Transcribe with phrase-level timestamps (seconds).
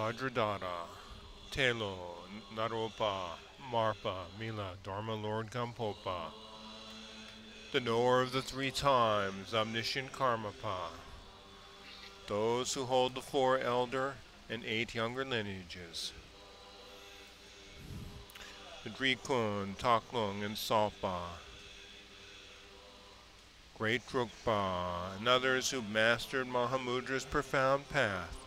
[0.00, 0.88] Vajradhara,
[1.52, 1.98] Tilo,
[2.54, 3.32] Naropa,
[3.70, 6.30] Marpa, Mila, Dharma Lord Gampopa,
[7.72, 10.88] the knower of the three times, omniscient Karmapa,
[12.28, 14.14] those who hold the four elder
[14.48, 16.12] and eight younger lineages,
[18.84, 21.24] the Drikung, Taklung, and Tsalpa,
[23.76, 28.39] Great Drukpa, and others who mastered Mahamudra's profound path,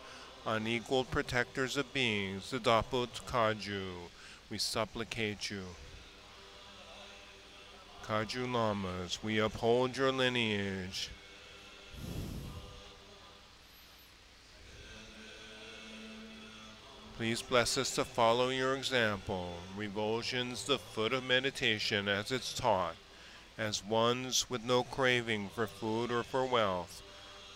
[0.46, 4.08] unequaled protectors of beings, the Dakpo Kagyu,
[4.50, 5.62] we supplicate you.
[8.04, 11.08] Kaju Lamas, we uphold your lineage.
[17.16, 19.54] Please bless us to follow your example.
[19.78, 22.96] Revulsions the foot of meditation as it's taught,
[23.56, 27.02] as ones with no craving for food or for wealth,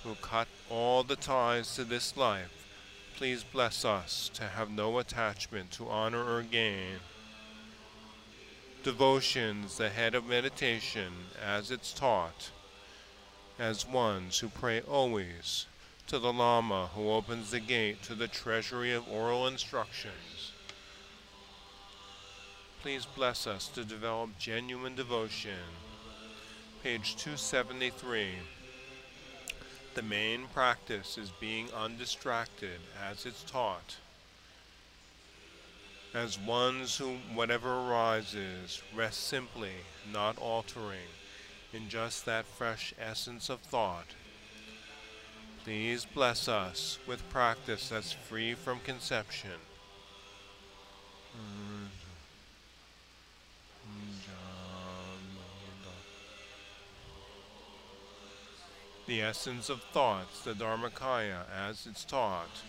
[0.04, 2.57] who cut all the ties to this life.
[3.18, 7.00] Please bless us to have no attachment to honor or gain.
[8.84, 11.12] Devotions, the head of meditation,
[11.44, 12.52] as it's taught,
[13.58, 15.66] as ones who pray always
[16.06, 20.52] to the Lama who opens the gate to the treasury of oral instructions.
[22.82, 25.66] Please bless us to develop genuine devotion.
[26.84, 28.28] Page 273.
[29.98, 32.78] The main practice is being undistracted
[33.10, 33.96] as it's taught.
[36.14, 39.72] As ones who, whatever arises, rest simply,
[40.12, 41.10] not altering,
[41.72, 44.14] in just that fresh essence of thought
[45.64, 49.58] Please bless us with practice that's free from conception.
[59.08, 62.60] The essence of thoughts, the Dharmakaya, as it's taught.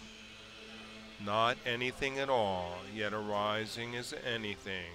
[1.21, 4.93] Not anything at all, yet arising as anything.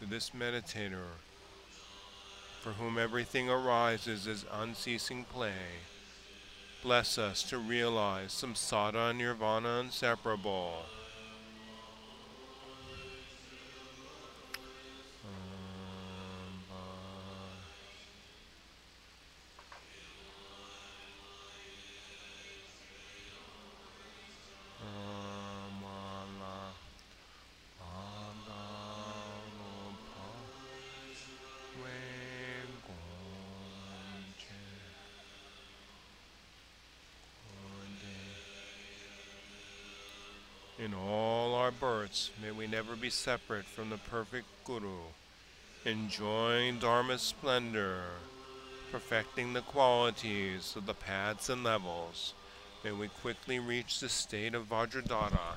[0.00, 1.18] To this meditator,
[2.62, 5.82] for whom everything arises as unceasing play.
[6.82, 10.86] Bless us to realize samsara and nirvana inseparable.
[40.78, 41.54] In all
[42.12, 44.98] births, may we never be separate from the perfect Guru,
[45.86, 48.02] enjoying Dharma's splendor,
[48.90, 52.34] perfecting the qualities of the paths and levels.
[52.84, 55.56] May we quickly reach the state of Vajradhara.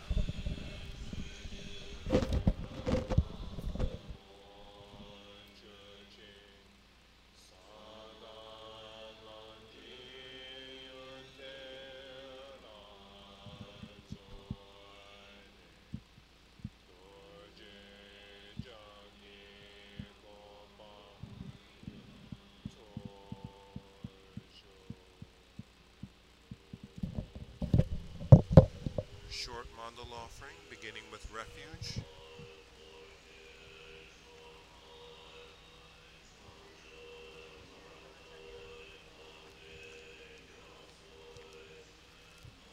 [29.95, 32.03] Mandala offering, beginning with refuge.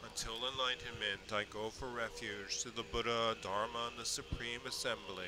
[0.03, 5.25] Until enlightenment, I go for refuge to the Buddha, Dharma, and the Supreme Assembly.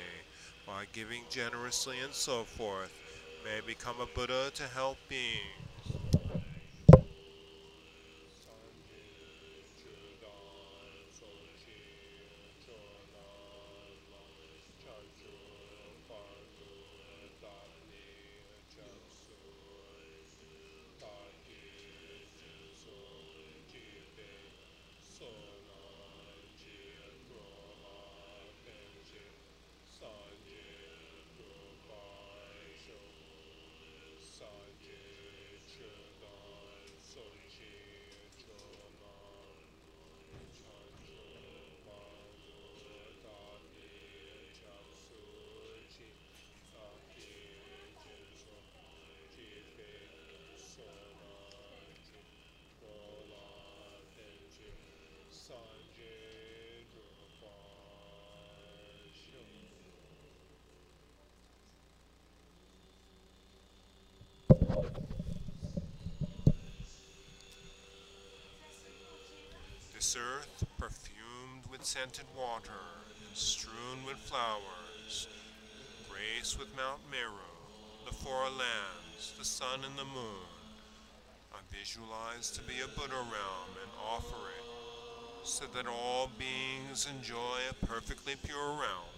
[0.66, 2.92] By giving generously and so forth,
[3.44, 5.65] may I become a Buddha to help beings.
[70.16, 72.82] Earth, perfumed with scented water
[73.26, 75.28] and strewn with flowers,
[76.08, 77.52] graced with Mount Meru,
[78.06, 80.48] the four lands, the sun and the moon,
[81.52, 84.66] I visualize to be a Buddha realm and offer it
[85.46, 89.15] so that all beings enjoy a perfectly pure realm.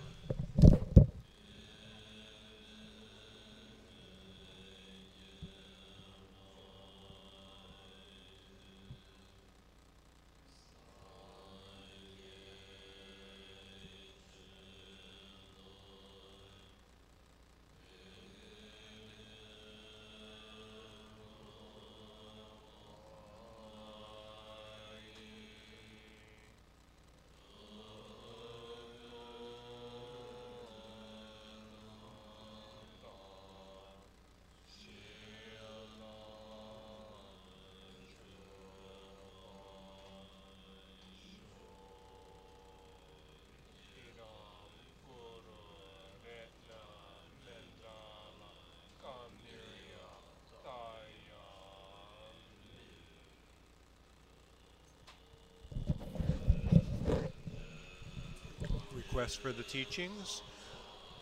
[59.18, 60.42] Request for the teachings.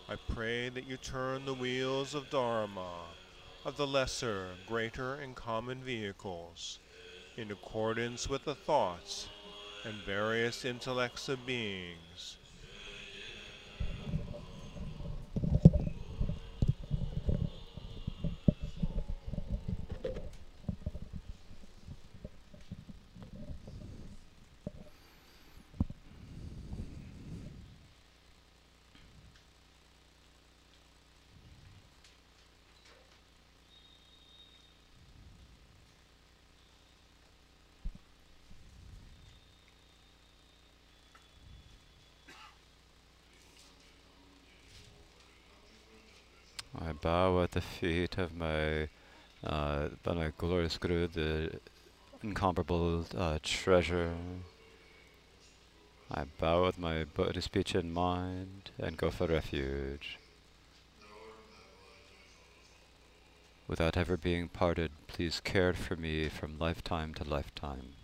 [0.07, 2.91] I pray that you turn the wheels of Dharma,
[3.65, 6.79] of the lesser, greater, and common vehicles,
[7.39, 9.29] in accordance with the thoughts
[9.87, 12.37] and various intellects of beings,
[46.79, 48.89] I bow at the feet of my,
[49.45, 51.61] uh, my glorious Guru, the
[52.21, 54.13] incomparable uh, treasure.
[56.11, 60.19] I bow with my Buddha speech in mind and go for refuge.
[63.69, 67.95] Without ever being parted, please care for me from lifetime to lifetime.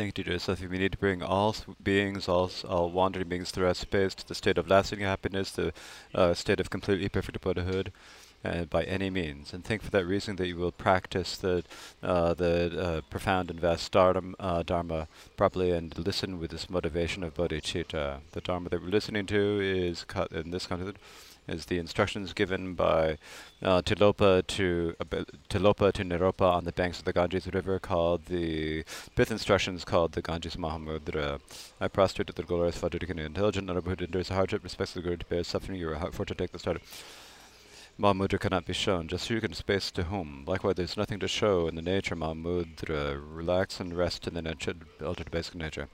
[0.00, 4.14] Think to yourself, we need to bring all beings, all, all wandering beings throughout space
[4.14, 5.74] to the state of lasting happiness, the
[6.14, 7.92] uh, state of completely perfect Buddhahood.
[8.42, 11.62] Uh, by any means, and think for that reason that you will practice the
[12.02, 17.22] uh, the uh, profound and vast dharma, uh, dharma properly and listen with this motivation
[17.22, 18.20] of bodhicitta.
[18.32, 20.96] The dharma that we're listening to is cut in this context
[21.48, 23.18] is the instructions given by
[23.62, 25.04] uh, Tilopa to uh,
[25.48, 28.84] Tilopa to Naropa on the banks of the Ganges River, called the
[29.16, 31.40] fifth instructions called the Ganges Mahamudra.
[31.80, 35.26] I prostrate to the glorious Father intelligent Naropa who endures hardship, respects the Guru, to
[35.26, 35.78] bear suffering.
[35.78, 36.80] You are for to take the start.
[38.00, 40.44] Mahamudra cannot be shown, just so you can space to whom.
[40.46, 43.20] Likewise, there is nothing to show in the nature Mahamudra.
[43.22, 44.72] Relax and rest in the nature,
[45.04, 45.86] altered basic nature.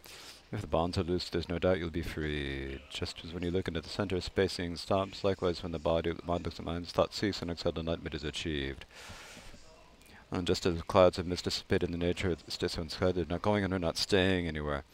[0.52, 2.80] If the bonds are loose, there's no doubt you'll be free.
[2.90, 5.24] Just as when you look into the center, spacing stops.
[5.24, 8.22] Likewise, when the body, the mind looks at mind, thoughts cease, and exhale, enlightenment is
[8.22, 8.84] achieved.
[10.30, 13.24] And just as clouds have mist dissipated in the nature of the state sky, they're
[13.28, 14.84] not going and they're not staying anywhere.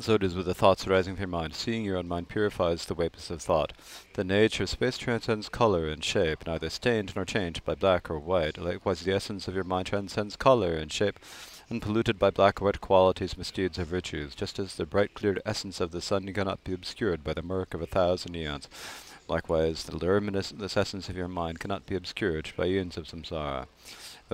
[0.00, 1.54] So it is with the thoughts arising from your mind.
[1.54, 3.72] Seeing your own mind purifies the vapors of thought.
[4.14, 8.18] The nature of space transcends color and shape, neither stained nor changed by black or
[8.18, 8.58] white.
[8.58, 11.18] Likewise, the essence of your mind transcends color and shape,
[11.70, 15.80] unpolluted by black or white qualities, misdeeds, or virtues, just as the bright clear essence
[15.80, 18.68] of the sun cannot be obscured by the murk of a thousand eons.
[19.26, 23.66] Likewise, the luminous essence of your mind cannot be obscured by eons of samsara.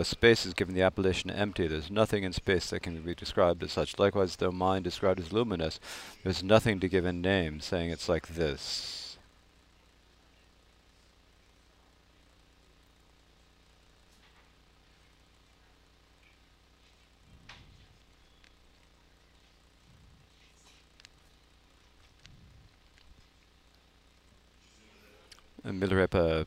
[0.01, 3.15] Though space is given the appellation empty, there is nothing in space that can be
[3.15, 3.99] described as such.
[3.99, 5.79] Likewise, though mind described as luminous,
[6.23, 9.19] there is nothing to give a name, saying it's like this.
[25.63, 26.47] Milarepa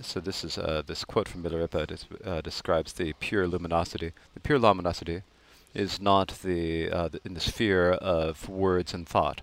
[0.00, 4.12] so this is uh, this quote from Milarepa uh, describes the pure luminosity.
[4.34, 5.22] The pure luminosity
[5.74, 9.42] is not the, uh, the, in the sphere of words and thought.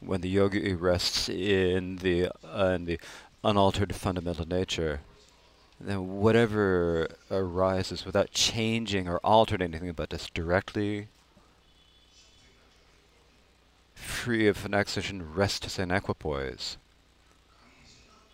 [0.00, 2.98] When the yogi rests in the uh, in the
[3.44, 5.00] unaltered fundamental nature,
[5.78, 11.08] then whatever arises without changing or altering anything about just directly
[13.94, 16.78] free of an excitation rests in equipoise.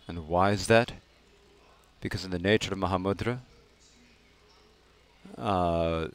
[0.07, 0.93] And why is that?
[1.99, 3.39] Because in the nature of Mahamudra,
[5.37, 6.07] uh,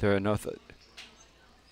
[0.00, 0.36] there are no.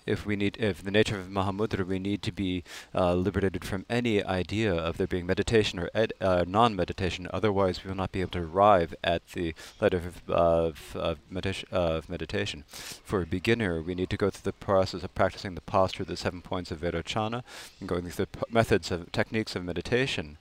[0.05, 3.87] If we need, if the nature of Mahamudra, we need to be uh, liberated from
[3.89, 5.89] any idea of there being meditation or
[6.21, 7.27] uh, non-meditation.
[7.33, 11.67] Otherwise, we will not be able to arrive at the letter of, of, of, medita
[11.71, 12.65] of, meditation.
[12.67, 16.15] For a beginner, we need to go through the process of practicing the posture, the
[16.15, 17.41] seven points of Vairochana,
[17.79, 20.37] and going through the methods of techniques of meditation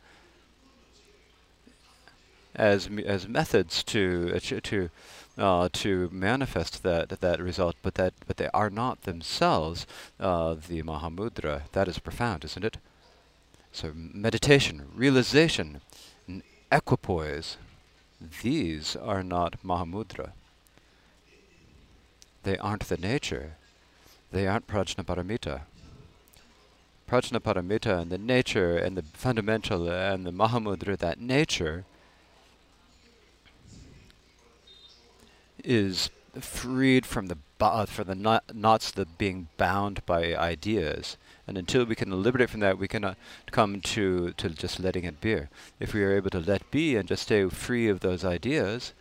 [2.55, 4.91] as as methods to uh, to
[5.37, 9.87] uh, to manifest that that result, but that but they are not themselves
[10.21, 11.63] uh, the Mahamudra.
[11.73, 12.79] That is profound, isn't it?
[13.73, 15.81] So meditation, realization,
[16.71, 17.57] equipoise,
[18.43, 20.31] these are not Mahamudra.
[22.45, 23.57] They aren't the nature.
[24.31, 25.63] They aren't Prajnaparamita.
[27.09, 31.85] Prajnaparamita and the nature and the fundamental and the Mahamudra, that nature,
[35.65, 41.17] is freed from the uh, for the not, knots that being bound by ideas.
[41.47, 43.17] And until we can liberate from that, we cannot
[43.51, 45.43] come to, to just letting it be.
[45.81, 48.93] If we are able to let be and just stay free of those ideas,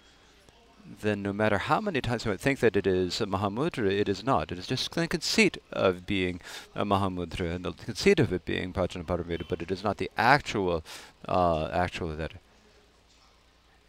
[1.02, 4.10] then no matter how many times we might think that it is a Mahamudra, it
[4.10, 4.52] is not.
[4.52, 6.42] It is just the conceit of being
[6.76, 10.84] a Mahamudra and the conceit of it being Prajnaparamita, but it is not the actual,
[11.28, 12.34] uh, actual that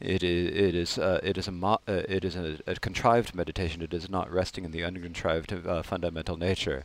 [0.00, 3.34] it is it is uh, it is a mo- uh, it is a, a, contrived
[3.34, 3.80] meditation.
[3.80, 6.84] It is not resting in the uncontrived uh, fundamental nature.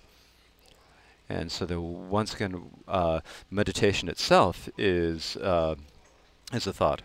[1.28, 5.76] And so the once again uh, meditation itself is uh,
[6.54, 7.02] is a thought.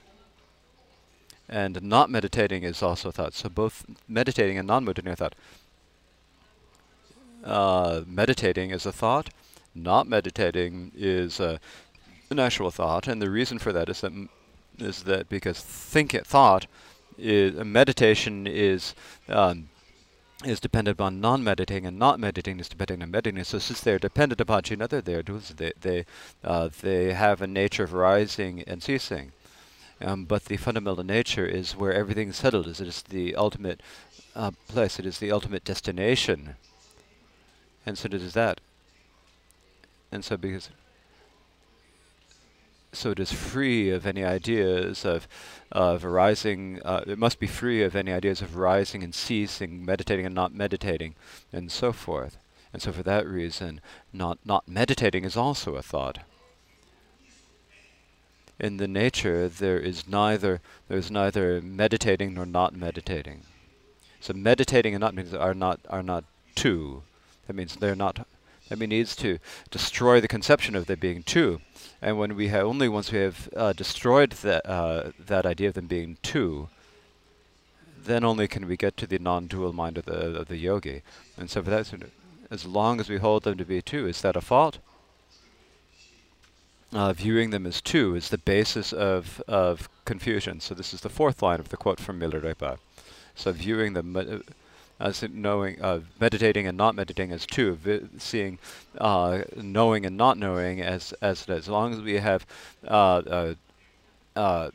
[1.49, 3.35] And not meditating is also a thought.
[3.35, 5.35] So both meditating and non-meditating are thought.
[7.45, 9.29] Uh, meditating is a thought.
[9.75, 11.59] Not meditating is an
[12.38, 14.12] actual thought, and the reason for that is that
[14.79, 16.67] is that because think it, thought
[17.17, 18.95] is meditation is
[19.29, 19.69] um,
[20.45, 23.45] is dependent upon non-meditating, and not meditating is dependent on meditating.
[23.45, 26.05] So since they're dependent upon each other, they they they
[26.43, 29.33] uh, they have a nature of rising and ceasing.
[30.01, 32.67] Um, but the fundamental nature is where everything is settled.
[32.67, 33.81] Is it is the ultimate
[34.35, 34.99] uh, place.
[34.99, 36.57] It is the ultimate destination.
[37.87, 38.61] And so it is that.
[40.11, 40.71] And so because
[42.94, 45.28] so it is free of any ideas of
[45.72, 46.80] of arising.
[46.85, 50.54] Uh, it must be free of any ideas of rising and ceasing, meditating and not
[50.54, 51.14] meditating,
[51.52, 52.37] and so forth.
[52.72, 53.80] And so, for that reason,
[54.12, 56.18] not not meditating is also a thought.
[58.59, 63.42] In the nature, there is neither there is neither meditating nor not meditating.
[64.20, 67.02] So meditating and not meditating are not are not two.
[67.46, 68.26] That means they're not
[68.68, 69.38] that means needs to
[69.70, 71.61] destroy the conception of there being two.
[72.05, 75.75] And when we have only once we have uh, destroyed that uh, that idea of
[75.75, 76.69] them being two,
[78.05, 81.01] then only can we get to the non-dual mind of the of the yogi.
[81.38, 81.90] And so for that,
[82.51, 84.77] as long as we hold them to be two, is that a fault?
[86.93, 90.61] Uh, viewing them as two is the basis of of confusion.
[90.61, 92.77] So this is the fourth line of the quote from Milarepa.
[93.35, 94.43] So viewing them.
[95.00, 98.59] As knowing, uh, meditating and not meditating as two, vi- seeing
[98.98, 102.46] uh, knowing and not knowing as as as long as we have
[102.87, 103.54] uh, uh,
[104.37, 104.70] uh,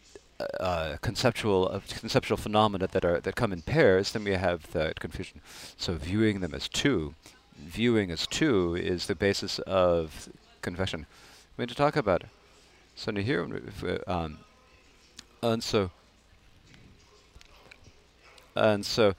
[0.60, 5.39] uh conceptual conceptual phenomena that are that come in pairs, then we have that confusion.
[5.77, 7.15] So viewing them as two,
[7.58, 10.29] viewing as two is the basis of
[10.62, 11.05] confession.
[11.55, 12.29] We need to talk about it.
[12.95, 13.47] So here,
[14.08, 14.39] um,
[15.41, 15.91] and so
[18.55, 19.13] and so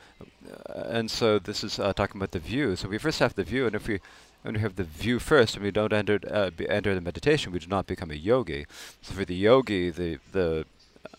[0.75, 2.77] and so this is uh, talking about the view.
[2.77, 4.01] So we first have the view, and if we
[4.43, 7.59] when we have the view first, and we don't enter uh, enter the meditation, we
[7.59, 8.67] do not become a yogi.
[9.03, 10.67] So for the yogi, the the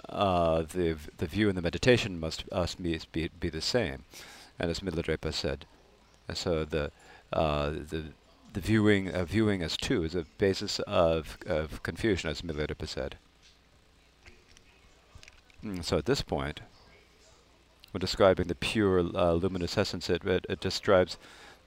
[0.10, 2.46] uh, the the view and the meditation must
[2.82, 4.04] be be, be the same,
[4.60, 5.66] and as Milarepa said,
[6.28, 6.92] and so the
[7.32, 8.06] uh, the
[8.54, 13.18] the viewing uh, viewing as two is a basis of of confusion, as Milarepa said.
[15.64, 16.62] Mm, so at this point,
[17.92, 21.18] when describing the pure uh, luminous essence, it, it, it describes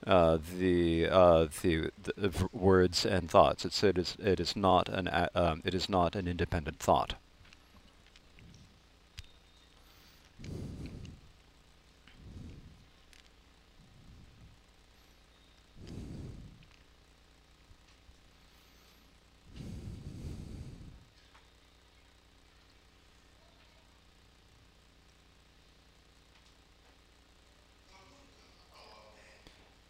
[0.06, 3.64] uh, the, uh, the, the words and thoughts.
[3.64, 7.14] It's, it is it is not an um, it is not an independent thought.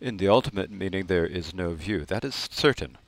[0.05, 2.05] In the ultimate meaning, there is no view.
[2.05, 2.99] That is certain.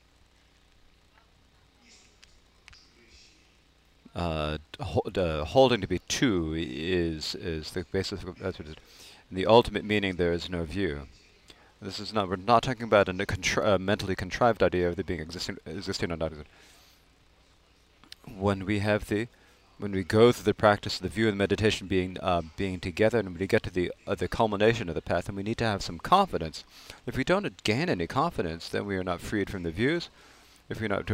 [4.15, 8.41] Uh, uh, holding to be two is is the basis of.
[8.41, 8.77] In
[9.31, 11.07] the ultimate meaning, there is no view.
[11.83, 12.31] This is not.
[12.31, 16.11] We're not talking about a contri uh, mentally contrived idea of there being existing, existing
[16.11, 16.53] or not existing.
[18.39, 19.29] When we have the
[19.79, 22.81] when we go through the practice of the view and the meditation being uh, being
[22.81, 25.59] together, and we get to the uh, the culmination of the path, and we need
[25.59, 26.65] to have some confidence.
[27.07, 30.09] If we don't gain any confidence, then we are not freed from the views.
[30.69, 31.11] If we not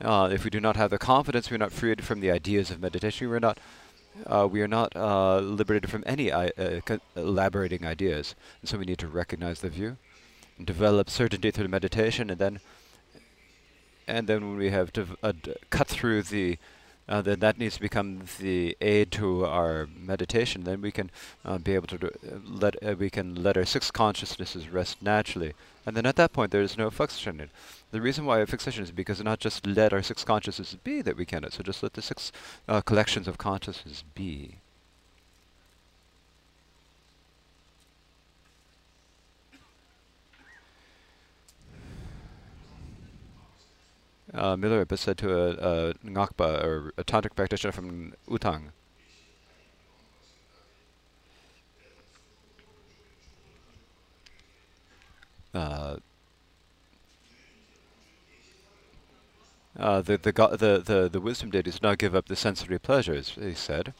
[0.00, 2.70] uh, if we do not have the confidence, we are not freed from the ideas
[2.70, 3.30] of meditation.
[3.30, 3.58] We are not
[4.26, 6.50] uh, we are not uh, liberated from any uh,
[7.16, 8.34] elaborating ideas.
[8.60, 9.96] And so we need to recognize the view,
[10.58, 12.60] and develop certainty through meditation, and then
[14.06, 15.06] and then when we have to
[15.70, 16.58] cut through the
[17.08, 20.64] uh, then that needs to become the aid to our meditation.
[20.64, 21.10] Then we can
[21.44, 22.10] uh, be able to uh,
[22.44, 26.50] let uh, we can let our six consciousnesses rest naturally, and then at that point
[26.50, 27.50] there is no fixation.
[27.92, 31.16] The reason why a fixation is because not just let our six consciousnesses be that
[31.16, 31.52] we cannot.
[31.52, 32.32] So just let the six
[32.68, 34.58] uh, collections of consciousnesses be.
[44.36, 48.68] Uh, Milarepa said to a, a Ngakpa, or a tantric practitioner from Utang,
[55.54, 55.96] uh,
[59.78, 63.36] uh, the, the, the, the, the wisdom deities do not give up the sensory pleasures,
[63.40, 63.94] he said.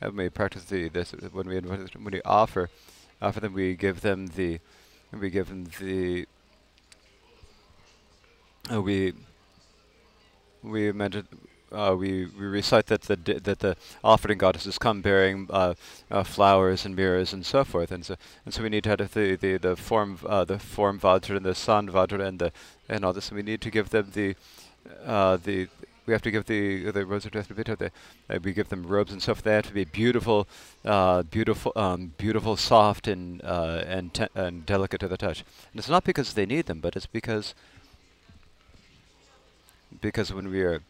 [0.00, 2.68] And we practice the, this, when we, when we offer,
[3.22, 4.60] offer them, we give them the,
[5.12, 6.26] we give them the,
[8.72, 9.12] uh, we
[10.64, 11.28] we mentioned
[11.74, 15.74] uh, we, we recite that the that the offering goddesses come bearing uh,
[16.10, 18.98] uh, flowers and mirrors and so forth, and so and so we need to have
[19.12, 22.52] the the the form uh, the form vajra and the sun vajra and the
[22.88, 23.28] and all this.
[23.28, 24.36] And we need to give them the
[25.04, 25.68] uh, the
[26.06, 27.90] we have to give the the robes of the
[28.28, 29.42] uh, we give them robes and stuff.
[29.42, 30.46] They have to be beautiful,
[31.30, 35.40] beautiful, um, beautiful, soft and and and delicate to the touch.
[35.72, 37.54] And it's not because they need them, but it's because
[40.04, 40.82] because when we are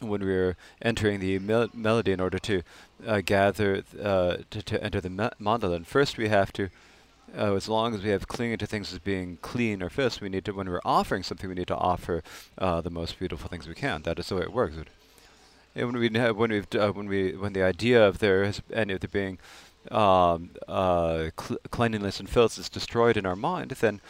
[0.00, 2.62] when we are entering the mel melody in order to
[3.06, 6.68] uh, gather uh, to, to enter the mandolin, first we have to
[7.36, 10.28] uh, as long as we have clinging to things as being clean or filth, we
[10.28, 12.22] need to, when we're offering something, we need to offer
[12.56, 14.02] uh, the most beautiful things we can.
[14.02, 14.76] That is the way it works.
[15.74, 18.94] And when we when we've uh, when we when the idea of there is any
[18.94, 19.38] of there being
[19.90, 24.00] um, uh, cl- cleanliness and filth is destroyed in our mind, then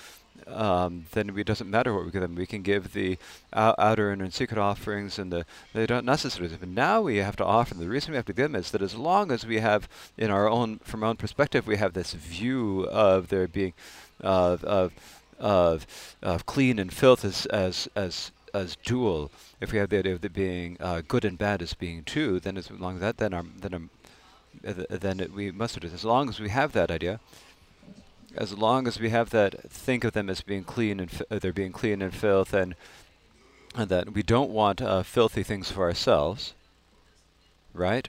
[0.46, 2.34] um, then it doesn't matter what we give them.
[2.34, 3.18] We can give the
[3.52, 6.54] uh, outer and secret offerings, and the they don't necessarily.
[6.56, 7.74] But now we have to offer.
[7.74, 7.82] Them.
[7.82, 10.30] The reason we have to give them is that as long as we have, in
[10.30, 13.72] our own from our own perspective, we have this view of there being
[14.20, 14.92] of of
[15.38, 19.30] of, clean and filth as as as as dual.
[19.60, 22.40] If we have the idea of it being uh, good and bad as being two,
[22.40, 23.82] then as long as that, then our then our,
[24.62, 25.88] then it, we must do.
[25.88, 27.20] As long as we have that idea,
[28.36, 31.72] as long as we have that, think of them as being clean and they're being
[31.72, 32.74] clean and filth, and,
[33.74, 36.54] and that we don't want uh, filthy things for ourselves,
[37.72, 38.08] right?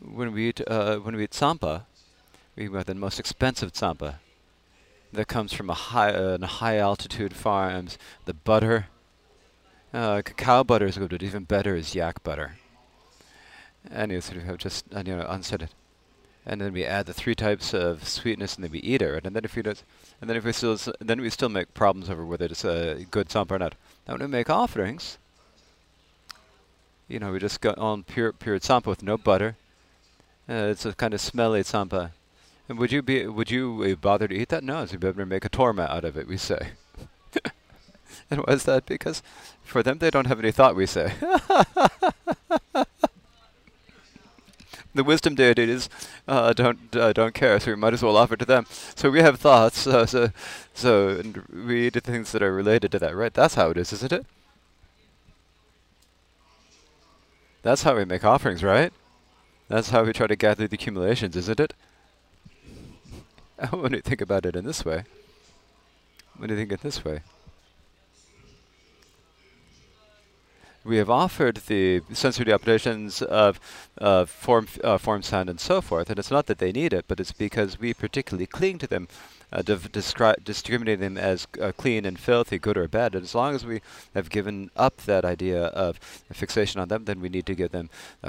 [0.00, 1.84] When we eat uh, when we eat tsampa,
[2.56, 4.16] we want the most expensive tsampa
[5.12, 7.98] that comes from a high uh, high altitude farms.
[8.26, 8.86] The butter,
[9.92, 12.56] uh, cacao butter is good, but even better is yak butter.
[13.90, 15.68] And you sort of have just you know unsaid
[16.46, 19.24] and then we add the three types of sweetness, and then we eat it?
[19.24, 22.24] And then if we and then if we still, then we still make problems over
[22.24, 23.74] whether it's a good tsampa or not.
[24.06, 25.18] Now when we make offerings,
[27.08, 29.56] you know, we just go on pure pure tsampa with no butter.
[30.48, 32.10] Uh, it's a kind of smelly tsampa.
[32.68, 34.64] And would you be would you uh, bother to eat that?
[34.64, 36.26] No, so better make a torma out of it.
[36.26, 36.70] We say.
[38.30, 38.86] and why is that?
[38.86, 39.22] Because
[39.62, 40.76] for them, they don't have any thought.
[40.76, 41.12] We say.
[44.94, 45.88] the wisdom deities
[46.28, 48.66] uh, don't uh, don't care, so we might as well offer to them.
[48.94, 50.30] So we have thoughts, uh, so
[50.72, 53.34] so we do things that are related to that, right?
[53.34, 54.26] That's how it is, isn't it?
[57.62, 58.92] That's how we make offerings, right?
[59.68, 61.74] That's how we try to gather the accumulations, isn't it?
[63.70, 65.04] when you think about it in this way,
[66.36, 67.20] when you think it this way.
[70.84, 73.58] We have offered the sensory operations of
[73.98, 77.06] uh, form, uh, form, sound, and so forth, and it's not that they need it,
[77.08, 79.08] but it's because we particularly cling to them,
[79.52, 83.14] uh, discriminating them as uh, clean and filthy, good or bad.
[83.14, 83.80] And as long as we
[84.14, 85.96] have given up that idea of
[86.32, 87.88] fixation on them, then we need to give them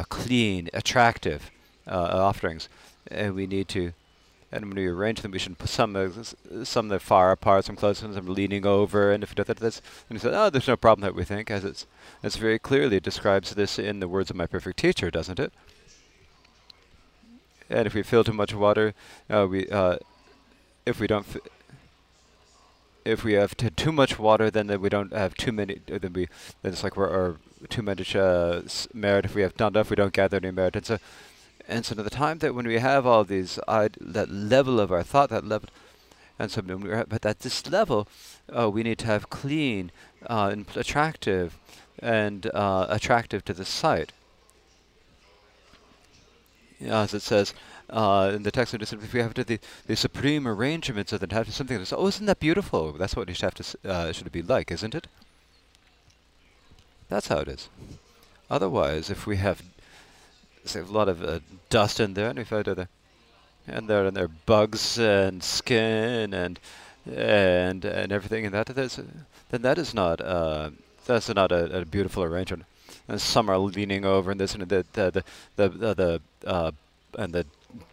[0.09, 1.51] clean, attractive
[1.87, 2.69] uh, offerings,
[3.11, 3.93] and we need to
[4.51, 7.75] and when we arrange them, we should put some uh, some that far apart, some
[7.75, 10.67] close, some leaning over, and if we do that, that's and he said, oh, there's
[10.67, 11.87] no problem that we think, as it's
[12.23, 15.51] it's very clearly describes this in the words of my perfect teacher, doesn't it?
[17.69, 18.93] And if we fill too much water,
[19.29, 19.97] uh, we uh,
[20.85, 21.25] if we don't.
[23.05, 25.79] if we have too much water, then, then we don't have too many.
[25.91, 26.27] Uh, then we
[26.61, 27.35] then it's like we're
[27.69, 28.61] too much uh,
[28.93, 29.25] merit.
[29.25, 30.75] If we have not enough, we don't gather any merit.
[30.75, 30.97] And so
[31.67, 34.91] and so, at the time that when we have all these, uh, that level of
[34.91, 35.69] our thought, that level,
[36.37, 38.07] and so, but at this level,
[38.55, 39.91] uh, we need to have clean
[40.27, 41.57] uh, and attractive,
[41.99, 44.11] and uh, attractive to the sight.
[46.81, 47.53] As it says
[47.89, 51.53] uh, in the text, if we have to the, the supreme arrangements of the have
[51.53, 52.91] something that's oh, isn't that beautiful?
[52.93, 55.07] That's what it should have to uh, should be like, isn't it?
[57.07, 57.69] That's how it is.
[58.49, 59.63] Otherwise, if we have
[60.73, 62.87] there's a lot of uh, dust in there, and if I do the,
[63.67, 66.59] and there and there bugs and skin and
[67.05, 68.99] and and everything, and that there's,
[69.49, 70.71] then that is not uh,
[71.05, 72.65] that's not a, a, beautiful arrangement.
[73.07, 75.23] And some are leaning over, and this and the the
[75.55, 76.71] the the, the uh,
[77.17, 77.45] and the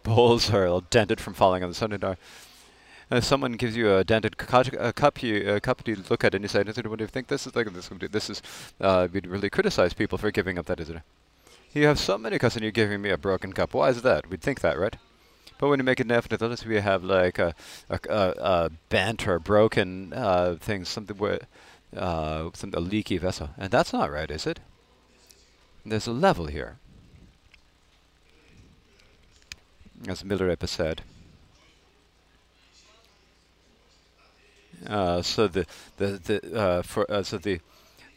[0.03, 1.93] bowls are all dented from falling on the sun.
[1.93, 6.33] And if someone gives you a dented a cup, you a cup, you look at
[6.33, 8.41] it and you say, "What do you think this is like?" This, this is,
[8.81, 11.03] uh, we'd really criticize people for giving up that, isn't it?
[11.73, 13.73] You have so many cups and you're giving me a broken cup.
[13.73, 14.29] Why is that?
[14.29, 14.95] We'd think that, right?
[15.57, 17.55] But when you make it definite, unless we have like a,
[17.89, 21.39] a, a, a bent or broken uh, thing, something where
[21.95, 24.59] uh, some, a leaky vessel, and that's not right, is it?
[25.85, 26.77] There's a level here,
[30.07, 31.01] as Milarepa said.
[34.87, 35.65] Uh, so the
[35.97, 37.59] the the uh, for uh, so the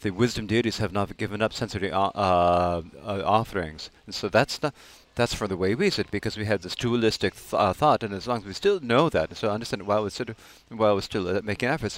[0.06, 2.82] the wisdom deities have not given up sensory uh, uh,
[3.24, 3.90] offerings.
[4.06, 4.72] And so that's not,
[5.16, 8.14] that's for the way we sit because we have this dualistic th uh, thought, and
[8.14, 10.34] as long as we still know that, so understand while we're still,
[10.80, 11.96] while we're still uh, making efforts,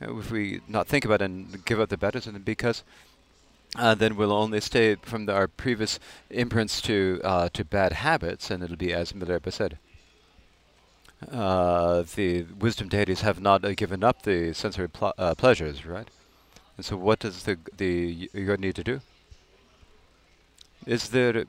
[0.00, 2.78] uh, if we not think about it and give up the better, and because
[3.76, 6.96] uh, then we'll only stay from the, our previous imprints to
[7.32, 9.72] uh, to bad habits, and it'll be as Milarepa said.
[12.16, 12.30] the
[12.64, 14.88] wisdom deities have not given up the sensory
[15.42, 16.08] pleasures, right?
[16.78, 19.00] And so what does the the yoga need to do?
[20.86, 21.44] Is there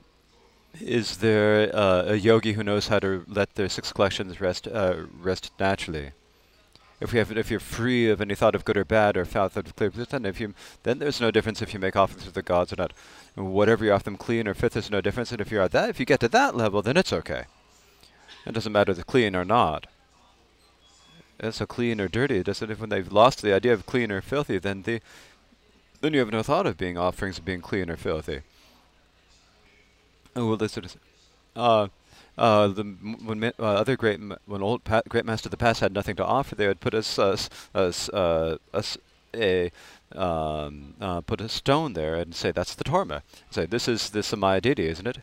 [0.80, 4.96] is there uh, a yogi who knows how to let their six collections rest uh,
[5.22, 6.10] rest naturally?
[7.00, 9.48] If we have, if you're free of any thought of good or bad or foul
[9.48, 12.30] thought of clear then if you, then there's no difference if you make offerings to
[12.30, 12.92] the gods or not.
[13.36, 15.32] Whatever you offer them, clean or fifth, there's no difference.
[15.32, 17.44] And if you're at that, if you get to that level, then it's okay.
[18.44, 19.86] It doesn't matter the clean or not.
[21.50, 22.38] So clean or dirty.
[22.38, 22.70] It doesn't.
[22.70, 25.00] If when they've lost the idea of clean or filthy, then the,
[26.02, 28.42] then you have no thought of being offerings of being clean or filthy.
[30.36, 30.96] Oh well, this is,
[31.56, 31.88] uh,
[32.36, 32.82] uh, the
[33.24, 36.54] when uh, other great when old great masters of the past had nothing to offer,
[36.54, 38.98] they would put us us us uh, us
[39.34, 39.70] a
[40.14, 43.22] um, uh, put a stone there and say that's the Torma.
[43.50, 45.18] Say this is the Samaya deity, isn't it?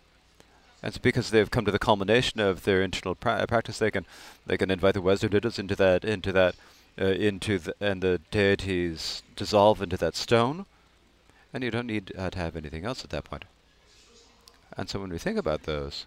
[0.83, 3.79] And because they've come to the culmination of their internal pra practice.
[3.79, 4.05] They can
[4.45, 6.55] they can invite the wisdom deities into that into that
[6.99, 10.65] uh, into the and the deities dissolve into that stone,
[11.53, 13.45] and you don't need uh, to have anything else at that point.
[14.77, 16.05] And so when we think about those,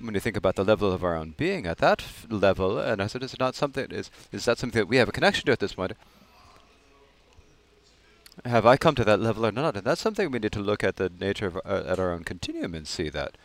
[0.00, 3.06] when you think about the level of our own being at that level, and I
[3.06, 5.52] said, is it not something, is, is that something that we have a connection to
[5.52, 5.92] at this point?
[8.44, 9.76] Have I come to that level or not?
[9.76, 12.24] And that's something we need to look at the nature of, uh, at our own
[12.24, 13.36] continuum and see that.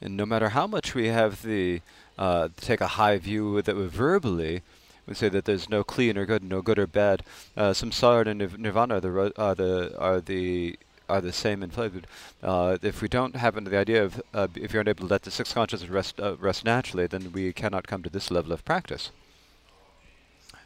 [0.00, 1.80] And no matter how much we have the,
[2.16, 4.62] uh, take a high view that we verbally,
[5.06, 7.22] we say that there's no clean or good, no good or bad.
[7.56, 12.02] Uh, samsara and nirvana are the, are the, are the are the same in flavor.
[12.42, 15.30] Uh, if we don't have the idea of, uh, if you're unable to let the
[15.30, 19.10] six consciousness rest, uh, rest naturally, then we cannot come to this level of practice.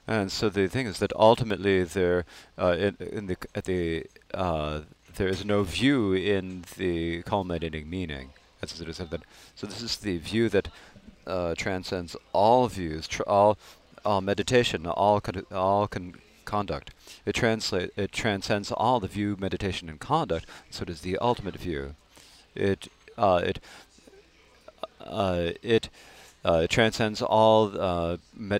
[0.06, 2.24] And so the thing is that ultimately there,
[2.58, 4.80] uh, in, in, the, at the, uh,
[5.16, 8.30] there is no view in the culminating meaning.
[8.62, 9.22] As it is said that.
[9.56, 10.68] So this is the view that
[11.26, 13.58] uh, transcends all views, tr all,
[14.04, 16.90] all meditation, all con all con conduct.
[17.26, 20.46] It translate it transcends all the view, meditation, and conduct.
[20.70, 21.94] So it is the ultimate view.
[22.54, 22.88] It
[23.18, 23.60] uh, it
[25.00, 25.88] uh, it
[26.44, 28.16] it transcends all uh,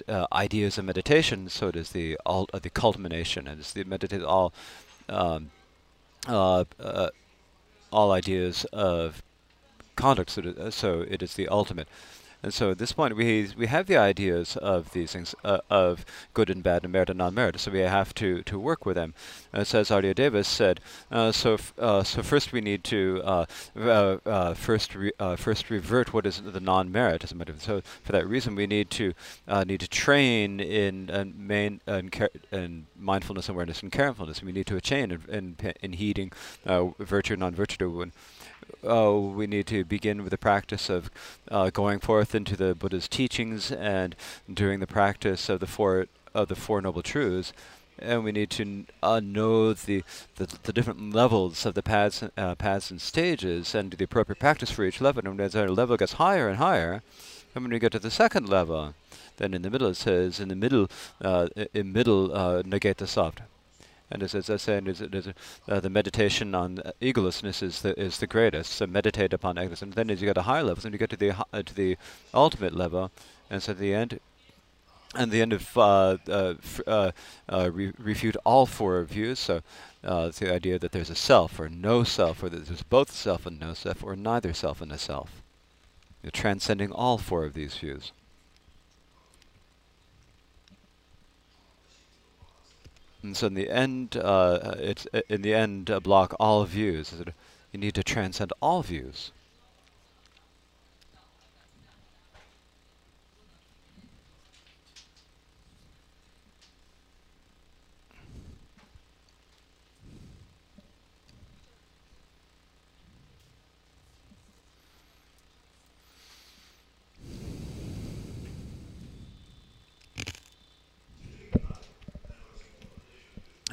[0.09, 4.23] uh, ideas of meditation, so it is the uh, the culmination, and it's the meditate
[4.23, 4.53] all
[5.09, 5.51] um,
[6.29, 7.09] uh, uh,
[7.93, 9.23] all ideas of
[9.97, 10.31] conduct.
[10.31, 11.89] So, so it is the ultimate.
[12.43, 16.05] And so at this point, we we have the ideas of these things uh, of
[16.35, 17.61] good and bad and merit and non-merit.
[17.61, 19.15] So we have to to work with them.
[19.53, 24.55] As as Aryadeva's said, uh, so uh, so first we need to uh, uh, uh,
[24.55, 27.25] first re first revert what is the non-merit.
[27.59, 29.15] So for that reason, we need to
[29.67, 34.43] need to train in and main and, and mindfulness, awareness, and carefulness.
[34.43, 36.33] We need to train in in, in heeding
[36.99, 37.77] virtue, and non-virtue
[38.89, 41.11] uh, we need to begin with the practice of
[41.51, 44.17] uh, going forth into the Buddha's teachings and
[44.53, 47.53] doing the practice of the four of the four noble truths.
[47.99, 50.03] And we need to uh, know the,
[50.37, 54.41] the, the different levels of the paths uh, paths and stages and do the appropriate
[54.41, 55.23] practice for each level.
[55.27, 57.03] And as our level gets higher and higher,
[57.55, 58.95] and when we get to the second level,
[59.37, 60.89] then in the middle it says in the middle
[61.21, 63.43] uh, in middle uh, negate the soft.
[64.13, 65.01] And as, as I say, is,
[65.69, 68.73] uh, the meditation on uh, egolessness is the is the greatest.
[68.73, 69.83] So meditate upon egolessness.
[69.83, 71.75] And then as you get to higher levels, and you get to the uh, to
[71.75, 71.97] the
[72.35, 73.11] ultimate level,
[73.49, 74.21] and so at the end,
[75.15, 76.55] and the end of uh, uh,
[76.87, 79.39] uh, re refute all four views.
[79.39, 79.63] So
[80.03, 83.59] the idea that there's a self or no self, or that there's both self and
[83.59, 85.43] no self, or neither self and a self.
[86.23, 88.13] You're transcending all four of these views.
[93.23, 97.15] And so in the end, uh, it's in the end uh, block all views.
[97.73, 99.31] You need to transcend all views.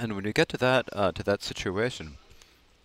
[0.01, 2.15] And when we get to that uh, to that situation,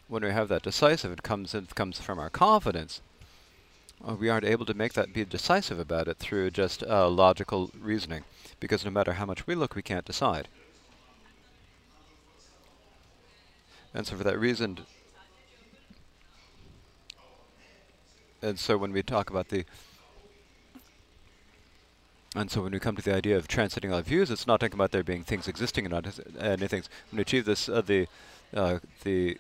[0.09, 3.03] when we have that decisive, it comes it comes from our confidence.
[4.05, 7.70] Uh, we aren't able to make that be decisive about it through just uh, logical
[7.81, 8.24] reasoning,
[8.59, 10.48] because no matter how much we look, we can't decide.
[13.94, 14.81] And so for that reason,
[18.42, 19.64] and so when we talk about the
[22.35, 24.75] and so when we come to the idea of transcending our views, it's not talking
[24.75, 26.83] about there being things existing and not anything.
[27.11, 28.09] When we achieve this, uh, the
[28.53, 29.38] uh, the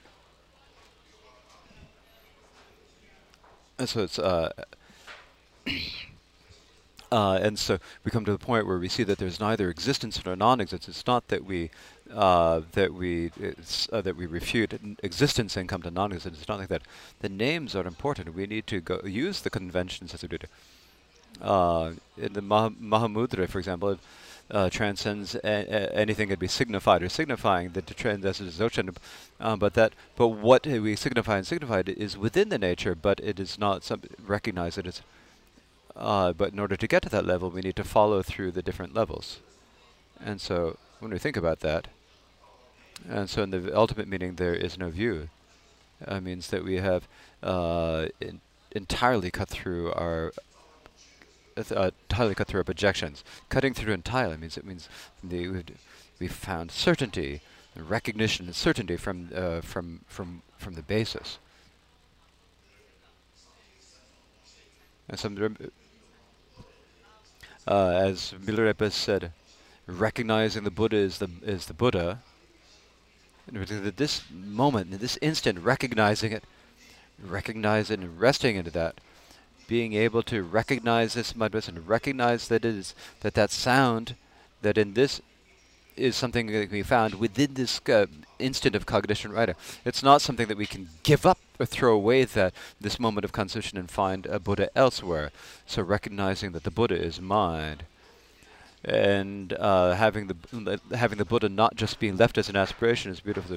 [3.78, 4.52] and so it's uh,
[7.12, 10.24] uh, and so we come to the point where we see that there's neither existence
[10.24, 10.96] nor non-existence.
[10.96, 11.70] It's not that we
[12.12, 13.32] uh, that we
[13.92, 16.38] uh, that we refute existence and come to non-existence.
[16.38, 16.82] It's not like that.
[17.20, 18.34] The names are important.
[18.34, 20.38] We need to go use the conventions as we do.
[21.40, 23.98] Uh, in the Mah- Mahamudra, for example,
[24.50, 28.94] uh, transcends anything that be signified or signifying the transcends Dzogchen.
[29.40, 33.40] Um, but that, but what we signify and signified is within the nature, but it
[33.40, 35.02] is not some recognized that it's.
[35.96, 38.62] Uh, but in order to get to that level, we need to follow through the
[38.62, 39.38] different levels.
[40.20, 41.86] And so, when we think about that,
[43.08, 45.28] and so in the ultimate meaning, there is no view.
[46.04, 47.06] Uh, means that we have
[47.42, 48.06] uh,
[48.72, 50.32] entirely cut through our
[51.56, 53.24] uh, cut through our projections.
[53.48, 54.88] Cutting through entirely means it means
[55.22, 55.64] the,
[56.18, 57.40] we found certainty,
[57.76, 61.38] recognition, and certainty from uh, from from from the basis.
[65.08, 65.56] And some,
[67.68, 69.32] uh, as Milarepa said,
[69.86, 72.20] recognizing the Buddha is the is the Buddha.
[73.46, 76.44] That this moment, in this instant, recognizing it,
[77.22, 78.94] recognizing and resting into that,
[79.66, 84.14] being able to recognize this mudras and recognize that it is that that sound,
[84.62, 85.20] that in this
[85.96, 88.06] is something that we found within this uh,
[88.40, 89.54] instant of cognition right
[89.84, 93.30] it's not something that we can give up or throw away that this moment of
[93.30, 95.30] concentration and find a buddha elsewhere
[95.66, 97.84] so recognizing that the buddha is mind
[98.84, 103.20] and uh, having the having the Buddha not just being left as an aspiration is
[103.20, 103.56] beautiful.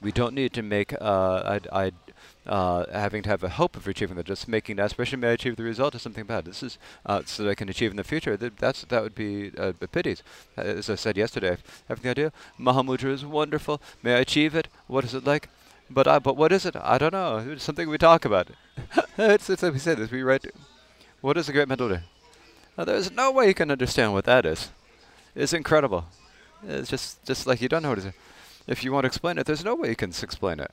[0.00, 1.92] We don't need to make uh, I, I,
[2.46, 4.26] uh, having to have a hope of achieving that.
[4.26, 6.44] Just making the aspiration may achieve the result is something bad.
[6.44, 8.36] This is uh, so that I can achieve in the future.
[8.36, 10.16] That that's that would be uh, a pity.
[10.56, 11.56] As I said yesterday,
[11.88, 13.80] having the idea Mahamudra is wonderful.
[14.02, 14.68] May I achieve it?
[14.86, 15.48] What is it like?
[15.90, 16.76] But I, but what is it?
[16.76, 17.38] I don't know.
[17.38, 18.48] It's something we talk about.
[19.18, 20.46] it's, it's like we say This we write.
[21.20, 21.88] What is the great mental?
[22.76, 24.70] Now, there's no way you can understand what that is.
[25.34, 26.06] It's incredible.
[26.66, 28.14] It's just just like you don't know what it is.
[28.66, 30.70] If you want to explain it, there's no way you can explain it.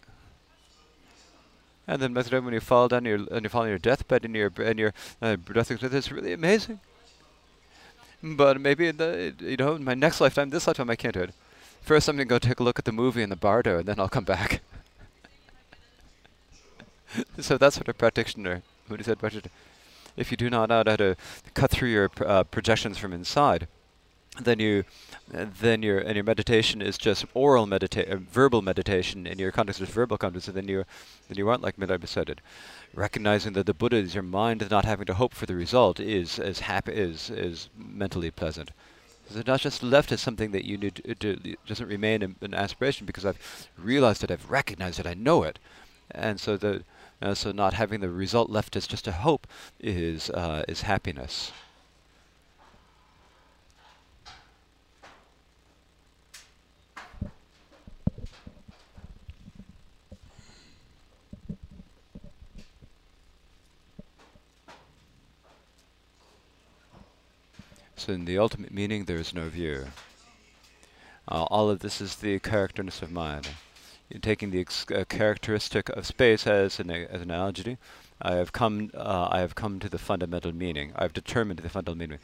[1.91, 4.49] And then when you fall down your and you fall on your deathbed and your
[4.57, 6.79] and your uh, it's really amazing.
[8.23, 11.23] But maybe in the you know in my next lifetime, this lifetime I can't do
[11.23, 11.33] it.
[11.81, 13.99] First, I'm gonna go take a look at the movie in the bardo, and then
[13.99, 14.61] I'll come back.
[17.39, 18.61] so that's what a practitioner.
[18.87, 19.17] Who said
[20.15, 21.17] if you do not know how to
[21.53, 23.67] cut through your uh, projections from inside,
[24.45, 24.83] then you
[25.31, 29.81] then your and your meditation is just oral meditation, uh, verbal meditation, and your context
[29.81, 30.83] is verbal context, and then you
[31.27, 32.41] then you aren't like Milarepa said.
[32.93, 36.39] Recognizing that the Buddha is your mind, not having to hope for the result, is
[36.39, 38.71] as happy is is mentally pleasant.
[39.29, 42.35] So it's not just left as something that you need to, to doesn't remain an,
[42.41, 45.57] an aspiration because I've realized it, I've recognized it, I know it,
[46.09, 46.83] and so the
[47.21, 49.47] uh, so not having the result left as just a hope
[49.79, 51.51] is uh, is happiness.
[68.01, 69.85] So in the ultimate meaning, there is no view.
[71.27, 73.47] Uh, all of this is the characterness of mind
[74.19, 77.77] taking the uh, characteristic of space as an, as an analogy,
[78.21, 80.93] I have come uh, I have come to the fundamental meaning.
[80.95, 82.19] I've determined the fundamental meaning.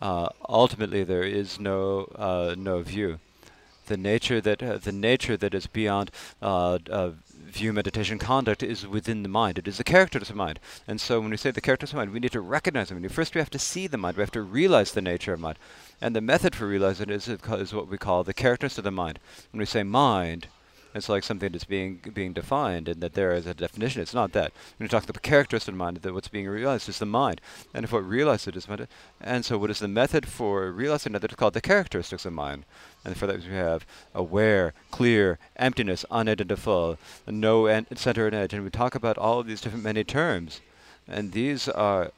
[0.00, 3.20] Uh, ultimately, there is no uh, no view.
[3.86, 6.10] The nature that uh, the nature that is beyond
[6.42, 6.78] uh,
[7.54, 9.58] view meditation conduct is within the mind.
[9.58, 10.58] It is the character of mind.
[10.86, 13.12] And so when we say the character of mind, we need to recognize the mind.
[13.12, 14.16] First we have to see the mind.
[14.16, 15.58] We have to realize the nature of mind.
[16.00, 18.90] And the method for realizing it is, is what we call the characters of the
[18.90, 19.18] mind.
[19.52, 20.48] When we say mind,
[20.94, 24.00] it's like something that's being being defined, and that there is a definition.
[24.00, 24.52] It's not that.
[24.76, 27.06] When we talk about the characteristics of the mind, that what's being realized is the
[27.06, 27.40] mind,
[27.74, 28.86] and if what realized it is mind,
[29.20, 31.24] and so what is the method for realizing that?
[31.24, 32.64] It's called the characteristics of mind,
[33.04, 38.64] and for that we have aware, clear, emptiness, unidentifiable, no en- center and edge, and
[38.64, 40.60] we talk about all of these different many terms,
[41.06, 42.10] and these are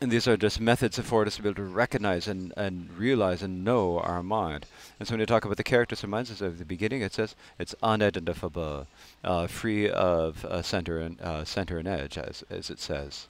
[0.00, 3.42] and these are just methods for us to be able to recognize and, and realize
[3.42, 4.66] and know our mind.
[4.98, 7.34] And so when you talk about the characters of minds, at the beginning it says
[7.58, 8.86] it's unidentifiable,
[9.22, 13.28] uh, free of uh, center and uh, center and edge, as as it says.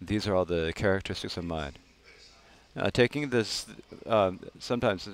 [0.00, 1.78] These are all the characteristics of mind.
[2.76, 3.66] Uh, taking this,
[4.06, 5.08] um, sometimes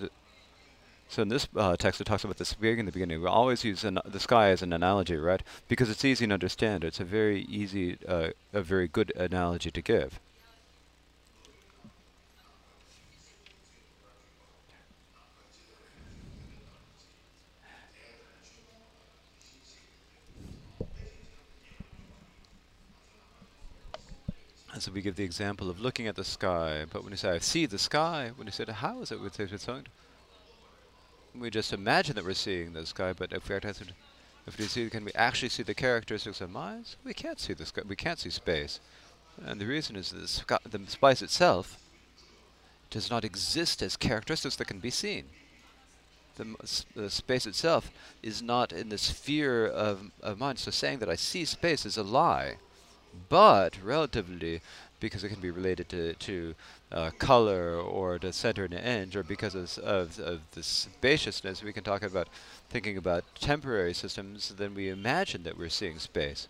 [1.08, 3.22] so in this uh, text, it talks about the sphere in the beginning.
[3.22, 5.42] We always use the sky as an analogy, right?
[5.66, 6.84] Because it's easy to understand.
[6.84, 10.20] It's a very easy, uh, a very good analogy to give.
[24.78, 27.30] And so we give the example of looking at the sky, but when you say,
[27.30, 29.88] I see the sky, when you say, how is it with its own?
[31.34, 33.90] We just imagine that we're seeing the sky, but if we actually,
[34.46, 36.94] if we see, can we actually see the characteristics of minds?
[37.02, 38.78] We can't see the sky, we can't see space.
[39.44, 40.10] And the reason is
[40.46, 41.80] that the, the space itself
[42.88, 45.24] does not exist as characteristics that can be seen.
[46.36, 47.90] The, the, space itself
[48.22, 50.60] is not in the sphere of, of mind.
[50.60, 52.58] So saying that I see space is a lie.
[53.28, 54.60] But relatively,
[55.00, 56.54] because it can be related to, to
[56.90, 61.72] uh, color or to center and edge, or because of, of, of the spaciousness, we
[61.72, 62.28] can talk about
[62.70, 66.48] thinking about temporary systems, then we imagine that we're seeing space.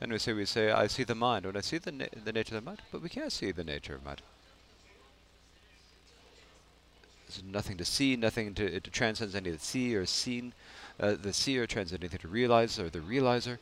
[0.00, 1.44] And we say, we say, I see the mind.
[1.44, 3.64] When I see the, na the nature of the mind, but we can't see the
[3.64, 4.22] nature of mind.
[7.26, 10.52] There's nothing to see, nothing to, it transcends any of the see or seen.
[11.00, 13.58] Uh, the seer transcends anything to realize or the realizer.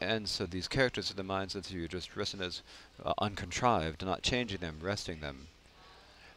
[0.00, 2.62] And so these characters of the minds that you just resting as
[3.04, 5.48] uh, uncontrived, not changing them, resting them.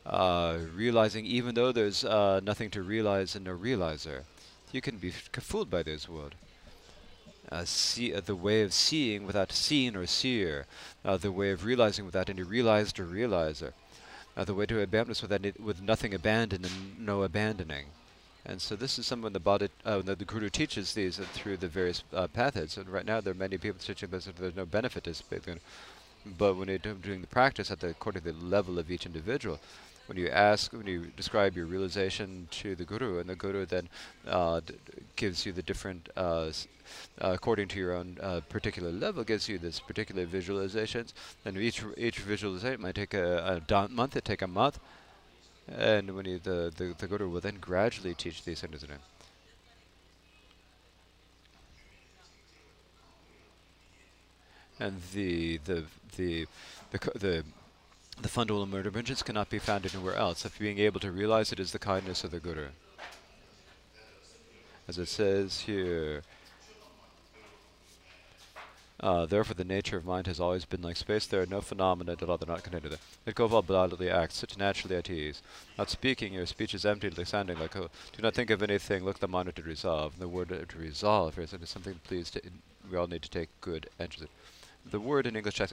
[0.04, 4.24] Uh, realizing even though there's uh, nothing to realize and no realizer.
[4.72, 6.34] You can be fooled by this world.
[7.52, 10.66] Uh, see uh, the way of seeing without seen or seer,
[11.06, 13.74] uh, the way of realizing without any realized or realizer,
[14.38, 17.88] the way to abandon with, with nothing abandoned and no abandoning.
[18.46, 22.04] And so this is something the, uh, the, the Guru teaches these through the various
[22.14, 22.78] uh, paths.
[22.78, 25.60] And right now there are many people teaching this that there's no benefit to speaking.
[26.38, 29.60] But when you're doing the practice at the according to the level of each individual,
[30.08, 33.88] when you ask, when you describe your realization to the Guru, and the Guru then
[34.28, 34.60] uh,
[35.16, 36.52] gives you the different, uh, uh,
[37.22, 41.14] according to your own uh, particular level, gives you this particular visualizations.
[41.46, 44.80] And each each visualization might take a, a month, it take a month,
[45.78, 49.00] and when the, the, the Guru will then gradually teach these things to him.
[54.80, 55.84] And the the
[56.18, 56.48] the
[56.92, 57.44] the the,
[58.20, 58.90] the fundamental murder
[59.24, 60.44] cannot be found anywhere else.
[60.44, 62.68] If being able to realize it is the kindness of the Guru.
[64.88, 66.24] As it says here,
[69.02, 71.26] uh, therefore, the nature of mind has always been like space.
[71.26, 73.00] There are no phenomena that are not connected.
[73.26, 75.42] It blithely acts, sit naturally at ease.
[75.78, 79.20] Not speaking, your speech is empty, like sounding like, do not think of anything, look
[79.20, 80.20] the mind to resolve.
[80.20, 82.32] The word to resolve is something please
[82.90, 84.28] we all need to take good interest
[84.90, 85.66] The word in English uh,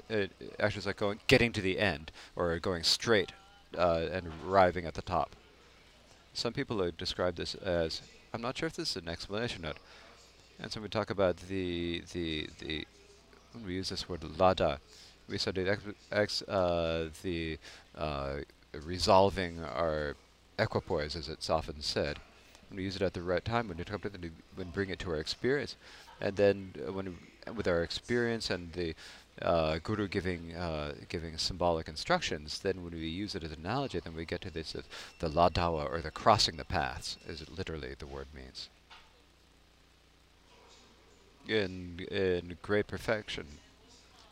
[0.58, 3.32] actually is like going, getting to the end, or going straight
[3.76, 5.36] uh, and arriving at the top.
[6.32, 8.00] Some people describe this as,
[8.32, 9.78] I'm not sure if this is an explanation note.
[10.60, 12.86] And so we talk about the the the
[13.58, 14.80] when we use this word lada,
[15.28, 15.68] we studied
[16.12, 17.58] ex, uh, the
[17.96, 18.36] uh,
[18.84, 20.16] resolving our
[20.58, 22.18] equipoise, as it's often said.
[22.68, 25.16] When we use it at the right time, when we when bring it to our
[25.16, 25.76] experience,
[26.20, 27.18] and then uh, when
[27.56, 28.94] with our experience and the
[29.40, 34.00] uh, guru giving uh, giving symbolic instructions, then when we use it as an analogy,
[34.00, 34.82] then we get to this uh,
[35.18, 38.68] the ladawa or the crossing the paths, as it literally the word means
[41.48, 43.46] in in great perfection.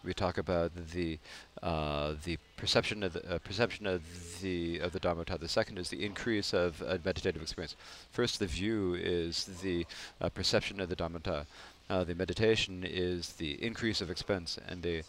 [0.04, 1.18] We talk about the
[1.62, 4.02] uh, the perception of the uh, perception of
[4.40, 5.36] the of the Dharmata.
[5.38, 7.74] The second is the increase of uh, meditative experience.
[8.12, 9.86] First, the view is the
[10.20, 11.46] uh, perception of the Dharmata.
[11.88, 15.02] Uh, the meditation is the increase of expense, and the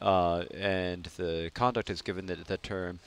[0.00, 3.00] uh, and the conduct is given the, the term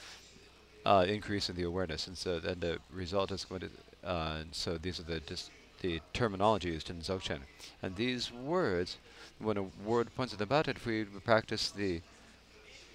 [0.86, 3.70] increase in the awareness, and so then the result is going to.
[4.04, 5.50] and so these are the dis
[5.80, 7.40] the terminology used in Dzogchen.
[7.82, 8.98] And these words,
[9.38, 12.00] when a word points at the it, if we practice the,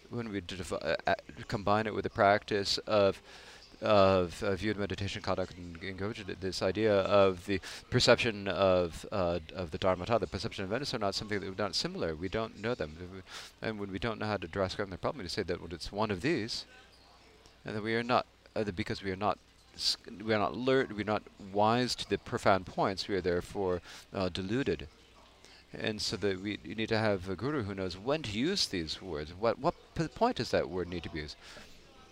[0.10, 1.16] when we uh, uh,
[1.48, 3.22] combine it with the practice of
[3.82, 7.60] of, of viewed meditation conduct and engage this idea of the
[7.90, 11.64] perception of uh, of the dharmata, the perception of Venice are not something that we're
[11.64, 12.16] not similar.
[12.16, 13.24] We don't know them,
[13.62, 15.92] and when we don't know how to address the problem, we say that well, it's
[15.92, 16.66] one of these,
[17.66, 18.26] and that we are not
[18.56, 19.38] uh, because we are not
[20.24, 23.82] we are not alert, we're not wise to the profound points, we are therefore
[24.14, 24.88] uh, deluded.
[25.76, 29.02] And so that we need to have a guru who knows when to use these
[29.02, 29.34] words.
[29.34, 29.74] What what
[30.14, 31.36] point does that word need to be used?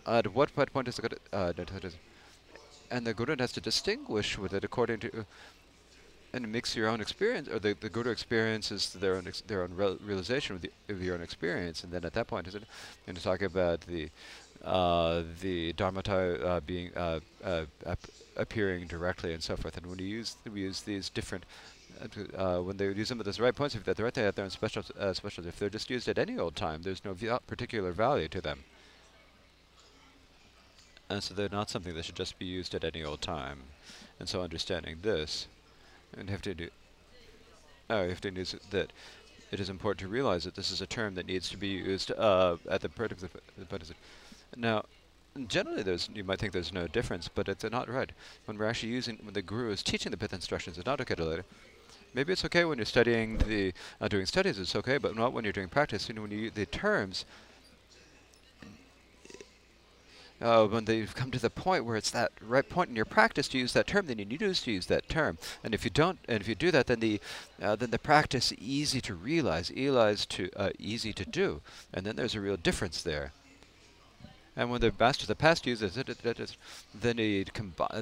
[0.06, 1.20] at what what point is it?
[1.32, 1.54] Uh,
[2.90, 5.26] and the guru has to distinguish with it according to,
[6.34, 10.56] and mix your own experience, or the, the guru experiences their own their own realization
[10.56, 12.64] of, the, of your own experience, and then at that point, is it,
[13.08, 14.10] and to talk about the
[14.64, 18.00] uh, the dharmata uh, being uh, uh, ap
[18.38, 19.78] appearing directly and so forth.
[19.78, 21.46] And when you use we use these different
[22.38, 24.46] uh, when they use them at the right points, if they're right, there have their
[24.46, 25.46] own special uh, special.
[25.46, 27.16] If they're just used at any old time, there's no
[27.48, 28.64] particular value to them.
[31.10, 33.60] And so they're not something that should just be used at any old time.
[34.20, 35.48] And so understanding this,
[36.18, 36.70] and have to do,
[37.90, 38.94] oh, you have to use that
[39.52, 42.12] it is important to realize that this is a term that needs to be used
[42.12, 43.30] uh, at the predicate.
[44.56, 44.86] Now,
[45.48, 48.12] generally, there's you might think there's no difference, but it's not right.
[48.46, 51.16] When we're actually using, when the guru is teaching the pith instructions, it's not okay
[51.16, 51.46] to later.
[52.14, 54.60] Maybe it's okay when you're studying the uh, doing studies.
[54.60, 56.10] It's okay, but not when you're doing practice.
[56.10, 57.26] You know, when you the terms
[60.42, 63.48] uh, when they've come to the point where it's that right point in your practice
[63.50, 65.38] to use that term, then you need to use that term.
[65.64, 67.20] And if you don't, and if you do that, then the
[67.62, 71.62] uh, then the practice easy to realize, realize to uh, easy to do,
[71.94, 73.34] and then there's a real difference there.
[74.56, 76.08] And when the master the past uses it,
[76.94, 77.46] then they,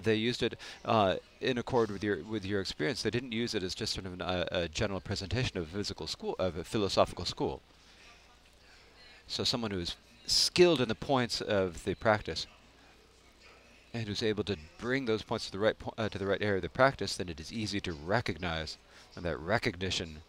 [0.01, 3.03] they used it uh, in accord with your with your experience.
[3.03, 5.77] They didn't use it as just sort of an, uh, a general presentation of a
[5.77, 7.61] physical school of a philosophical school.
[9.27, 9.95] So someone who's
[10.25, 12.47] skilled in the points of the practice
[13.93, 16.57] and who's able to bring those points to the right uh, to the right area
[16.57, 18.77] of the practice, then it is easy to recognize,
[19.15, 20.21] and that recognition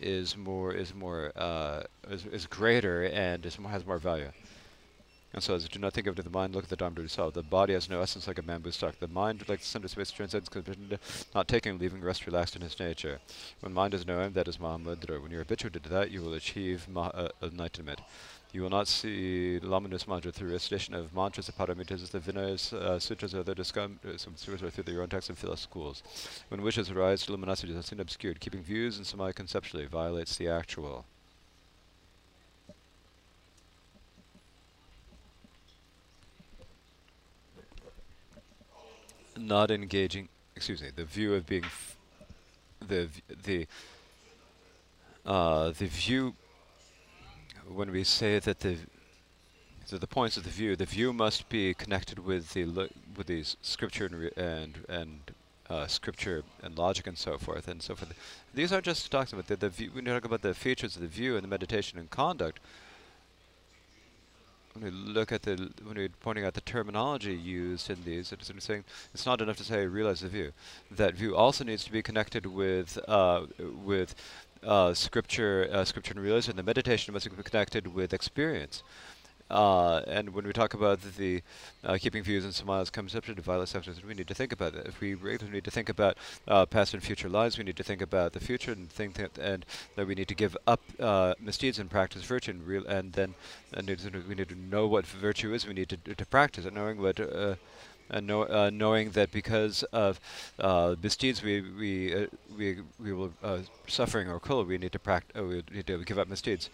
[0.00, 4.32] is more is more uh, is, is greater and is more, has more value.
[5.34, 6.96] And so, as you do not think of it, the mind, look at the Dharma
[6.96, 7.34] to itself.
[7.34, 8.98] The body has no essence like a bamboo stalk.
[8.98, 10.50] The mind, like the center space, transcends,
[11.34, 13.20] not taking, leaving rest relaxed in its nature.
[13.60, 15.22] When mind no aim, that is Mahamudra.
[15.22, 18.00] When you're habituated to that, you will achieve uh, enlightenment.
[18.52, 22.98] You will not see luminous mantra through recitation of mantras of paramitas, the Vinaya uh,
[22.98, 26.02] sutras, or other discussions uh, through your own texts and philosophical schools.
[26.50, 28.40] When wishes arise, luminosity is seen obscured.
[28.40, 31.06] Keeping views and samadhi conceptually violates the actual.
[39.42, 41.64] Not engaging, excuse me, the view of being,
[42.86, 43.08] the
[43.44, 43.66] the
[45.26, 46.34] uh, the view
[47.68, 48.76] when we say that the
[49.90, 52.64] the points of the view, the view must be connected with the
[53.16, 55.20] with the scripture and and, and
[55.68, 58.14] uh, scripture and logic and so forth and so forth.
[58.54, 59.90] These aren't just talks about the, the view.
[59.92, 62.60] When you talk about the features of the view and the meditation and conduct,
[64.74, 68.50] when we look at the when we're pointing out the terminology used in these, it's
[68.64, 70.52] saying it's not enough to say realize the view.
[70.90, 74.14] That view also needs to be connected with uh, with
[74.64, 78.82] uh, scripture, uh, scripture and realism, the meditation must be connected with experience.
[79.52, 81.42] Uh, and when we talk about the
[81.84, 84.86] uh, keeping views and smiles conception of violent substance, we need to think about it.
[84.86, 86.16] If we regularly need to think about
[86.48, 89.36] uh, past and future lives, we need to think about the future and think that,
[89.38, 93.12] and that we need to give up uh, misdeeds and practice virtue, and, real, and
[93.12, 93.34] then
[93.74, 93.88] and
[94.28, 95.66] we need to know what virtue is.
[95.66, 97.56] We need to to practice it, knowing what uh,
[98.12, 100.20] and know, uh, knowing that because of
[100.58, 102.26] uh, misdeeds we we uh,
[102.56, 105.40] we we will uh, suffering or kill, we need to practice.
[105.40, 106.70] Uh, we need to give up misdeeds.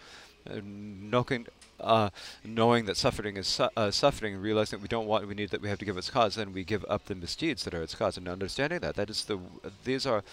[0.63, 1.47] knowing
[1.81, 2.09] uh,
[2.43, 5.61] knowing that suffering is su suffering, and realizing that we don't want, we need that
[5.61, 7.95] we have to give its cause, then we give up the misdeeds that are its
[7.95, 8.17] cause.
[8.17, 9.39] And understanding that, that is the
[9.83, 10.23] these are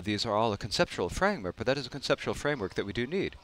[0.00, 3.06] these are all a conceptual framework, but that is a conceptual framework that we do
[3.06, 3.36] need.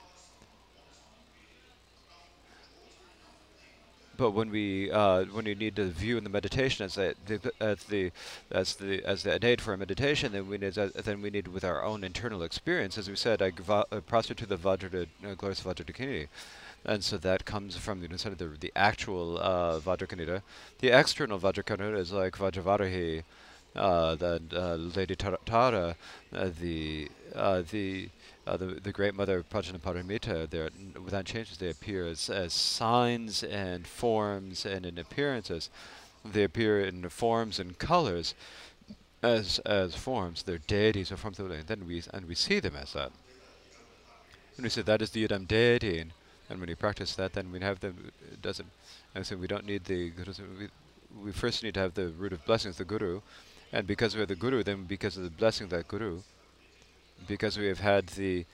[4.23, 7.15] but when we uh, when you need to view in the meditation as the,
[7.61, 8.13] as the
[8.53, 11.49] as the as the aid for a meditation, then we need uh, then we need
[11.49, 12.97] with our own internal experience.
[12.97, 16.29] As we said, I uh, prostrate to the Vajra uh, glorious Vajradakini.
[16.85, 20.43] And so that comes from the, the, the actual uh, Vajradakini.
[20.81, 23.23] The external Vajradakini is like Vajravarahi,
[23.77, 25.97] uh, the uh, Lady Tara,
[26.33, 28.09] uh, the uh, the
[28.47, 30.69] uh, the, the great mother Prajnaparamita, there
[31.03, 35.71] without changes they appear as, as signs and forms and in appearances.
[36.25, 38.35] They appear in forms and colors
[39.23, 40.43] as as forms.
[40.43, 43.13] They're deities or forms of and then we and we see them as that.
[44.57, 46.13] And we say that is the Yidam deity and,
[46.53, 48.69] and when you practice that then we have them it doesn't
[49.15, 50.13] and so we don't need the
[50.59, 50.69] we,
[51.21, 53.21] we first need to have the root of blessings, the guru.
[53.73, 56.21] And because we have the guru, then because of the blessing of that guru,
[57.27, 58.45] because we have had the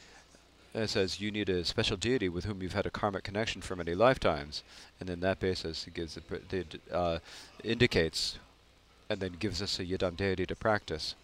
[0.75, 3.75] it says you need a special deity with whom you've had a karmic connection for
[3.75, 4.63] many lifetimes,
[5.01, 6.19] and then that basis gives
[6.51, 7.19] the uh,
[7.65, 8.39] indicates,
[9.09, 11.15] and then gives us a yidam deity to practice.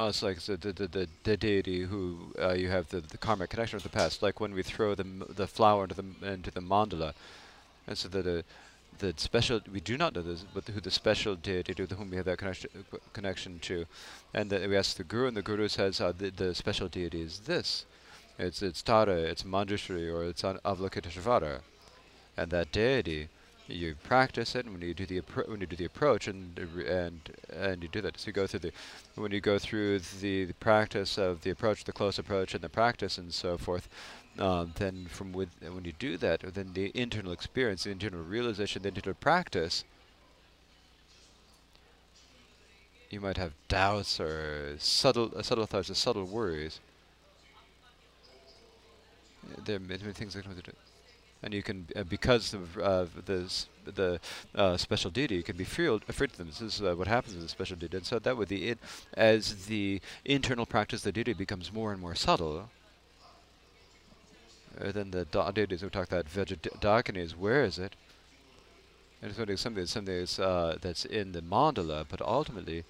[0.00, 3.50] Oh, it's like the, the, the, the deity who uh, you have the, the karmic
[3.50, 6.60] connection with the past, like when we throw the, the flower into the, into the
[6.60, 7.14] mandala,
[7.88, 8.42] and so that uh,
[9.00, 12.16] the special we do not know this, but who the special deity to whom we
[12.16, 12.70] have that connection
[13.12, 13.86] connection to,
[14.34, 17.40] and we ask the guru, and the guru says uh, the, the special deity is
[17.40, 17.84] this.
[18.38, 21.58] It's it's Tara, it's Manjushri, or it's Avalokiteshvara,
[22.36, 23.30] and that deity
[23.68, 27.20] you practice it and when you do the when you do the approach and and
[27.52, 28.18] and you do that.
[28.18, 28.72] So you go through the
[29.14, 32.68] when you go through the, the practice of the approach, the close approach, and the
[32.68, 33.88] practice and so forth.
[34.38, 38.82] Uh, then from with when you do that, then the internal experience, the internal realization,
[38.82, 39.84] the internal practice
[43.10, 46.80] you might have doubts or subtle, uh, subtle thoughts or subtle worries.
[49.64, 50.76] there are many things that come with it.
[51.42, 53.50] And you can, uh, because of uh, the
[53.84, 54.20] the
[54.54, 56.48] uh, special duty, you can be freed, freed them.
[56.48, 58.78] This is uh, what happens with the special duty, And so that would be it.
[59.14, 62.68] As the internal practice the duty becomes more and more subtle,
[64.80, 67.94] uh, then the da deities we talk about Vajradakini where is it?
[69.20, 72.84] And it's something, something that's, uh, that's in the mandala, but ultimately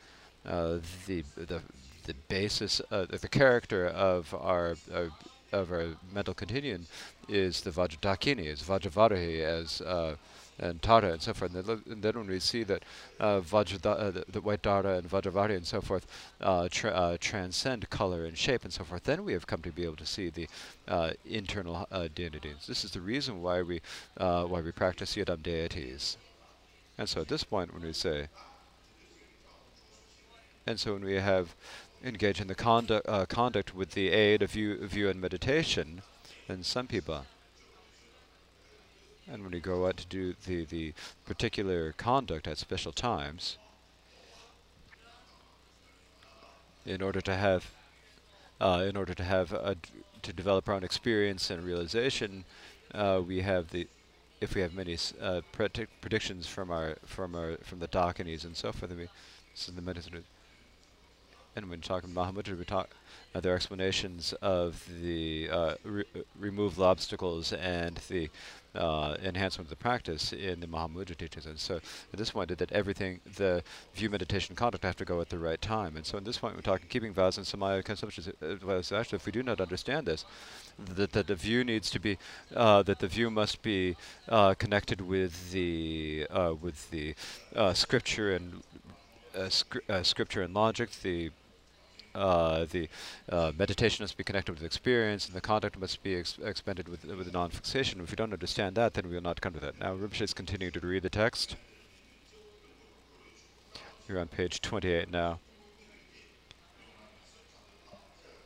[0.44, 1.62] uh, the the
[2.04, 5.08] the basis, uh, the character of our uh,
[5.52, 6.86] of our mental continuum
[7.28, 10.16] is the Vajradakini, is Vajravarahi, as uh,
[10.58, 11.54] and Tara and so forth.
[11.54, 12.82] And, and then when we see that
[13.20, 16.06] uh, uh, the, the, white Tara and Vajravarahi and so forth
[16.40, 19.70] uh, tra uh, transcend color and shape and so forth, then we have come to
[19.70, 20.48] be able to see the
[20.88, 22.66] uh, internal uh, deities.
[22.66, 23.80] This is the reason why we
[24.16, 26.16] why we practice Yidam deities.
[26.96, 28.26] And so at this point, when we say,
[30.66, 31.54] and so when we have
[32.04, 36.02] engaged in the conduct conduct with the aid of view, view and meditation,
[36.62, 37.24] some people
[39.30, 40.94] and when you go out to do the, the
[41.26, 43.58] particular conduct at special times,
[46.86, 47.70] in order to have,
[48.60, 49.76] uh, in order to have a
[50.20, 52.44] to develop our own experience and realization,
[52.92, 53.86] uh, we have the,
[54.40, 58.56] if we have many uh, predi predictions from our from our from the Dakinis and
[58.56, 59.08] so forth, we,
[59.54, 60.24] this is the medicine.
[61.58, 62.90] And when talking about Mahamudra, we talk
[63.34, 66.04] uh, their explanations of the uh, re
[66.78, 68.30] obstacles and the
[68.76, 71.46] uh, enhancement of the practice in the Mahamudra teachings.
[71.46, 71.76] And so
[72.12, 75.60] at this point, that everything, the view, meditation, conduct have to go at the right
[75.60, 75.96] time.
[75.96, 78.28] And so at this point, we're talking keeping vows and samaya consumptions.
[78.40, 80.24] Uh, actually, if we do not understand this,
[80.94, 82.18] that, that the view needs to be,
[82.54, 83.96] uh, that the view must be
[84.28, 87.16] uh, connected with the uh, with the
[87.56, 88.62] uh, scripture and
[89.34, 91.30] scri scripture and logic, the
[92.14, 92.88] uh, the
[93.28, 97.04] uh, meditation must be connected with experience, and the conduct must be ex expended with,
[97.04, 98.00] with non-fixation.
[98.00, 99.78] If we don't understand that, then we will not come to that.
[99.78, 101.56] Now, Rinpoche is continuing to read the text.
[104.08, 105.38] You're on page 28 now.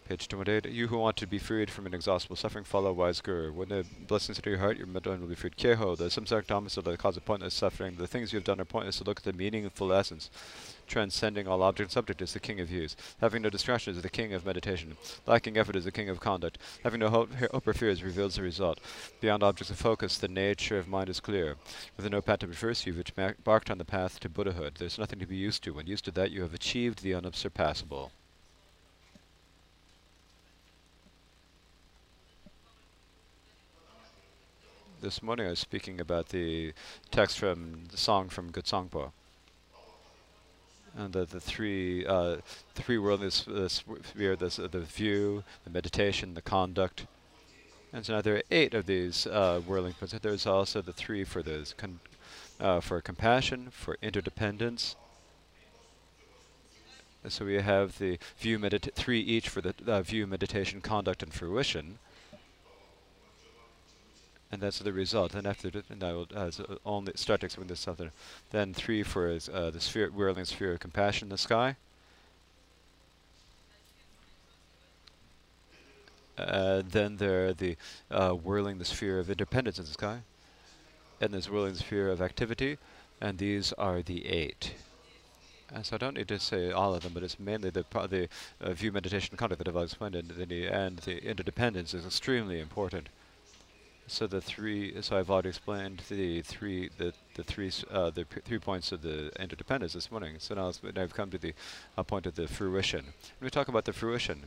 [0.08, 0.66] Page 28.
[0.66, 3.52] You who want to be freed from inexhaustible suffering, follow wise guru.
[3.52, 5.56] When the blessings enter your heart, your mental will be freed.
[5.56, 7.94] Keho, the samsaric dharmas are the cause of pointless suffering.
[7.96, 10.28] The things you have done are pointless to look at the meaningful essence
[10.86, 12.96] transcending all object and subject is the king of views.
[13.20, 14.96] Having no distraction is the king of meditation.
[15.26, 16.58] Lacking effort is the king of conduct.
[16.84, 18.78] Having no hope, hope or fears reveals the result.
[19.20, 21.56] Beyond objects of focus, the nature of mind is clear.
[21.96, 25.18] With no path to reverse you, which embarked on the path to Buddhahood, there's nothing
[25.18, 25.72] to be used to.
[25.72, 28.12] When used to that, you have achieved the unsurpassable.
[35.00, 36.72] This morning I was speaking about the
[37.10, 39.10] text from the song from Götsangpa
[40.96, 42.36] and the, the three uh,
[42.74, 47.06] three worldliness uh, sphere, uh, the view, the meditation, the conduct.
[47.92, 50.14] And so now there are eight of these uh, whirling points.
[50.20, 51.74] There's also the three for those
[52.58, 54.96] uh, for compassion, for interdependence.
[57.22, 61.22] And so we have the view medita three each for the uh, view, meditation, conduct,
[61.22, 61.98] and fruition
[64.52, 65.34] and that's the result.
[65.34, 66.50] And after that, and I will uh,
[66.84, 68.12] only start to explain this other.
[68.50, 71.76] Then three for uh, the sphere, whirling sphere of compassion in the sky.
[76.36, 77.76] Uh, then there are the
[78.10, 80.20] uh, whirling the sphere of independence in the sky,
[81.20, 82.78] and there's whirling sphere of activity,
[83.20, 84.74] and these are the eight.
[85.74, 88.28] And so I don't need to say all of them, but it's mainly the the
[88.60, 93.08] uh, view meditation conduct that I've explained, and the, and the interdependence is extremely important.
[94.08, 98.58] So the three, so I've already explained the three, the the three, uh, the three
[98.58, 100.36] points of the interdependence this morning.
[100.38, 101.54] So now I've come to the
[101.96, 103.04] uh, point of the fruition.
[103.04, 104.44] When we talk about the fruition,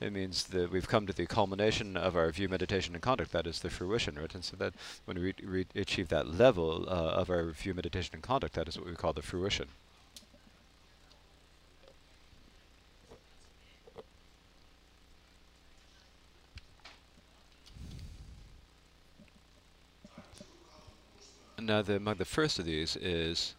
[0.00, 3.32] it means that we've come to the culmination of our view, meditation, and conduct.
[3.32, 4.34] That is the fruition, right?
[4.34, 4.74] And so that
[5.06, 8.86] when we achieve that level uh, of our view, meditation, and conduct, that is what
[8.86, 9.68] we call the fruition.
[21.60, 23.54] Now, the, among the first of these is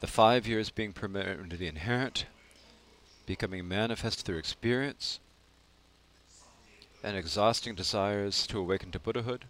[0.00, 0.92] the five kayas being
[1.56, 2.26] the inherent,
[3.26, 5.18] becoming manifest through experience,
[7.02, 9.46] and exhausting desires to awaken to Buddhahood.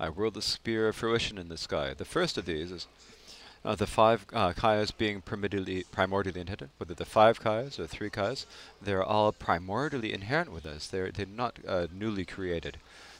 [0.00, 1.92] I whirl the spear of fruition in the sky.
[1.92, 2.86] The first of these is
[3.62, 8.08] uh, the five uh, kayas being primordially, primordially inherent, whether the five kayas or three
[8.08, 8.46] kayas,
[8.80, 10.86] they're all primordially inherent with us.
[10.86, 12.78] They're, they're not uh, newly created.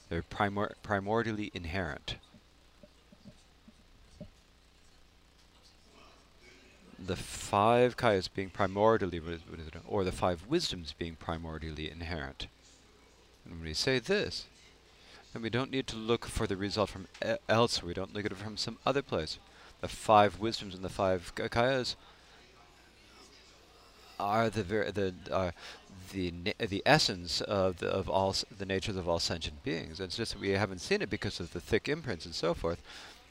[0.08, 2.16] They're primor primordially inherent.
[6.98, 9.20] The five kayas being primordially,
[9.86, 12.48] or the five wisdoms being primordially inherent.
[13.44, 14.46] And when we say this,
[15.32, 17.88] then we don't need to look for the result from e elsewhere.
[17.88, 19.38] We don't look at it from some other place.
[19.80, 21.94] The five wisdoms and the five kayas
[24.18, 25.50] are the ver the uh,
[26.12, 30.00] the the essence of the, of all the natures of all sentient beings.
[30.00, 32.82] It's just that we haven't seen it because of the thick imprints and so forth.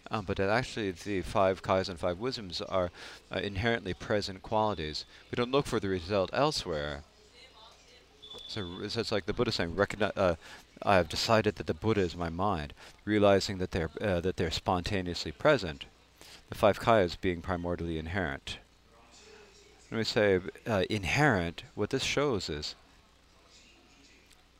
[0.09, 2.91] Um, but actually, the five kayas and five wisdoms are
[3.31, 5.05] uh, inherently present qualities.
[5.31, 7.03] We don't look for the result elsewhere.
[8.47, 10.35] So, it's like the Buddha saying, uh,
[10.83, 14.51] "I have decided that the Buddha is my mind," realizing that they're uh, that they're
[14.51, 15.85] spontaneously present.
[16.49, 18.59] The five kayas being primordially inherent.
[19.89, 22.75] When we say uh, inherent, what this shows is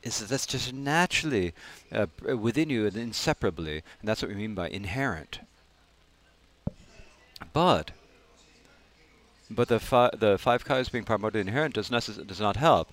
[0.02, 1.52] is that that's just naturally
[1.92, 5.40] uh, within you and inseparably, and that's what we mean by inherent.
[7.52, 7.92] But
[9.50, 12.90] but the fi the five kayas being primordially inherent does not does not help.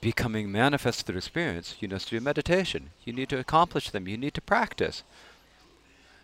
[0.00, 2.90] Becoming manifest through experience, you must do meditation.
[3.04, 4.08] You need to accomplish them.
[4.08, 5.02] You need to practice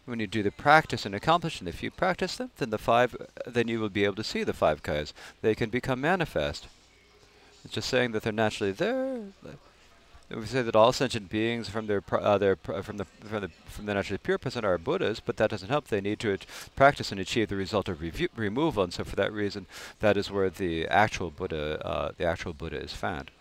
[0.07, 3.15] when you do the practice and accomplish, and if you practice them, then the five,
[3.45, 5.13] then you will be able to see the five kayas.
[5.43, 6.69] They can become manifest.
[7.67, 9.23] It's just saying that they're naturally there.
[10.31, 13.49] We say that all sentient beings, from their uh, their pr from the from the
[13.67, 15.89] from the naturally pure present, are Buddhas, but that doesn't help.
[15.89, 16.39] They need to
[16.77, 18.01] practice and achieve the result of
[18.37, 19.67] removal, and so for that reason,
[19.99, 23.33] that is where the actual Buddha, uh, the actual Buddha, is found.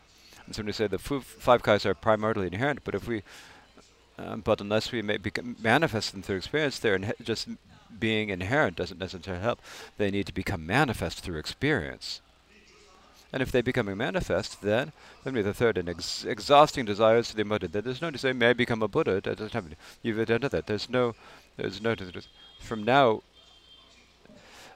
[0.48, 3.22] And so when we say the five kayas are primarily inherent, but if we
[4.18, 7.48] um, but unless we manifest them through experience, they're just
[8.00, 9.60] being inherent doesn't necessarily help.
[9.98, 12.22] They need to become manifest through experience.
[13.34, 14.92] And if they become manifest, then
[15.24, 17.74] then we the third, and ex exhausting desires to the embodied.
[17.74, 19.16] That there's no to say, may I become a Buddha?
[19.16, 19.76] That doesn't happen.
[20.02, 20.68] You've identified that.
[20.68, 21.16] There's no,
[21.58, 21.96] there's no.
[22.60, 23.22] From now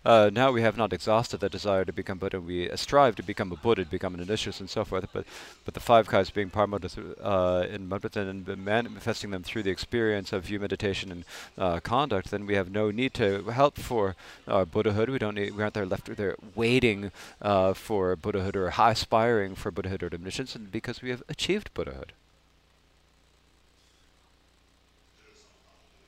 [0.05, 2.39] uh, now we have not exhausted the desire to become Buddha.
[2.39, 5.07] We uh, strive to become a Buddha, to become an initiate, and so forth.
[5.13, 5.25] But
[5.65, 6.85] but the five kayas being paramount
[7.21, 11.25] uh, in and manifesting them through the experience of view, meditation, and
[11.57, 14.15] uh, conduct, then we have no need to help for
[14.47, 15.09] our Buddhahood.
[15.09, 15.55] We don't need.
[15.55, 20.55] We aren't there left there waiting uh, for Buddhahood or aspiring for Buddhahood or omniscience,
[20.55, 22.13] because we have achieved Buddhahood.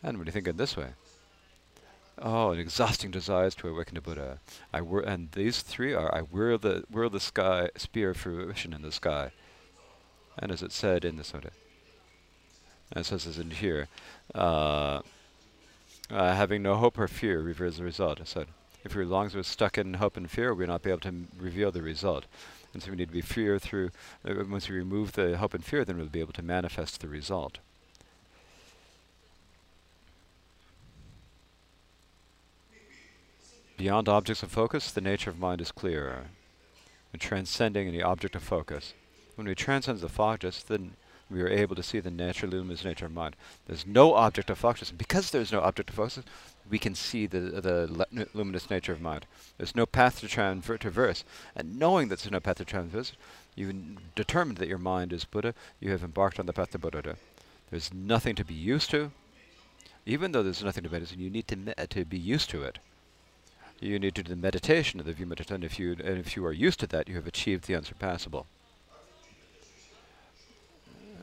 [0.03, 0.87] And when you think in this way,
[2.23, 4.39] Oh, an exhausting desires to awaken to Buddha.
[4.71, 8.91] I and these three are I whirl the whirl the sky spear fruition in the
[8.91, 9.31] sky.
[10.37, 11.49] And as it said in the Sutta,
[12.91, 13.87] and it says in here,
[14.35, 15.01] uh,
[16.09, 18.21] uh, having no hope or fear reveals the result.
[18.21, 18.47] I said,
[18.83, 21.27] if we're long as we're stuck in hope and fear, we'll not be able to
[21.37, 22.25] reveal the result.
[22.73, 23.91] And so we need to be fear through,
[24.27, 27.07] uh, once we remove the hope and fear, then we'll be able to manifest the
[27.07, 27.59] result.
[33.81, 36.27] Beyond objects of focus, the nature of mind is clear,
[37.11, 38.93] and transcending any object of focus.
[39.33, 40.93] When we transcend the focus, then
[41.31, 43.35] we are able to see the natural luminous nature of mind.
[43.65, 46.19] There's no object of focus, because there's no object of focus,
[46.69, 49.25] we can see the the luminous nature of mind.
[49.57, 51.23] There's no path to traverse,
[51.55, 53.13] and knowing that there's no path to traverse,
[53.55, 55.55] you've determined that your mind is Buddha.
[55.79, 57.15] You have embarked on the path to Buddha.
[57.71, 59.09] There's nothing to be used to.
[60.05, 62.77] Even though there's nothing to medicine, you need to to be used to it
[63.81, 65.63] you need to do the meditation of the view meditation.
[65.63, 68.45] If you and if you are used to that, you have achieved the unsurpassable.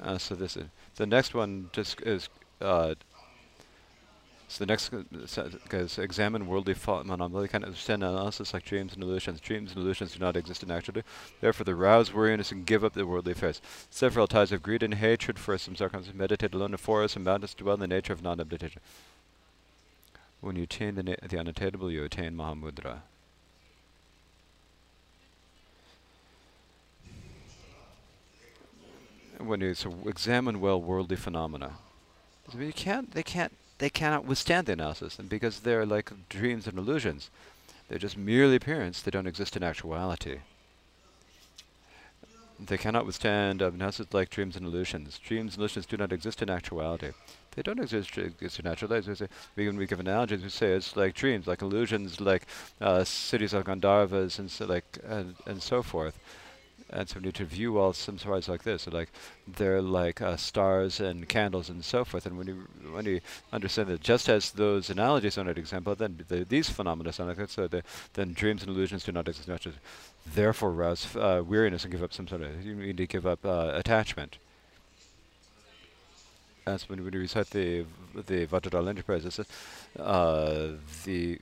[0.03, 1.71] Uh, so this is the next one.
[1.73, 2.29] Just is
[2.61, 2.95] uh,
[4.51, 4.91] so the next
[5.73, 7.49] is examine worldly phenomena.
[7.49, 9.41] Kind of understand analysis like dreams and illusions.
[9.41, 11.07] Dreams and illusions do not exist in actuality.
[11.43, 13.61] Therefore, the rouse weariness and give up the worldly affairs.
[13.91, 16.19] Several ties of greed and hatred for some circumstances.
[16.19, 17.55] Meditate alone in forests and mountains.
[17.55, 18.81] Dwell in the nature of non-meditation.
[20.41, 23.01] When you attain the, the unattainable, you attain Mahamudra.
[29.39, 31.75] When you so examine well worldly phenomena,
[32.57, 36.77] you can't, they can't, they cannot withstand the analysis, and because they're like dreams and
[36.79, 37.31] illusions,
[37.89, 39.01] they're just merely appearance.
[39.01, 40.41] They don't exist in actuality.
[42.59, 45.19] They cannot withstand analysis like dreams and illusions.
[45.19, 47.13] Dreams and illusions do not exist in actuality.
[47.59, 48.71] They don't exist, exist in.
[49.09, 50.45] We, say, we, can, we give analogies.
[50.45, 52.47] We say it's like dreams, like illusions, like
[52.81, 56.21] uh, cities of Gandharvas and so like and, and so forth.
[56.91, 58.83] And so we need to view all some stories like this.
[58.83, 59.11] So like
[59.45, 62.27] they're like uh, stars and candles and so forth.
[62.27, 66.25] And when you when you understand that, just as those analogies are not example, then
[66.29, 67.51] the, these phenomena are like that.
[67.51, 67.83] So the,
[68.13, 69.49] then dreams and illusions do not exist.
[69.49, 69.79] Naturally.
[70.33, 72.65] Therefore, rouse uh, weariness and give up some sort of.
[72.65, 74.39] You need to give up uh, attachment
[76.69, 79.41] as when we recite the the Vajradhara enterprise,
[79.99, 80.73] uh,
[81.05, 81.39] the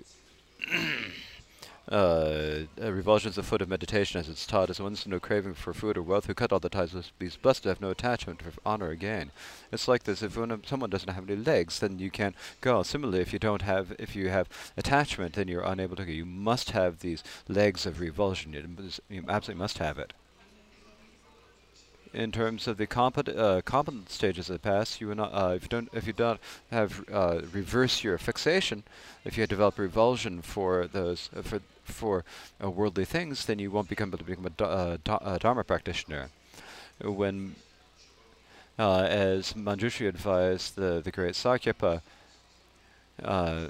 [1.89, 5.73] uh, uh, revulsions of foot of meditation, as it's taught, as one's no craving for
[5.73, 8.43] food or wealth, who cut all the ties with these blessed, to have no attachment
[8.43, 9.31] for honor or gain.
[9.73, 12.83] It's like this: if one, someone doesn't have any legs, then you can't go.
[12.83, 16.13] Similarly, if you don't have, if you have attachment, then you're unable to go.
[16.13, 18.53] You must have these legs of revulsion.
[18.53, 20.13] You, you absolutely must have it
[22.17, 25.63] in terms of the competent, uh, competent stages of the past, you not, uh, if
[25.65, 26.41] you don't, if you don't
[26.71, 28.83] have uh, reverse your fixation,
[29.25, 32.25] if you develop revulsion for those, uh, for for
[32.63, 36.31] uh, worldly things, then you won't become able to become a, uh, a dharma practitioner.
[37.01, 37.55] When,
[38.79, 42.01] as Manjushri advised the the great Sakyapa,
[43.23, 43.67] uh,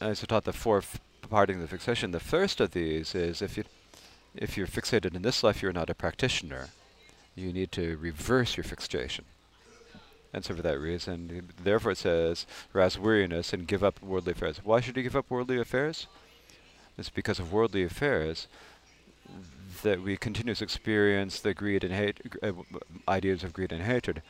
[0.00, 3.64] as taught the fourth parting of the fixation, the first of these is if you
[4.36, 6.68] if you're fixated in this life, you're not a practitioner.
[7.34, 9.24] You need to reverse your fixation.
[10.32, 14.60] And so for that reason, therefore it says, arouse weariness and give up worldly affairs.
[14.62, 16.06] Why should you give up worldly affairs?
[16.98, 18.46] It's because of worldly affairs
[19.82, 22.52] that we continuously experience the greed and hate, uh,
[23.08, 24.22] ideas of greed and hatred.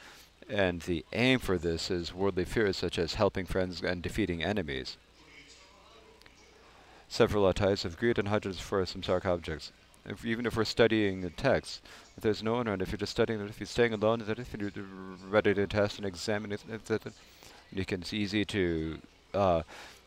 [0.49, 4.97] And the aim for this is worldly fears such as helping friends and defeating enemies.
[7.09, 9.73] Several types of greed and hatred for samsaric objects
[10.09, 11.83] if, even if we're studying the text,
[12.17, 14.39] if there's no one around, if you're just studying it, if you're staying alone, that
[14.39, 14.71] if you're
[15.29, 16.61] ready to test and examine it,
[17.73, 18.99] you can, it's easy to
[19.35, 19.63] uh,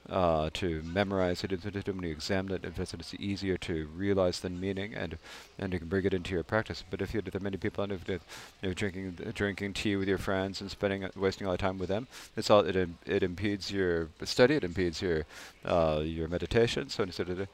[0.09, 1.51] uh, to memorize it
[1.87, 5.17] when you examine it, it's easier to realize the meaning and
[5.59, 6.83] and you can bring it into your practice.
[6.89, 8.19] But if you there are many people and if you
[8.63, 12.07] know drinking drinking tea with your friends and spending wasting all the time with them,
[12.35, 15.25] it's all it it impedes your study, it impedes your
[15.65, 16.89] uh, your meditation.
[16.89, 17.47] So instead of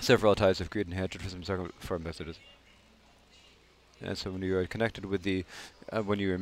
[0.00, 2.38] several types of greed and hatred for some for messages.
[4.00, 5.44] And so when you are connected with the,
[5.92, 6.38] uh, when you're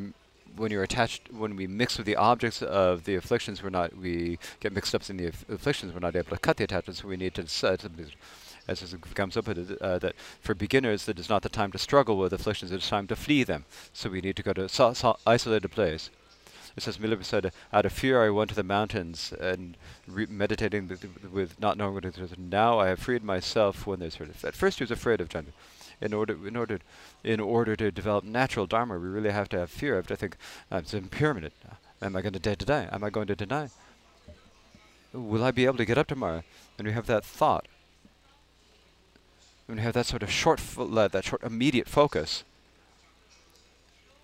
[0.54, 4.38] when you're attached, when we mix with the objects of the afflictions, we're not, we
[4.60, 7.08] get mixed up in the aff afflictions, we're not able to cut the attachments, so
[7.08, 7.42] we need to
[8.68, 12.16] as it comes up uh, that for beginners, that is not the time to struggle
[12.16, 13.64] with afflictions, it is time to flee them.
[13.92, 16.10] So we need to go to a isolated place.
[16.76, 21.06] It says, Milarepa said, out of fear I went to the mountains and meditating with,
[21.32, 22.32] with, not knowing what it is.
[22.36, 25.54] Now I have freed myself when there's At first he was afraid of Chandra.
[26.02, 26.80] In order, in order,
[27.24, 29.94] in order to develop natural dharma, we really have to have fear.
[29.94, 30.36] I have to think,
[30.70, 31.54] uh, it's impermanent.
[32.02, 32.86] Am I going to die today?
[32.92, 33.70] Am I going to deny?
[35.14, 36.42] Will I be able to get up tomorrow?
[36.76, 37.66] And we have that thought.
[39.64, 42.44] When we have that sort of short, that short immediate focus,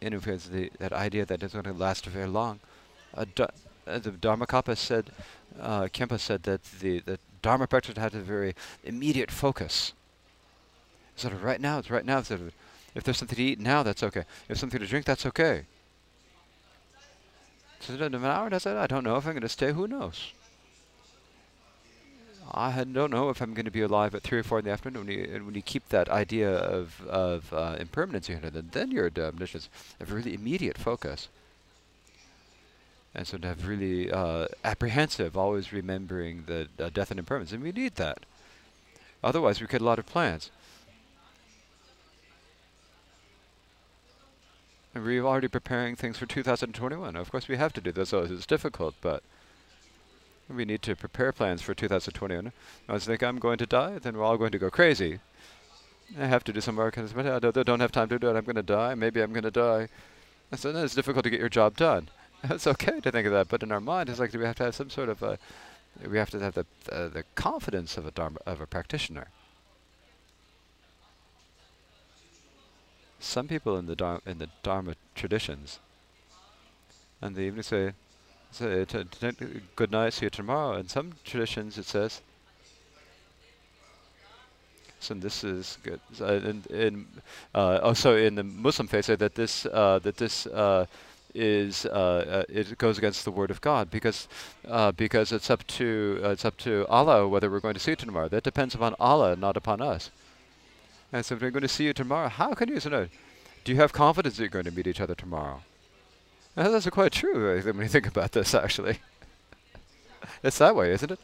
[0.02, 2.60] interferes the that idea that it's going to last very long.
[3.14, 3.24] Uh,
[3.86, 5.10] uh, the Dharmakapa said,
[5.60, 9.92] uh, Khenpo said that the, the Dharma practice had a very immediate focus.
[11.16, 12.22] Sort of right now, it's right now.
[12.22, 12.52] Sort of,
[12.94, 14.20] if there's something to eat now, that's okay.
[14.20, 15.64] If there's something to drink, that's okay.
[17.80, 18.76] So an hour, does that?
[18.76, 19.72] I don't know if I'm going to stay.
[19.72, 20.32] Who knows?
[22.54, 24.70] I don't know if I'm going to be alive at three or four in the
[24.70, 25.06] afternoon.
[25.06, 29.10] When you, when you keep that idea of of uh, impermanence in then then you're
[29.16, 29.70] omniscience.
[29.98, 31.28] Have really immediate focus,
[33.14, 37.62] and so to have really uh, apprehensive, always remembering the uh, death and impermanence, and
[37.62, 38.18] we need that.
[39.24, 40.50] Otherwise, we get a lot of plans.
[44.94, 47.16] And we're already preparing things for 2021.
[47.16, 48.10] Of course, we have to do this.
[48.10, 49.22] So it's difficult, but
[50.56, 52.52] we need to prepare plans for 2021.
[52.88, 55.20] I was thinking I'm going to die, then we're all going to go crazy.
[56.18, 58.36] I have to do some work, but I don't have time to do it.
[58.36, 58.94] I'm going to die.
[58.94, 59.88] Maybe I'm going to die.
[60.50, 62.08] And so then it's difficult to get your job done.
[62.44, 64.64] it's okay to think of that, but in our mind, it's like we have to
[64.64, 65.38] have some sort of a,
[66.08, 69.28] we have to have the uh, the confidence of a dharma, of a practitioner.
[73.20, 75.78] Some people in the dharma, in the dharma traditions,
[77.20, 77.92] and they even say,
[78.52, 78.84] so
[79.76, 80.76] good night, see you tomorrow.
[80.76, 82.20] In some traditions it says,
[85.02, 86.00] so this is good.
[86.12, 87.06] So in, in
[87.54, 90.86] uh, also in the Muslim faith, say that this uh, that this uh,
[91.34, 94.28] is uh, uh, it goes against the word of God because
[94.68, 97.96] uh, because it's up to it's up to Allah whether we're going to see you
[97.96, 98.28] tomorrow.
[98.28, 100.10] That depends upon Allah, not upon us.
[101.12, 103.08] And so if we're going to see you tomorrow, how can you know?
[103.64, 105.62] Do you have confidence that you're going to meet each other tomorrow?
[106.54, 108.98] That's quite true when you think about this, actually.
[110.42, 111.20] it's that way, isn't it?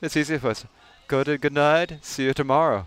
[0.00, 0.64] It's easy for us.
[1.08, 2.86] Go to good night, see you tomorrow.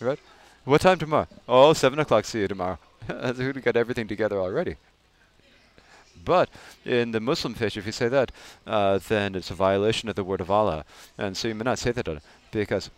[0.00, 0.18] Right?
[0.64, 1.28] What time tomorrow?
[1.48, 2.78] Oh, 7 o'clock, see you tomorrow.
[3.38, 4.76] we got everything together already.
[6.24, 6.48] But
[6.84, 8.30] in the Muslim faith, if you say that,
[8.66, 10.84] uh, then it's a violation of the word of Allah.
[11.18, 12.90] And so you may not say that because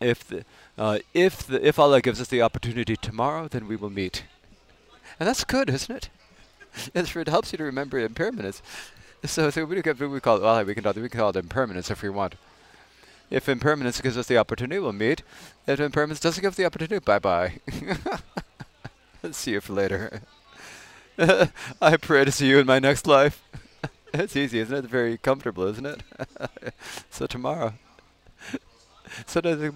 [0.00, 0.44] if the,
[0.78, 4.24] uh, if the, if Allah gives us the opportunity tomorrow, then we will meet.
[5.18, 6.08] And that's good, isn't it?
[6.94, 8.62] it helps you to remember impermanence.
[9.24, 11.90] So, so we, can, we call it, well, we can, we can call it impermanence
[11.90, 12.36] if we want.
[13.30, 15.22] If impermanence gives us the opportunity, we'll meet.
[15.66, 17.60] If impermanence doesn't give us the opportunity, bye-bye.
[19.30, 20.22] see you for later.
[21.80, 23.42] I pray to see you in my next life.
[24.14, 24.84] it's easy, isn't it?
[24.86, 26.02] Very comfortable, isn't it?
[27.10, 27.74] so tomorrow.
[29.26, 29.74] so does it,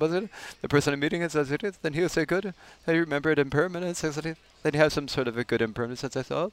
[0.63, 2.55] the person I'm meeting says it is, then he'll say, good,
[2.89, 4.01] I remembered impermanence.
[4.01, 6.01] Then you have some sort of a good impermanence.
[6.01, 6.53] Says, oh,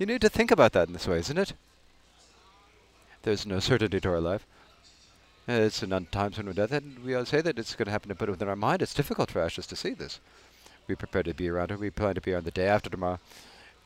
[0.00, 1.52] you need to think about that in this way, isn't it?
[3.22, 4.46] There's no certainty to our life.
[5.46, 8.28] It's an times death, and we all say that it's going to happen to put
[8.28, 8.80] it within our mind.
[8.80, 10.18] It's difficult for us just to see this.
[10.86, 11.78] We prepare to be around it.
[11.78, 13.20] We plan to be around the day after tomorrow.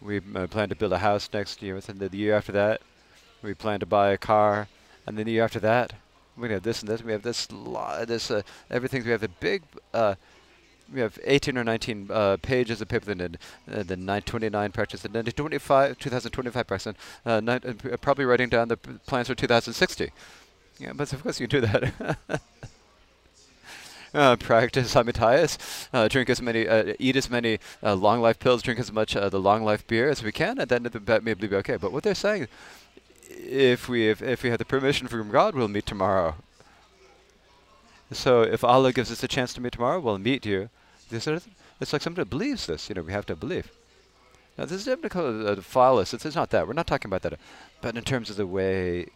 [0.00, 2.80] We uh, plan to build a house next year, and the year after that,
[3.42, 4.68] we plan to buy a car,
[5.06, 5.94] and then the year after that,
[6.36, 7.02] we have this and this.
[7.02, 7.48] We have this,
[8.06, 9.04] this uh, everything.
[9.04, 9.62] We have a big.
[9.92, 10.14] Uh,
[10.92, 13.38] we have 18 or 19 uh, pages of paper, then
[13.70, 16.94] uh, the 929 practice, and then 25, 2025 practice,
[17.26, 20.12] uh, uh, probably writing down the plans for 2060.
[20.78, 22.18] Yeah, but of course you do that.
[24.14, 25.58] Uh, practice Matthias,
[25.92, 29.16] uh, drink as many, uh, eat as many uh, long life pills, drink as much
[29.16, 31.76] uh, the long life beer as we can, and then that may be okay.
[31.76, 32.46] But what they're saying,
[33.28, 36.36] if we if, if we have the permission from God, we'll meet tomorrow.
[38.12, 40.68] So if Allah gives us a chance to meet tomorrow, we'll meet you.
[41.10, 42.88] It's like somebody believes this.
[42.88, 43.70] You know, we have to believe.
[44.56, 46.14] Now, this is a phallus.
[46.14, 46.66] It's, it's not that.
[46.66, 47.38] We're not talking about that.
[47.80, 49.08] But in terms of the way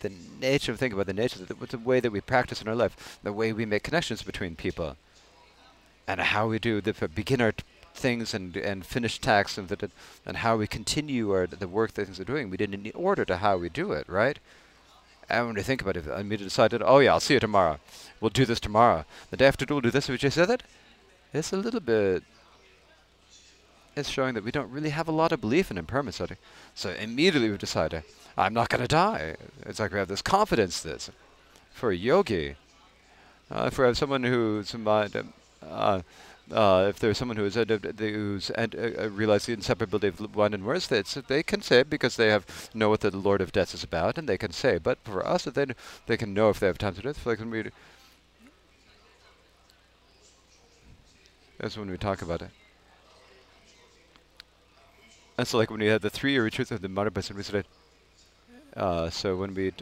[0.00, 2.74] the nature of thinking about the nature, the, the way that we practice in our
[2.74, 4.96] life, the way we make connections between people,
[6.08, 7.52] and how we do the beginner
[7.94, 9.90] things and and finish tasks and
[10.24, 12.50] and how we continue our the work that things are doing.
[12.50, 14.38] We did in order to how we do it, right?
[15.30, 17.78] And when we think about it, I immediately decided, oh yeah, I'll see you tomorrow.
[18.20, 19.04] We'll do this tomorrow.
[19.30, 20.08] The day after, we'll do this.
[20.08, 20.64] We just said that.
[21.32, 22.24] It's a little bit.
[23.96, 26.20] It's showing that we don't really have a lot of belief in impermanence.
[26.74, 28.02] So immediately we decided,
[28.36, 29.36] I'm not going to die.
[29.64, 31.10] It's like we have this confidence this
[31.72, 32.56] for a yogi,
[33.50, 36.02] uh, for someone who's uh,
[36.52, 37.64] uh, if there's someone who's uh,
[37.98, 42.28] who's uh, realized the inseparability of one and worse, it's, they can say because they
[42.28, 44.78] have know what the Lord of Death is about, and they can say.
[44.78, 45.66] But for us, they
[46.06, 47.16] they can know if they have time to it.
[47.24, 47.70] Like when we,
[51.58, 52.50] that's when we talk about it.
[55.38, 57.64] And so, like when we had the three-year retreat of the Person, we said
[58.76, 59.72] uh, so when we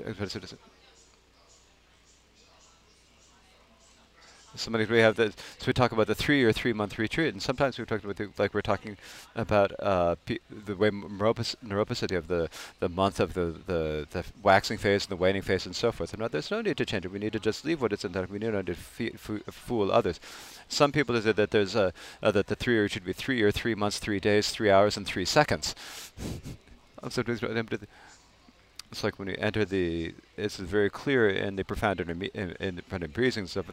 [4.55, 7.43] somebody we have the so we talk about the three or three month retreat, and
[7.43, 8.97] sometimes we talk about the, like we're talking
[9.35, 12.49] about uh, the way neuropacity of the
[12.81, 16.13] the month of the, the the waxing phase and the waning phase and so forth.
[16.15, 17.13] And there's no need to change it.
[17.13, 18.13] We need to just leave what it's in.
[18.13, 20.21] That we need not to fool others.
[20.69, 21.93] Some people say that there's a
[22.23, 24.97] uh, that the three year should be three or three months, three days, three hours,
[24.97, 25.75] and three seconds.
[28.91, 32.83] it's like when you enter the, it's very clear in the profound in, in, in,
[32.91, 33.67] and stuff.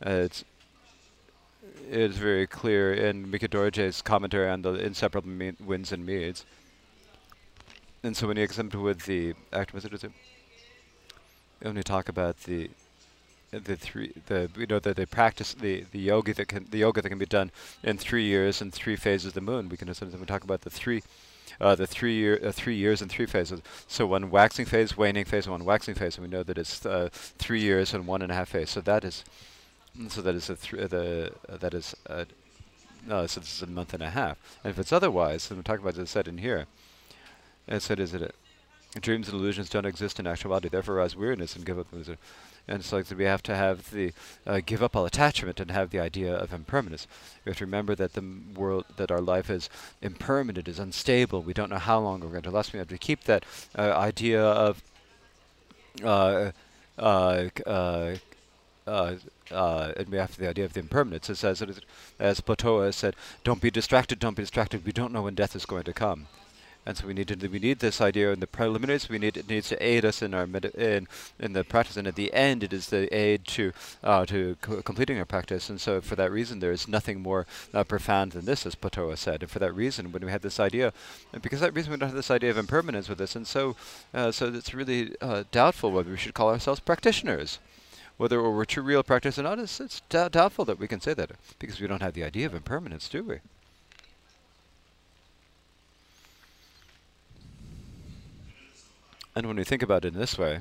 [0.00, 0.44] It's
[1.90, 5.30] it's very clear in Mikyö Dorje's commentary on the inseparable
[5.64, 6.44] winds and meads.
[8.02, 10.14] And so when you exempt with the activism,
[11.60, 12.70] when you talk about the
[13.50, 17.02] the three the you know that they practice the the yoga that can the yoga
[17.02, 17.50] that can be done
[17.82, 19.68] in three years and three phases of the moon.
[19.68, 21.02] We can sometimes we talk about the three
[21.60, 23.60] uh, the three year uh, three years and three phases.
[23.88, 27.08] So one waxing phase, waning phase, one waxing phase, and we know that it's uh,
[27.12, 28.70] three years and one and a half phase.
[28.70, 29.24] So that is
[30.08, 32.24] so that is a th the uh, that is uh,
[33.06, 34.38] no, so this is a month and a half.
[34.62, 36.66] And if it's otherwise, then we're talking about it said in here.
[37.66, 38.34] It said is it
[39.00, 41.92] dreams and illusions don't exist in actuality, therefore arise weariness and give up.
[41.92, 42.18] And
[42.68, 44.12] it's like we have to have the
[44.46, 47.06] uh, give up all attachment and have the idea of impermanence.
[47.44, 48.24] We have to remember that the
[48.54, 49.70] world, that our life is
[50.02, 51.42] impermanent, is unstable.
[51.42, 52.72] We don't know how long we're going to last.
[52.72, 53.44] We have to keep that
[53.78, 54.82] uh, idea of
[56.04, 56.50] uh,
[59.50, 61.30] uh, and we have the idea of the impermanence.
[61.30, 61.62] It says,
[62.18, 64.18] as Plato said, "Don't be distracted.
[64.18, 64.84] Don't be distracted.
[64.84, 66.26] We don't know when death is going to come."
[66.86, 69.08] And so we need to we need this idea in the preliminaries.
[69.08, 72.14] We need it needs to aid us in our in in the practice, and at
[72.14, 73.72] the end, it is the aid to
[74.02, 75.68] uh, to co completing our practice.
[75.68, 79.18] And so, for that reason, there is nothing more uh, profound than this, as Platoa
[79.18, 79.42] said.
[79.42, 80.94] And for that reason, when we had this idea,
[81.42, 83.76] because that reason we don't have this idea of impermanence with this, and so
[84.14, 87.58] uh, so it's really uh, doubtful whether we should call ourselves practitioners.
[88.20, 91.30] Whether we're true real practice or not, it's, it's doubtful that we can say that
[91.58, 93.38] because we don't have the idea of impermanence, do we?
[99.34, 100.60] And when we think about it in this way,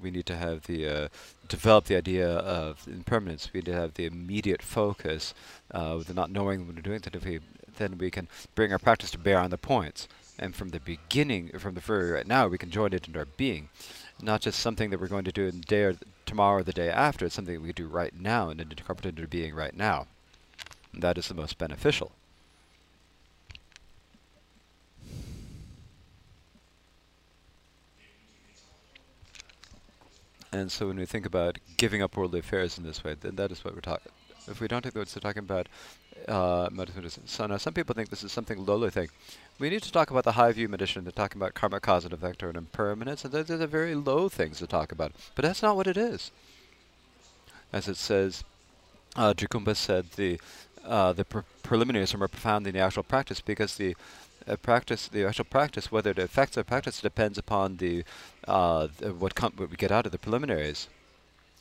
[0.00, 1.08] we need to have the uh,
[1.48, 3.50] develop the idea of impermanence.
[3.52, 5.34] We need to have the immediate focus,
[5.72, 7.00] uh, with not knowing what we're doing.
[7.00, 7.40] Then, if we,
[7.78, 10.06] then we can bring our practice to bear on the points.
[10.38, 13.26] And from the beginning, from the very right now, we can join it into our
[13.26, 13.68] being.
[14.22, 15.96] Not just something that we're going to do in the day or
[16.26, 17.26] tomorrow or the day after.
[17.26, 20.06] It's something we do right now and incorporate into being right now.
[20.92, 22.12] And that is the most beneficial.
[30.52, 33.50] And so when we think about giving up worldly affairs in this way, then that
[33.50, 34.12] is what we're talking.
[34.48, 35.68] If we don't take the words to talking about
[36.28, 36.68] uh,
[37.26, 39.08] so now some people think this is something lowly thing.
[39.58, 41.04] We need to talk about the high view meditation.
[41.04, 43.94] They're talking about karma, cause, and effect, or an impermanence, and those are the very
[43.94, 45.12] low things to talk about.
[45.34, 46.30] But that's not what it is.
[47.72, 48.44] As it says,
[49.16, 49.34] uh,
[49.74, 50.40] said the
[50.84, 53.96] uh, the pre preliminaries are more profound than the actual practice because the
[54.46, 58.04] uh, practice, the actual practice, whether it affects our practice depends upon the,
[58.48, 60.88] uh, the what, what we get out of the preliminaries.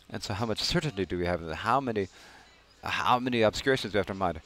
[0.09, 1.47] And so, how much certainty do we have?
[1.51, 2.07] How many,
[2.83, 4.41] how many obscurations do we have to mind?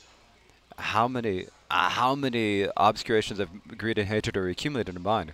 [0.78, 5.34] How many, uh, how many obscurations of greed and hatred are accumulated in the mind?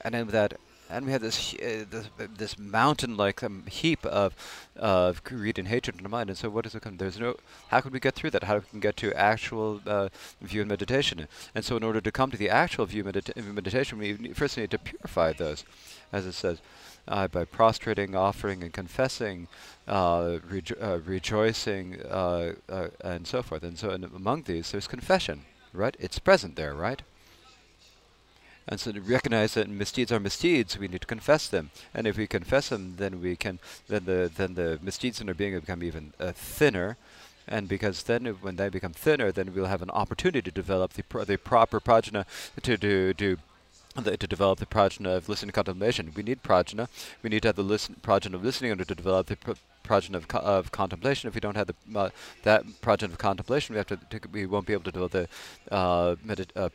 [0.00, 0.58] And then that
[0.92, 2.06] and we have this uh, this,
[2.36, 4.34] this mountain-like um, heap of
[4.76, 6.28] of greed and hatred in the mind.
[6.28, 6.98] And so, what does it come?
[6.98, 7.36] There's no.
[7.68, 8.44] How could we get through that?
[8.44, 10.10] How can we get to actual uh,
[10.42, 11.26] view and meditation?
[11.54, 14.70] And so, in order to come to the actual view medita meditation, we first need
[14.70, 15.64] to purify those,
[16.12, 16.58] as it says.
[17.08, 19.48] Uh, by prostrating, offering, and confessing,
[19.88, 23.64] uh, rejo uh, rejoicing, uh, uh, and so forth.
[23.64, 25.96] And so, among these, there's confession, right?
[25.98, 27.02] It's present there, right?
[28.68, 31.70] And so to recognize that misdeeds are misdeeds, we need to confess them.
[31.94, 33.58] And if we confess them, then we can,
[33.88, 36.96] then the then the misdeeds in our being become even uh, thinner.
[37.48, 41.24] And because then, when they become thinner, then we'll have an opportunity to develop the
[41.24, 42.24] the proper prajna
[42.62, 43.38] to do do
[43.92, 46.12] to develop the prajna of listening contemplation.
[46.14, 46.88] We need prajna.
[47.22, 49.36] We need to have the listen, of listening in order to develop the
[49.84, 51.28] prajna of, of contemplation.
[51.28, 52.10] If we don't have the uh,
[52.42, 53.98] that prajna of contemplation, we have to,
[54.30, 55.28] we won't be able to develop the
[55.70, 56.16] uh,
[56.56, 56.68] uh,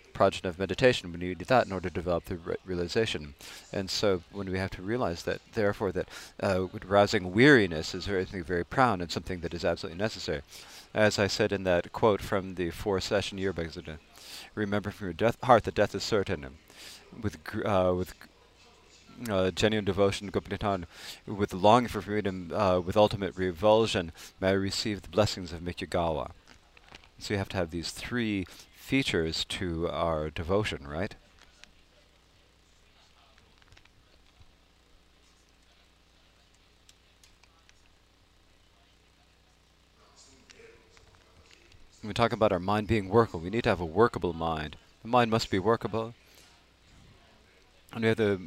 [0.43, 1.11] of meditation.
[1.11, 3.33] We need that in order to develop the re realization.
[3.73, 6.09] And so, when we have to realize that, therefore, that
[6.41, 10.41] uh, rousing weariness is very very profound and something that is absolutely necessary.
[10.93, 13.69] As I said in that quote from the four session yearbook,
[14.55, 16.57] remember from your death, heart that death is certain
[17.21, 18.13] with uh, with
[19.29, 20.85] uh, genuine devotion to Gopinath,
[21.25, 26.31] with longing for freedom, uh, with ultimate revulsion, may I receive the blessings of Mikugawa.
[27.19, 31.15] So you have to have these three features to our devotion, right?
[42.01, 44.77] When we talk about our mind being workable, we need to have a workable mind.
[45.01, 46.13] The mind must be workable.
[47.97, 48.39] And we have the,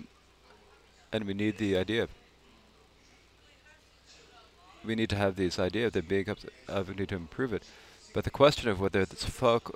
[1.12, 2.06] and we need the idea.
[4.84, 7.52] We need to have this idea of the big of, of we need to improve
[7.52, 7.64] it.
[8.14, 9.74] But the question of whether it's foc,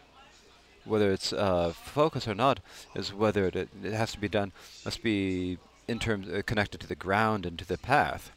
[0.85, 2.61] whether it's uh, focus or not,
[2.95, 4.53] is whether it, it has to be done
[4.85, 8.31] must be in terms uh, connected to the ground and to the path.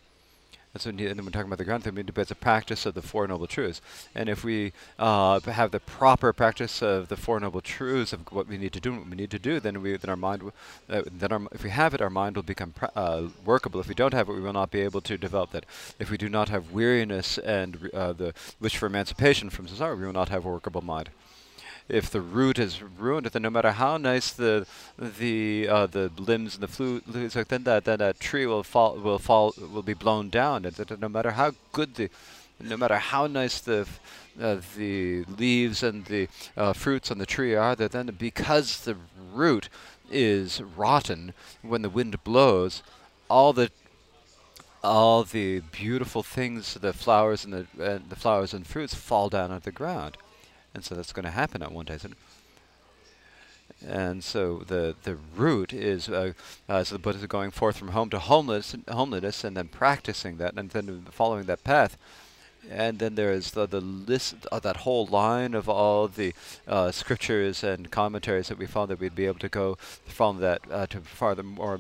[0.73, 3.01] That's when, and when we're talking about the ground theory, it's a practice of the
[3.01, 3.81] Four Noble Truths.
[4.13, 8.47] And if we uh, have the proper practice of the Four Noble Truths of what
[8.47, 10.51] we need to do, what we need to do, then we, then our mind,
[10.89, 13.79] uh, then our, if we have it, our mind will become uh, workable.
[13.79, 15.65] If we don't have it, we will not be able to develop that.
[15.99, 20.05] If we do not have weariness and uh, the wish for emancipation from samsara, we
[20.05, 21.09] will not have a workable mind
[21.89, 26.55] if the root is ruined, then no matter how nice the the uh, the limbs
[26.55, 30.29] and the fluids, then that then that tree will fall will fall will be blown
[30.29, 30.65] down.
[30.65, 32.09] And no matter how good the,
[32.59, 33.87] no matter how nice the
[34.41, 38.97] uh, the leaves and the uh, fruits on the tree are, that then because the
[39.33, 39.69] root
[40.11, 42.83] is rotten, when the wind blows,
[43.29, 43.71] all the
[44.83, 49.51] all the beautiful things, the flowers and the and the flowers and fruits fall down
[49.51, 50.17] on the ground.
[50.77, 51.97] And so that's going to happen at one day.
[53.83, 56.33] And so the the root is uh,
[56.69, 60.37] uh, so the Buddha is going forth from home to homeless, homelessness, and then practicing
[60.37, 61.97] that, and then following that path.
[62.69, 66.33] And then there is the, the list of that whole line of all the
[66.67, 70.61] uh, scriptures and commentaries that we found that we'd be able to go from that
[70.69, 71.79] uh, to farther more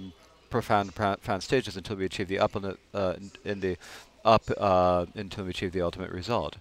[0.49, 3.13] profound, profound stages until we achieve the up in the, uh,
[3.45, 3.77] in the
[4.25, 6.57] up uh, until we achieve the ultimate result.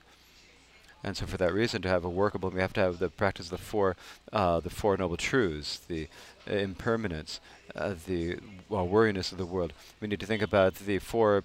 [1.06, 3.46] And so for that reason, to have a workable, we have to have the practice
[3.46, 3.94] of the four,
[4.32, 6.08] uh, the four noble truths, the
[6.50, 7.38] uh, impermanence,
[7.76, 9.72] uh, the well, worriness of the world.
[10.00, 11.44] We need to think about the four.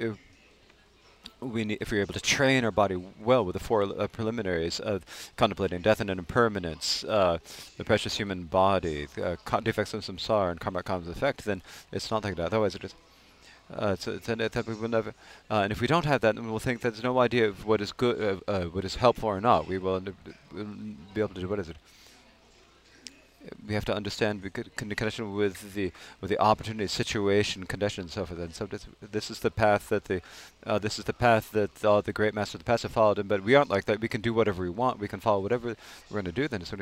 [0.00, 0.14] Uh,
[1.40, 4.80] we need, if we're able to train our body well with the four uh, preliminaries
[4.80, 5.04] of
[5.36, 7.38] contemplating death and impermanence, uh,
[7.76, 11.62] the precious human body, the defects of samsara, and karma comes effect, then
[11.92, 12.46] it's not like that.
[12.46, 12.96] Otherwise, it is
[13.74, 15.10] uh, so, that we will never,
[15.50, 17.66] uh, and if we don't have that, then we'll think that there's no idea of
[17.66, 19.66] what is good, uh, uh what is helpful or not.
[19.66, 20.02] We will
[20.52, 20.64] we'll
[21.14, 21.76] be able to do what is it?
[23.66, 28.26] We have to understand the connection with the with the opportunity, situation, condition, and so
[28.26, 28.40] forth.
[28.40, 30.20] And so this, this is the path that the
[30.66, 33.18] uh, this is the path that all the great masters of the past have followed.
[33.18, 34.00] And but we aren't like that.
[34.00, 34.98] We can do whatever we want.
[34.98, 35.76] We can follow whatever
[36.10, 36.48] we're going to do.
[36.48, 36.76] Then so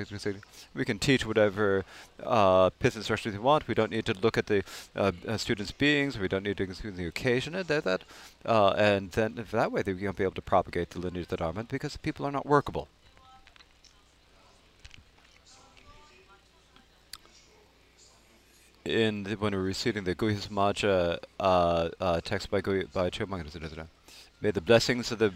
[0.75, 1.85] we can teach whatever
[2.23, 3.69] uh, pith instructions we want.
[3.69, 4.63] We don't need to look at the
[4.95, 6.19] uh, uh students' beings.
[6.19, 7.55] We don't need to exclude the occasion.
[7.55, 8.03] And that, that
[8.45, 11.37] uh, and then that way they won't be able to propagate the lineage of the
[11.37, 12.89] Dharma because people are not workable.
[18.87, 23.87] In the, when we're reciting the Guhya Samaja uh, uh, text by Guhya, by Chögyamang,
[24.41, 25.33] may the blessings of the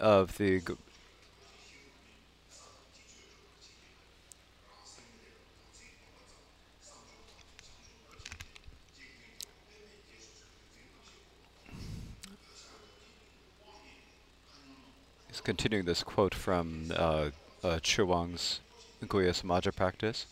[0.00, 0.60] of the
[15.28, 17.30] He's continuing this quote from uh,
[17.62, 18.60] uh, Chögyamang's
[19.02, 20.26] Guhya Samaja practice.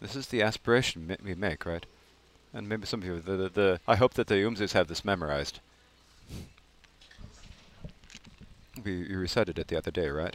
[0.00, 1.84] This is the aspiration we make, right?
[2.52, 5.04] And maybe some of you, the, the, the I hope that the Umzus have this
[5.04, 5.60] memorized.
[8.82, 10.34] We you recited it the other day, right?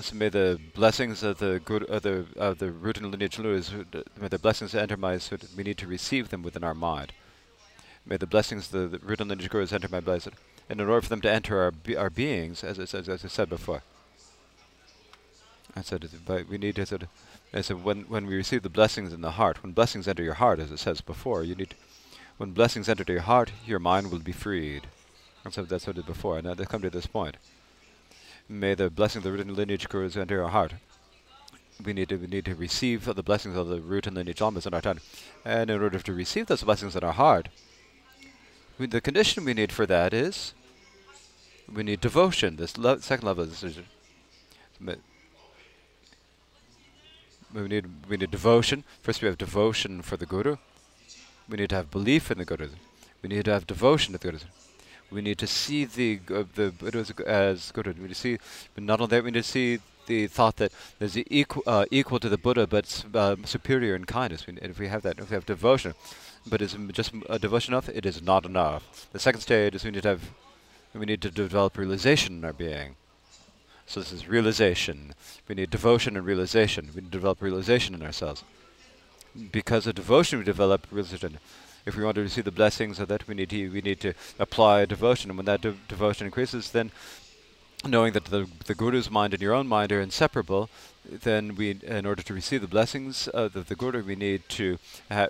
[0.00, 3.72] So may the blessings of the good of the of the root and lineage gurus,
[4.20, 7.12] may the blessings enter my so we need to receive them within our mind.
[8.04, 10.30] May the blessings of the, the root and lineage gurus enter my blessed.
[10.68, 13.28] And in order for them to enter our be our beings, as, as, as I
[13.28, 13.82] said before,
[15.78, 17.08] I said, but we need to sort of,
[17.52, 20.34] I said, when, when we receive the blessings in the heart, when blessings enter your
[20.34, 21.74] heart, as it says before, you need,
[22.36, 24.88] when blessings enter your heart, your mind will be freed.
[25.44, 26.38] And so that's what I did before.
[26.38, 27.36] And now they come to this point.
[28.48, 30.74] May the blessing of the root and lineage gurus enter our heart.
[31.84, 34.66] We need to we need to receive the blessings of the root and lineage almas
[34.66, 34.98] in our heart.
[35.44, 37.50] And in order to receive those blessings in our heart,
[38.78, 40.54] we, the condition we need for that is
[41.72, 42.56] we need devotion.
[42.56, 43.84] This second level of decision
[47.54, 48.84] we need we need devotion.
[49.02, 50.56] First, we have devotion for the Guru.
[51.48, 52.68] We need to have belief in the Guru.
[53.22, 54.38] We need to have devotion to the Guru.
[55.10, 57.94] We need to see the uh, the Buddhas as Guru.
[57.94, 58.38] We need to see,
[58.74, 61.84] but not only that, we need to see the thought that there's the equal uh,
[61.90, 64.46] equal to the Buddha, but uh, superior in kindness.
[64.46, 65.94] We, if we have that, if we have devotion,
[66.46, 67.88] but is just a devotion enough?
[67.88, 69.08] It is not enough.
[69.12, 70.30] The second stage is we need to have
[70.94, 72.96] we need to develop realization in our being.
[73.88, 75.14] So this is realization.
[75.48, 76.90] We need devotion and realization.
[76.94, 78.44] We need to develop realization in ourselves.
[79.50, 81.38] Because of devotion, we develop realization.
[81.86, 84.12] If we want to receive the blessings of that, we need to we need to
[84.38, 85.30] apply devotion.
[85.30, 86.92] And when that de devotion increases, then
[87.86, 90.68] knowing that the the guru's mind and your own mind are inseparable,
[91.06, 94.78] then we, in order to receive the blessings of the, the guru, we need to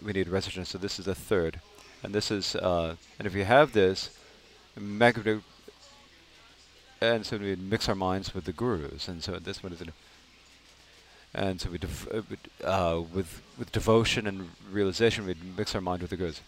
[0.03, 0.71] we need residence.
[0.71, 1.61] So this is the third,
[2.03, 4.11] and this is uh, and if you have this,
[7.01, 9.83] and so we mix our minds with the gurus, and so this one is,
[11.35, 11.79] and so we,
[12.65, 16.41] uh, with with devotion and realization, we mix our mind with the gurus,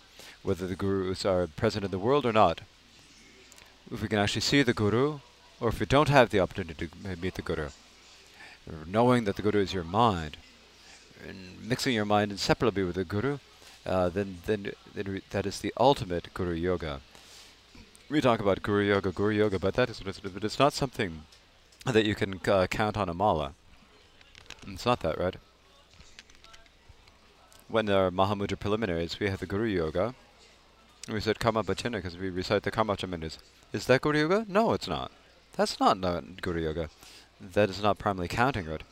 [0.43, 2.63] whether the gurus are present in the world or not.
[3.93, 5.21] If we can actually see the guru,
[5.61, 7.69] or if we don't have the opportunity to meet the guru,
[8.87, 10.37] knowing that the guru is your mind,
[11.27, 13.39] and mixing your mind inseparably with the guru,
[13.87, 17.01] uh, then then, then that is the ultimate guru yoga
[18.11, 20.01] we talk about Guru Yoga, Guru Yoga, but that is.
[20.01, 21.23] But it's not something
[21.87, 23.55] that you can uh, count on a mala.
[24.67, 25.37] It's not that, right?
[27.69, 30.15] When there are Mahamudra preliminaries, we have the Guru Yoga.
[31.09, 33.39] We said Kama Bhajana because we recite the Kama Chamanas.
[33.73, 34.45] Is that Guru Yoga?
[34.49, 35.13] No, it's not.
[35.57, 36.91] That's not, not Guru Yoga.
[37.41, 38.83] That is not primarily counting, right?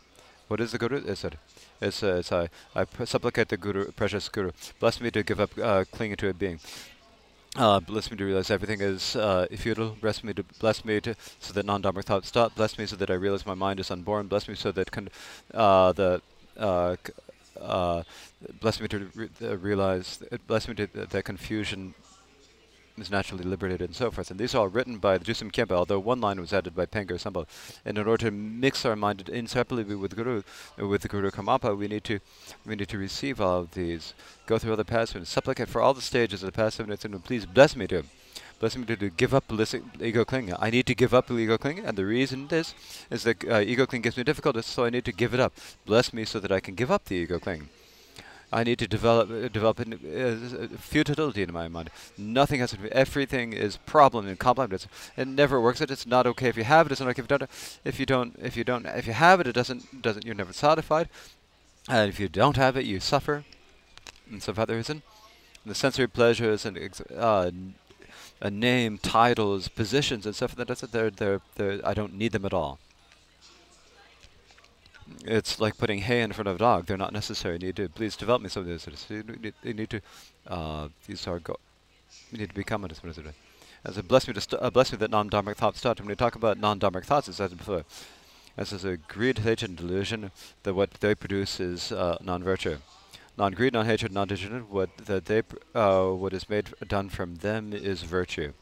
[0.47, 0.99] What is the Guru?
[0.99, 1.35] Is it?
[1.81, 5.51] It's, uh, it's I, I supplicate the Guru, precious Guru, bless me to give up
[5.59, 6.61] uh, clinging to a being.
[7.59, 9.97] Uh, bless me to realize everything is uh, futile.
[10.01, 12.55] Bless me to bless me to so that non-dharmic thoughts stop.
[12.55, 14.29] Bless me so that I realize my mind is unborn.
[14.29, 15.09] Bless me so that con-
[15.53, 16.23] uh, the
[16.57, 16.95] uh,
[17.61, 18.05] uh,
[18.61, 20.23] bless me to re- uh, realize.
[20.47, 21.95] bless me to th- that confusion
[23.01, 24.31] is naturally liberated and so forth.
[24.31, 26.87] And these are all written by the Düsum Khyenpa, although one line was added by
[26.87, 27.47] Pengar Jampal.
[27.85, 30.43] And in order to mix our mind inseparably with Guru,
[30.77, 32.21] with the Guru Karmapa, we need to
[32.67, 34.15] we need to receive all of these,
[34.47, 37.25] go through all the passive, and supplicate for all the stages of the passive, and
[37.25, 38.05] please bless me to
[38.61, 39.45] bless me to, to give up
[40.01, 40.55] ego clinging.
[40.59, 42.75] I need to give up ego clinging, and the reason is
[43.11, 45.53] is that uh, ego clinging gives me difficulties, so I need to give it up.
[45.87, 47.69] Bless me so that I can give up the ego clinging.
[48.51, 51.91] I need to develop uh, develop uh, futility in my mind.
[52.17, 52.91] Nothing has to be.
[52.93, 54.87] Everything is problem and complex.
[55.17, 55.81] It never works.
[55.81, 55.91] It.
[55.91, 56.93] It's not okay if you have it.
[56.93, 57.51] It's not okay if you don't.
[57.85, 58.39] If you don't.
[58.43, 58.87] If you don't.
[58.87, 60.01] If you have it, it doesn't.
[60.01, 60.25] Doesn't.
[60.25, 61.09] You're never satisfied.
[61.89, 63.45] And if you don't have it, you suffer.
[64.31, 65.03] And so for that reason,
[65.65, 66.79] the sensory pleasures and
[67.17, 67.51] uh,
[68.41, 70.55] a name, titles, positions, and stuff.
[70.55, 72.79] That's they're, they're, they're, I don't need them at all.
[75.25, 76.87] It's like putting hay in front of a dog.
[76.87, 77.55] They're not necessary.
[77.55, 79.07] You need to please develop me some of this.
[79.09, 80.01] You need, you need to.
[80.47, 81.57] Uh, these are go.
[82.33, 82.89] You need to become a
[83.85, 85.99] As a bless me to uh, bless me that non-dharmic thoughts start.
[85.99, 87.85] When we talk about non-dharmic thoughts, as I said before,
[88.57, 90.31] as is a greed, hatred, and delusion,
[90.63, 92.79] that what they produce is uh, non-virtue.
[93.37, 94.67] Non-greed, non-hatred, non-delusion.
[94.69, 95.43] What that they
[95.75, 98.53] uh, what is made done from them is virtue.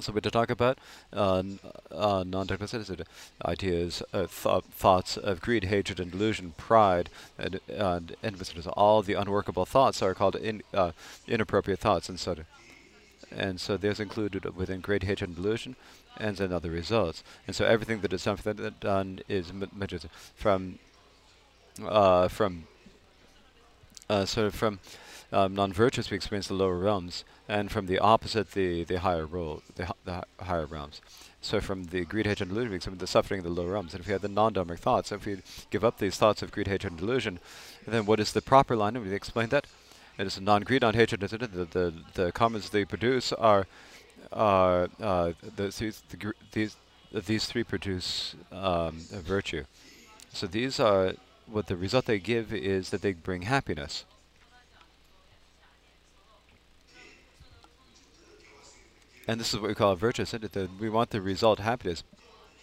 [0.00, 0.78] So we to talk about
[1.12, 1.42] uh,
[1.90, 3.04] uh, non-technical
[3.44, 8.62] ideas, uh, th thoughts of greed, hatred, and delusion, pride, and, and envy.
[8.70, 10.92] All the unworkable thoughts are called in, uh,
[11.28, 12.36] inappropriate thoughts, and so.
[13.30, 15.76] And so there's included within greed, hatred, and delusion,
[16.16, 17.22] and then other results.
[17.46, 19.52] And so everything that is something done, done is
[20.34, 20.78] from
[21.86, 22.64] uh, from
[24.08, 24.80] uh, sort of from
[25.32, 29.62] um, non-virtuous we experience the lower realms, and from the opposite the the higher role,
[29.74, 31.00] the, the higher realms.
[31.40, 33.94] So from the greed, hatred, and delusion we experience the suffering of the lower realms.
[33.94, 35.38] And if we have the non-dharmic thoughts, if we
[35.70, 37.40] give up these thoughts of greed, hatred, and delusion,
[37.86, 38.94] then what is the proper line?
[38.96, 39.66] And we explain that.
[40.18, 43.66] It is a non-greed, non-hatred, the, the, the, the karmas they produce are
[44.30, 46.76] are uh, the, these, the, these
[47.12, 49.64] these three produce um, virtue.
[50.32, 51.14] So these are
[51.46, 54.04] what the result they give is that they bring happiness.
[59.28, 60.68] And this is what we call a virtuous entity.
[60.80, 62.02] We want the result happiness.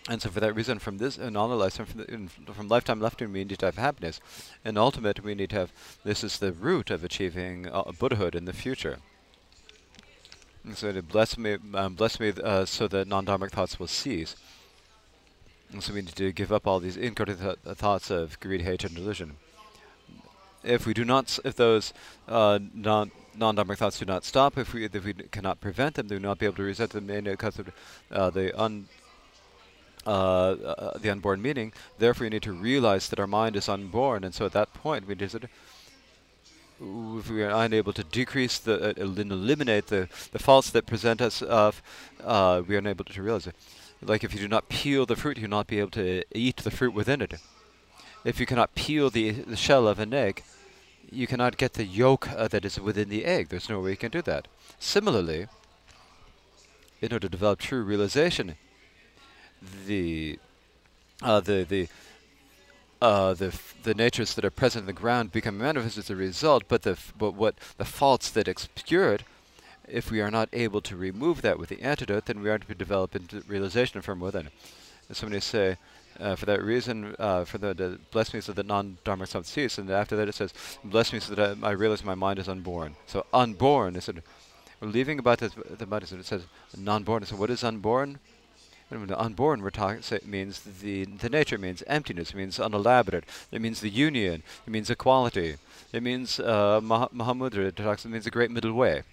[0.07, 3.43] And so for that reason, from this, our lives, from, in, from lifetime lifetime, we
[3.43, 4.19] need to have happiness.
[4.65, 5.73] And ultimate, we need to have,
[6.03, 8.99] this is the root of achieving uh, Buddhahood in the future.
[10.63, 14.35] And so to bless me, um, bless me uh, so that non-dharmic thoughts will cease.
[15.71, 18.91] And so we need to give up all these incorrect th thoughts of greed, hatred,
[18.91, 19.35] and delusion.
[20.63, 21.93] If we do not, if those
[22.27, 26.17] uh, non non-dharmic thoughts do not stop, if we if we cannot prevent them, we
[26.17, 27.71] will not be able to reset them because of
[28.11, 28.87] uh, the un
[30.05, 31.73] uh, uh, the unborn meaning.
[31.97, 35.07] Therefore, we need to realize that our mind is unborn, and so at that point,
[35.07, 35.35] we just
[36.81, 41.41] if we are unable to decrease the uh, eliminate the the faults that present us
[41.41, 41.81] of,
[42.23, 43.55] uh, we are unable to realize it.
[44.01, 46.57] Like if you do not peel the fruit, you will not be able to eat
[46.57, 47.33] the fruit within it.
[48.23, 50.43] If you cannot peel the the shell of an egg,
[51.11, 53.49] you cannot get the yolk uh, that is within the egg.
[53.49, 54.47] There's no way you can do that.
[54.79, 55.47] Similarly,
[57.01, 58.55] in order to develop true realization,
[59.85, 60.39] the
[61.21, 61.87] uh, the the
[63.01, 66.63] uh, the the natures that are present in the ground become manifest as a result.
[66.67, 69.23] But the but what the faults that obscure it,
[69.87, 72.75] if we are not able to remove that with the antidote, then we aren't to
[72.75, 74.49] develop into realization from within.
[75.09, 75.77] As somebody say,
[76.19, 79.77] uh, for that reason, uh, for the, the so that non-dharma cease.
[79.77, 82.49] And after that it says, bless me so that I, I realize my mind is
[82.49, 82.95] unborn.
[83.05, 84.23] So unborn is it.
[84.79, 86.19] We're leaving about this, the medicine.
[86.19, 86.45] It says
[86.77, 87.25] non-born.
[87.25, 88.19] So what is unborn?
[88.91, 92.31] And unborn, we're talking it means the the nature means emptiness.
[92.31, 93.25] It means unelaborate.
[93.51, 94.41] It means the union.
[94.65, 95.57] It means equality.
[95.93, 98.05] It means uh, Mah- Mahamudra talks.
[98.05, 99.03] It means a great middle way.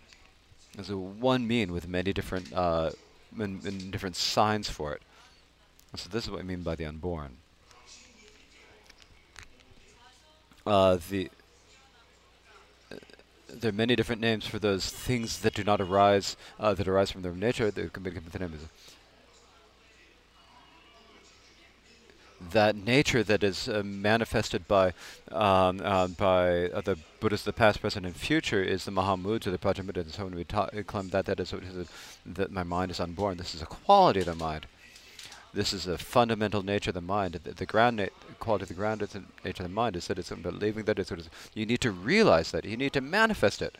[0.74, 2.90] There's a one mean with many different uh,
[3.38, 5.02] in, in different signs for it.
[5.96, 7.36] So this is what I mean by the unborn.
[10.66, 11.30] Uh, the
[12.90, 12.96] uh,
[13.48, 17.10] there are many different names for those things that do not arise, uh, that arise
[17.10, 17.70] from their nature.
[17.70, 18.52] There can be different.
[22.50, 24.92] That nature that is uh, manifested by
[25.32, 29.58] um, uh, by the Buddhas, of the past, present, and future, is the Mahamudra, the
[29.58, 30.02] Prajamudra.
[30.02, 31.88] And so when we claim that, that is what is
[32.26, 33.38] that my mind is unborn.
[33.38, 34.66] This is a quality of the mind.
[35.56, 37.40] This is a fundamental nature of the mind.
[37.42, 38.06] The, the ground
[38.38, 40.98] quality of the ground is the nature of the mind is that it's believing that
[40.98, 41.10] it's.
[41.54, 42.66] You need to realize that.
[42.66, 43.76] You need to manifest it.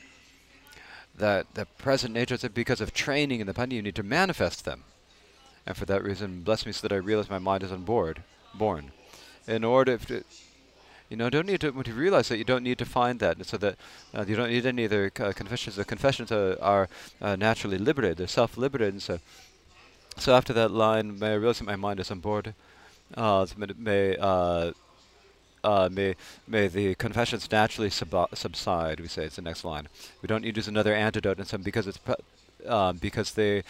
[1.14, 3.74] That the present nature is because of training in the mind.
[3.74, 4.84] You need to manifest them.
[5.66, 8.22] And for that reason, bless me so that I realize my mind is on board,
[8.54, 8.92] born.
[9.46, 10.24] In order to,
[11.10, 13.44] you know, don't need to, when you realize that you don't need to find that,
[13.44, 13.76] so that
[14.14, 15.76] uh, you don't need any other uh, confessions.
[15.76, 16.88] The confessions are, are
[17.20, 19.18] uh, naturally liberated, they're self-liberated, and so
[20.18, 22.54] so after that line, may I realize that my mind is on board.
[23.14, 23.46] Uh,
[23.78, 24.72] may uh,
[25.62, 26.14] uh, may
[26.46, 29.00] may the confessions naturally sub subside.
[29.00, 29.88] We say it's the next line.
[30.22, 31.98] We don't need to use another antidote, and some because it's
[32.66, 33.62] um, because they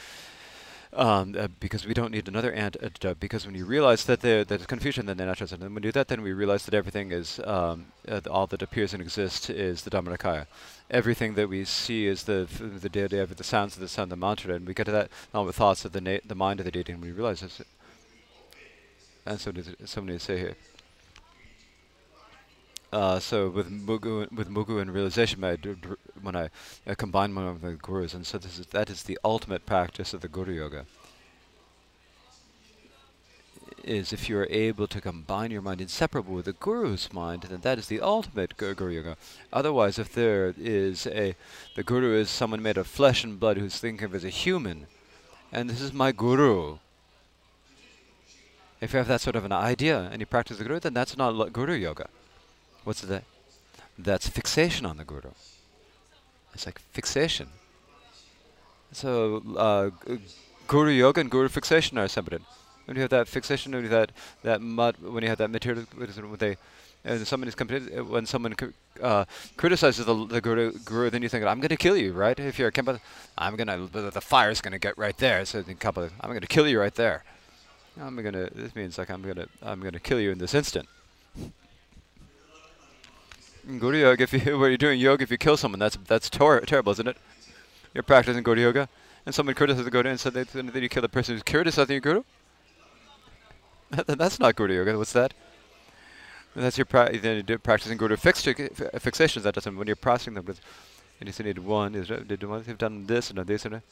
[0.93, 3.21] um, uh, because we don't need another antidote.
[3.21, 5.93] Because when you realize that there there's confusion, then the natural and when we do
[5.93, 9.83] that, then we realize that everything is um, uh, all that appears and exists is
[9.83, 10.47] the dharmakaya
[10.91, 14.17] everything that we see is the the deity of the sounds of the sun, the
[14.17, 16.71] mantra, and we get to that along with thoughts of the the mind of the
[16.73, 17.61] deity, and we realize this.
[19.25, 19.53] And so
[19.85, 20.57] somebody say here.
[22.97, 25.39] Uh, so with mugu with mugu and realization,
[26.23, 26.49] when I,
[26.87, 30.15] I combine one of the gurus, and so this is that is the ultimate practice
[30.15, 30.87] of the guru yoga.
[33.85, 37.61] is if you are able to combine your mind inseparable with the guru's mind, then
[37.61, 39.19] that is the ultimate gu- guru yoga.
[39.53, 41.37] Otherwise, if there is a,
[41.75, 44.87] the guru is someone made of flesh and blood who's thinking of as a human,
[45.53, 46.79] and this is my guru.
[48.81, 51.15] If you have that sort of an idea and you practice the guru, then that's
[51.19, 52.09] not guru yoga.
[52.87, 53.25] What's that?
[53.99, 55.33] That's fixation on the guru.
[56.55, 57.49] It's like fixation.
[58.93, 59.91] So, uh,
[60.69, 62.43] guru yoga and guru fixation are separate.
[62.85, 64.13] When you have that fixation, when you have that
[64.45, 66.59] that mud, when you have that material, when they,
[67.05, 67.57] and someone is
[68.09, 68.55] when someone
[69.03, 69.25] uh,
[69.57, 72.39] criticizes the, the guru, guru, then you think, I'm going to kill you, right?
[72.39, 73.01] If you're a Kempa,
[73.37, 75.45] I'm going to, the, the fire's going to get right there.
[75.45, 77.25] So in Kappa, I'm going to kill you right there.
[78.01, 80.39] I'm going to, this means like I'm going to, I'm going to kill you in
[80.39, 80.89] this instant.
[83.67, 86.93] Guru yoga, if you, when you're doing yoga, if you kill someone, that's that's terrible,
[86.93, 87.17] isn't it?
[87.95, 88.89] You're practicing Guru yoga,
[89.25, 92.01] and someone criticizes the Guru, and they, then you kill the person who's criticizing your
[92.01, 92.23] Guru.
[93.91, 94.97] That's not Guru yoga.
[94.99, 95.35] What's that?
[96.55, 99.43] That's your pra- then you do practicing Guru fix- fi- fixations.
[99.43, 100.45] That doesn't when you're practicing them.
[100.47, 100.61] with-
[101.21, 103.83] And you say need one is did one have done this and this and that.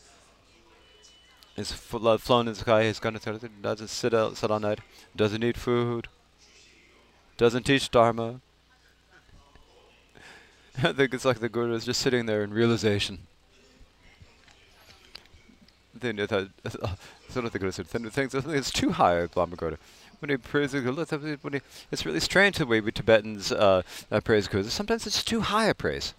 [1.56, 2.84] Is flown in the sky.
[2.84, 3.62] He's it.
[3.62, 4.80] Doesn't sit out sit all night.
[5.14, 6.08] Doesn't eat food.
[7.36, 8.40] Doesn't teach dharma.
[10.82, 13.18] I think it's like the Guru is just sitting there in realization.
[15.94, 16.50] Then it had
[17.28, 19.76] sort of the Guru said, things it's too high, Lama Guru.
[20.18, 21.04] When he prays the Guru,
[21.42, 21.60] when he,
[21.92, 24.64] it's really strange the way we Tibetans uh, uh, praise Guru.
[24.64, 26.12] Sometimes it's too high a praise.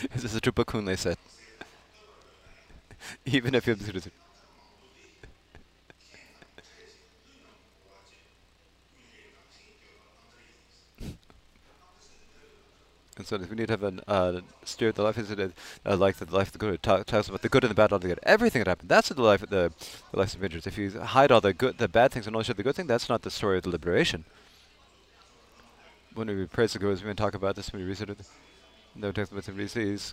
[0.14, 1.16] this is a Drukpa Kunley said.
[3.24, 3.76] Even if you
[13.24, 15.52] So we need to have a uh, steer the life is it
[15.86, 16.74] uh, like the life of the good.
[16.74, 18.20] It ta- talks about the good and the bad altogether.
[18.24, 18.88] Everything that happened.
[18.88, 19.72] That's the life of the,
[20.12, 20.66] the life of Indians.
[20.66, 22.86] If you hide all the good, the bad things and only show the good thing,
[22.86, 24.24] that's not the story of the liberation.
[26.14, 28.18] When we praise the gurus, we can talk about this when we research it.
[28.94, 30.12] No talks about the research.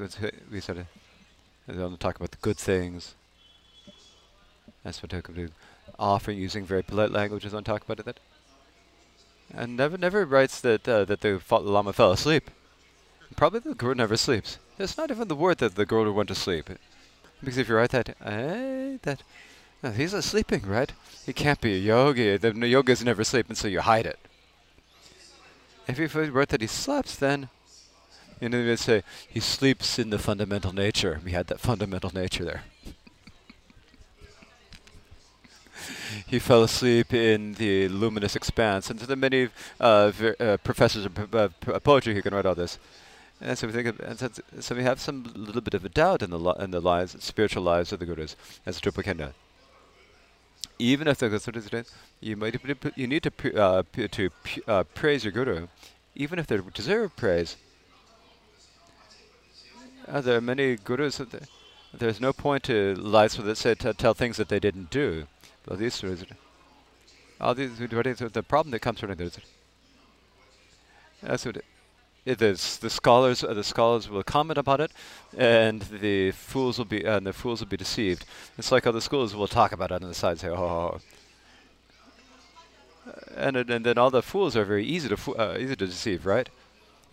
[0.52, 0.88] We started.
[1.68, 3.16] And then talk about the good things.
[4.84, 5.50] That's what talk about
[6.00, 7.50] offering using very polite language.
[7.50, 8.06] Don't talk about it.
[8.06, 8.20] That.
[9.54, 12.52] And never, never writes that uh, that the Lama fell asleep.
[13.36, 14.58] Probably the guru never sleeps.
[14.80, 16.70] It's not even the word that the guru went to sleep.
[17.40, 19.22] Because if you write that, eh, that
[19.84, 20.92] uh, he's not sleeping, right?
[21.26, 22.38] He can't be a yogi.
[22.38, 24.20] The the yogas never sleep, and so you hide it.
[25.88, 27.50] If you wrote that he sleeps, then
[28.42, 31.22] you know they say he sleeps in the fundamental nature.
[31.24, 32.64] We had that fundamental nature there.
[36.28, 38.90] he fell asleep in the luminous expanse.
[38.90, 39.50] And there are many
[39.80, 41.50] uh, uh, professors of uh,
[41.80, 42.80] poetry who can write all this.
[43.40, 45.90] And so we think, of, and so, so we have some little bit of a
[45.90, 48.36] doubt in the in the lives, spiritual lives of the gurus,
[48.66, 49.34] as Drupakenda.
[50.80, 52.60] Even if the gurus, you might
[52.96, 54.30] you need to uh, to
[54.68, 55.68] uh, praise your guru,
[56.16, 57.58] even if they deserve praise.
[60.08, 61.48] Uh, there are many gurus that the-
[61.94, 65.28] there's no point to lives that say tell things that they didn't do.
[65.66, 66.24] Well, these stories,
[67.40, 69.38] all these the problem that comes from it is
[71.22, 71.66] that's what it,
[72.28, 72.78] it is.
[72.78, 74.92] The scholars, uh, the scholars will comment about it,
[75.38, 78.26] and the fools will be, and the fools will be deceived.
[78.58, 81.00] It's like other schools will talk about it on the side, and say, "Oh."
[83.08, 86.26] Uh, and and then all the fools are very easy to uh, easy to deceive,
[86.26, 86.50] right?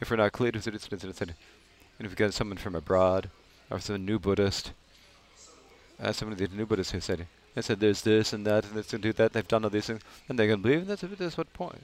[0.01, 3.31] If we're not clear, and if you get someone from abroad
[3.71, 4.73] or some new Buddhist,
[6.03, 8.75] uh, some of the new Buddhists who said, they said there's this and that and
[8.75, 11.03] this and do that, they've done all these things, and they can believe, and that's,
[11.03, 11.83] that's what point.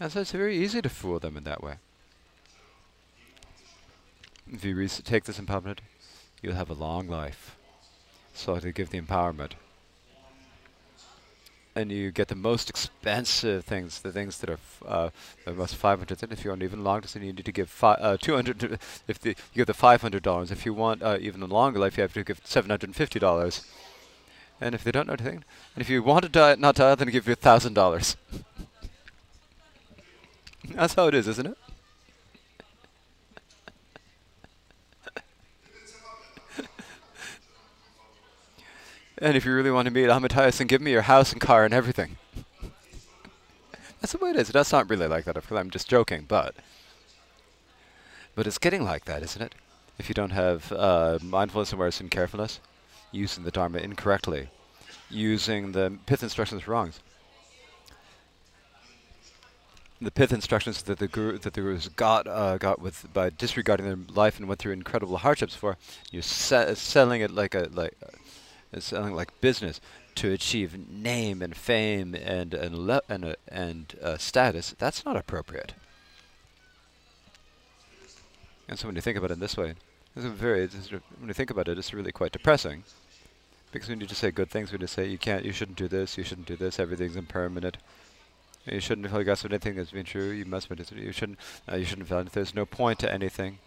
[0.00, 1.76] And so it's very easy to fool them in that way.
[4.52, 5.78] If you take this empowerment,
[6.42, 7.56] you'll have a long life.
[8.34, 9.52] So to give the empowerment.
[11.74, 15.10] And you get the most expensive things, the things that are uh,
[15.44, 16.22] the most 500.
[16.22, 18.60] And if you want even longer, then you need to give uh, 200.
[18.60, 21.78] to- If the, you give the 500 dollars, if you want uh, even a longer
[21.78, 23.64] life, you have to give 750 dollars.
[24.60, 25.44] And if they don't know anything,
[25.76, 28.16] and if you want to die, not die, then give you a thousand dollars.
[30.70, 31.56] That's how it is, isn't it?
[39.20, 41.74] And if you really want to meet Amitayus, give me your house and car and
[41.74, 42.18] everything.
[44.00, 44.48] That's the way it is.
[44.48, 45.36] That's not really like that.
[45.36, 46.54] Of course, I'm just joking, but
[48.36, 49.54] but it's getting like that, isn't it?
[49.98, 52.60] If you don't have uh, mindfulness, awareness, and carefulness,
[53.10, 54.48] using the Dharma incorrectly,
[55.10, 56.92] using the pith instructions wrong.
[60.00, 63.86] The pith instructions that the guru that the gurus got uh, got with by disregarding
[63.86, 65.76] their life and went through incredible hardships for,
[66.12, 67.96] you're se- selling it like a like
[68.72, 69.80] it's something like business
[70.16, 72.74] to achieve name and fame and and
[73.08, 74.74] and uh, and uh, status.
[74.78, 75.74] That's not appropriate.
[78.68, 79.74] And so when you think about it in this way,
[80.14, 82.84] it's a very it's when you think about it, it's really quite depressing.
[83.70, 85.88] Because when you just say good things, when you say you can't, you shouldn't do
[85.88, 87.76] this, you shouldn't do this, everything's impermanent.
[88.70, 90.30] You shouldn't feel guess anything that's been true.
[90.30, 90.68] You must.
[90.94, 91.38] You shouldn't.
[91.70, 92.22] Uh, you shouldn't feel.
[92.24, 93.58] There's no point to anything.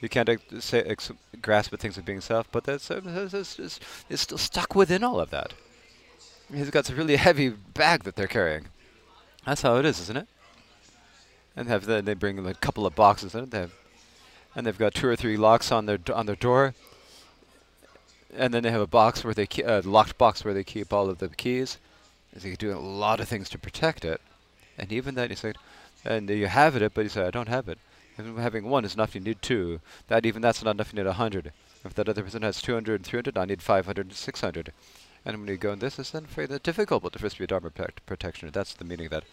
[0.00, 0.28] You can't
[0.60, 0.96] say
[1.42, 3.80] grasp at things of being self, but that's it's,
[4.14, 5.52] still stuck within all of that.
[6.52, 8.66] He's got a really heavy bag that they're carrying.
[9.46, 10.28] That's how it is, isn't it?
[11.54, 13.50] And have the, they bring a couple of boxes in it.
[13.50, 13.74] They have,
[14.54, 16.74] and they've got two or three locks on their on their door.
[18.34, 20.92] And then they have a box where they ke- uh, locked box where they keep
[20.92, 21.78] all of the keys.
[22.38, 24.20] So you do a lot of things to protect it.
[24.78, 25.52] And even then, you say,
[26.04, 27.78] and you have it, but you say, I don't have it.
[28.38, 29.80] Having one is enough, you need two.
[30.08, 31.52] That even that's not enough, you need a hundred.
[31.84, 34.72] If that other person has 200 and 300, I need 500 and 600.
[35.24, 37.46] And when you go in this, it's then very difficult but the first be a
[37.46, 38.50] Dharma protection.
[38.52, 39.24] That's the meaning of that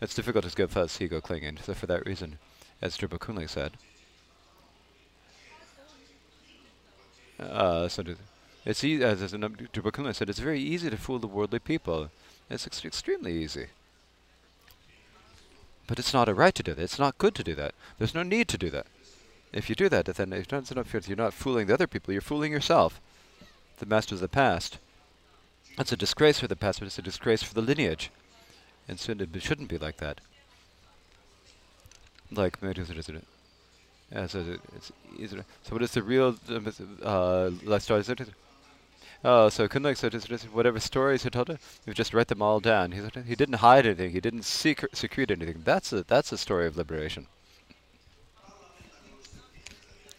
[0.00, 1.58] it's difficult to give us ego clinging.
[1.62, 2.38] So for that reason,
[2.82, 3.72] as Drukpa Kunley said,
[7.40, 8.04] uh, so
[8.64, 12.10] it's easy, as, as Drukpa said, it's very easy to fool the worldly people.
[12.50, 13.68] It's ex extremely easy.
[15.86, 16.82] But it's not a right to do that.
[16.82, 17.74] It's not good to do that.
[17.98, 18.86] There's no need to do that.
[19.52, 23.00] If you do that, then enough you're not fooling the other people, you're fooling yourself.
[23.78, 24.78] The master of the past.
[25.78, 28.10] It's a disgrace for the past, but it's a disgrace for the lineage.
[28.88, 30.20] And so it shouldn't be like that.
[32.30, 32.58] Like,
[34.26, 34.44] so,
[35.70, 36.36] what is the real
[37.02, 38.02] uh, life story?
[39.26, 40.12] Oh, so Kunley said
[40.52, 42.92] whatever stories he told her, you just write them all down.
[42.92, 44.10] He he didn't hide anything.
[44.10, 45.62] He didn't secret, secrete anything.
[45.64, 47.26] That's a that's a story of liberation.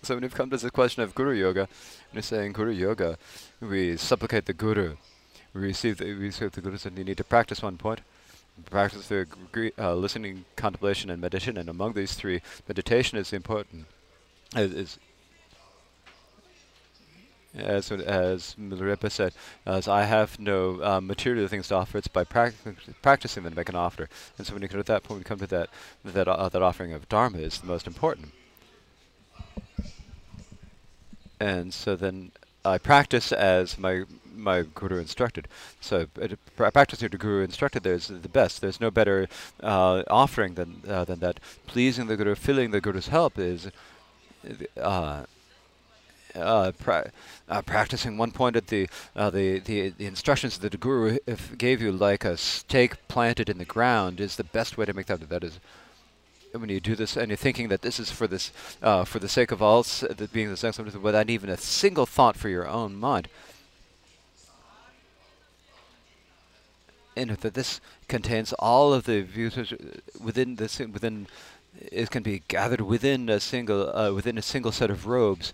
[0.01, 3.17] So when you've come to the question of Guru Yoga, and you're saying Guru Yoga,
[3.59, 4.97] we supplicate the Guru.
[5.53, 8.01] We receive the, we receive the Guru, and you need to practice one point.
[8.69, 9.27] Practice the
[9.77, 11.57] uh, listening, contemplation, and meditation.
[11.57, 13.85] And among these three, meditation is important.
[14.55, 14.99] Is, is
[17.57, 19.33] as as Milarepa said,
[19.65, 23.75] as I have no um, material things to offer, it's by practicing that I can
[23.75, 24.09] offer.
[24.37, 25.69] And so when you come to that point, we come to that
[26.03, 28.31] that uh, that offering of Dharma is the most important.
[31.39, 32.31] And so then
[32.63, 34.03] I practice as my
[34.35, 35.47] my guru instructed.
[35.79, 36.27] So uh,
[36.71, 38.61] practicing the guru instructed there is the best.
[38.61, 39.27] There's no better
[39.61, 41.39] uh, offering than uh, than that.
[41.67, 43.69] Pleasing the guru, feeling the guru's help is
[44.79, 45.25] uh,
[46.35, 47.11] uh, pra
[47.49, 51.17] uh, practicing one point at the, uh, the, the the instructions that the guru
[51.57, 55.07] gave you, like a stake planted in the ground, is the best way to make
[55.07, 55.29] that.
[55.29, 55.59] That is,
[56.51, 58.51] when you do this and you're thinking that this is for this
[58.81, 62.05] uh, for the sake of all, that being the sake of without even a single
[62.05, 63.27] thought for your own mind.
[67.17, 67.79] And that this
[68.09, 69.73] contains all of the views
[70.21, 71.27] within this within
[71.79, 75.53] it can be gathered within a single uh, within a single set of robes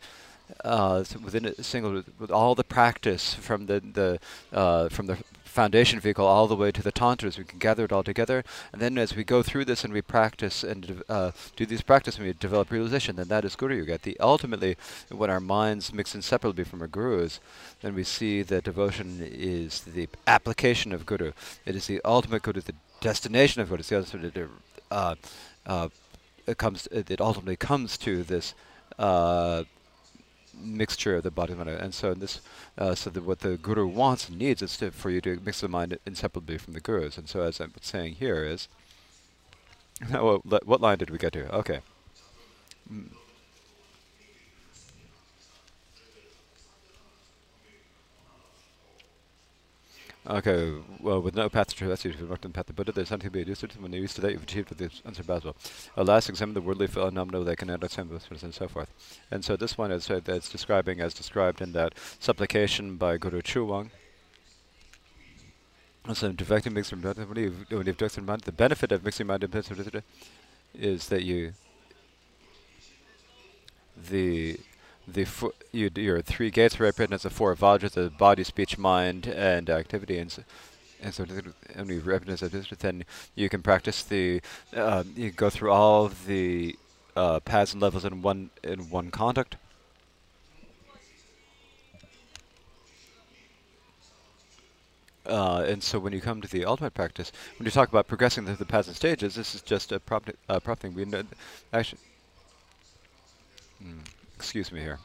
[0.63, 4.19] uh, within a single with all the practice from the the
[4.51, 5.17] uh, from the
[5.51, 7.37] foundation vehicle all the way to the tantras.
[7.37, 10.01] We can gather it all together, and then as we go through this and we
[10.01, 13.17] practice and uh, do these practice, and we develop realization.
[13.17, 13.99] Then that is Guru Yoga.
[14.01, 14.77] The ultimately,
[15.09, 17.39] when our minds mix inseparably from our gurus,
[17.81, 21.33] then we see that devotion is the application of Guru.
[21.65, 23.79] It is the ultimate Guru, the destination of Guru.
[23.79, 24.49] It's the other,
[24.89, 25.15] uh,
[25.65, 25.89] uh,
[26.47, 26.87] it comes.
[26.91, 28.53] It ultimately comes to this.
[28.97, 29.63] Uh,
[30.61, 31.81] mixture of the body and mind.
[31.81, 32.41] And so this,
[32.77, 35.61] uh, so that what the guru wants and needs is to, for you to mix
[35.61, 37.17] the mind inseparably from the gurus.
[37.17, 38.67] And so as I'm saying here is,
[40.09, 41.53] now what, what line did we get to?
[41.55, 41.79] Okay.
[42.91, 43.09] Mm.
[50.31, 50.71] Okay,
[51.01, 53.25] well, with no path to traverse, you've worked on the path of Buddha, there's nothing
[53.25, 55.57] to be adjusted when you're used to that, you've achieved with the unsurpassable.
[55.97, 58.89] Alas, examine the worldly phenomena they can understand and so forth.
[59.29, 63.41] And so this one is uh, that's describing as described in that supplication by Guru
[63.41, 63.89] Chöwang.
[66.13, 69.43] So directing mixing mind, when you've, when you've directed mind, the benefit of mixing mind
[69.43, 70.03] and
[70.73, 71.51] is that you
[74.09, 74.57] the
[75.13, 75.27] the
[75.71, 80.31] you, your three gates represent the four vajras, the body, speech, mind, and activity, and
[80.31, 80.43] so,
[81.01, 81.25] and so
[81.77, 82.67] only represents this.
[82.79, 83.05] Then
[83.35, 84.41] you can practice the
[84.75, 86.75] uh, you go through all the
[87.15, 89.55] uh, paths and levels in one in one conduct.
[95.23, 98.43] Uh, and so when you come to the ultimate practice, when you talk about progressing
[98.45, 100.27] through the paths and stages, this is just a prop,
[100.63, 100.95] prop thing.
[100.95, 101.23] We know,
[101.71, 102.01] actually.
[103.81, 103.99] Hmm
[104.41, 104.97] excuse me here.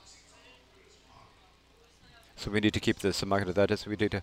[2.37, 3.53] So we need to keep the samadhi.
[3.53, 4.23] That is, we need to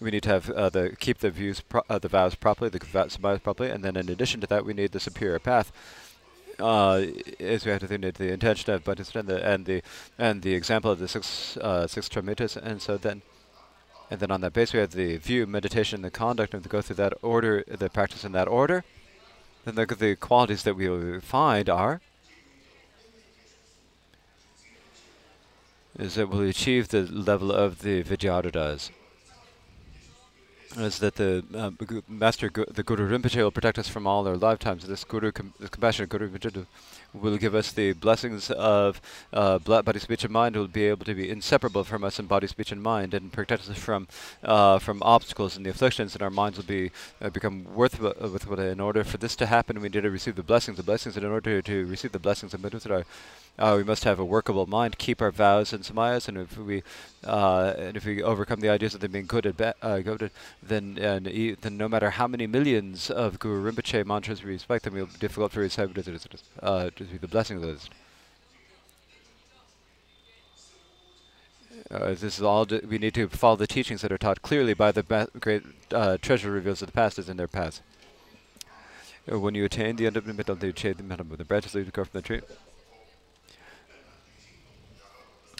[0.00, 3.40] we need to have uh, the keep the views uh, the vows properly, the samadhi
[3.40, 5.70] properly, and then in addition to that, we need the superior path.
[6.58, 7.04] Uh,
[7.38, 9.82] is we have to think the intention of but and the and the
[10.18, 13.20] and the example of the six uh, six paramitas, and so then
[14.10, 16.80] and then on that base we have the view, meditation, the conduct, and to go
[16.80, 18.82] through that order, the practice in that order.
[19.64, 22.00] Then the, the qualities that we will find are
[25.98, 28.90] is that we'll achieve the level of the Vidyadharas.
[30.76, 31.70] Is that the uh,
[32.08, 34.84] Master, Gu the Guru Rinpoche will protect us from all our lifetimes.
[34.88, 36.66] This Guru, com this compassionate Guru Rinpoche
[37.12, 39.00] will give us the blessings of
[39.32, 40.56] uh, body, speech, and mind.
[40.56, 43.70] Will be able to be inseparable from us in body, speech, and mind, and protect
[43.70, 44.08] us from
[44.42, 46.14] uh, from obstacles and the afflictions.
[46.14, 46.90] And our minds will be
[47.22, 48.58] uh, become worth with.
[48.58, 50.76] In order for this to happen, we need to receive the blessings.
[50.76, 53.04] The blessings, and in order to receive the blessings of Mitzvah,
[53.58, 56.82] uh, we must have a workable mind, keep our vows and samayas, and if we
[57.24, 60.30] uh, and if we overcome the ideas of them being good, ba- uh, good
[60.62, 64.84] then and e- then no matter how many millions of Guru Rinpoche mantras we respect,
[64.84, 67.88] them it will be difficult for us uh, to be the blessing of those.
[71.90, 72.66] Uh, this is all.
[72.88, 75.62] we need to follow the teachings that are taught clearly by the great
[75.92, 77.82] uh, treasure reveals of the past as in their past.
[79.30, 81.86] Uh, when you attain the end of the middle, the middle of the branches leave
[81.86, 82.40] to go from the tree.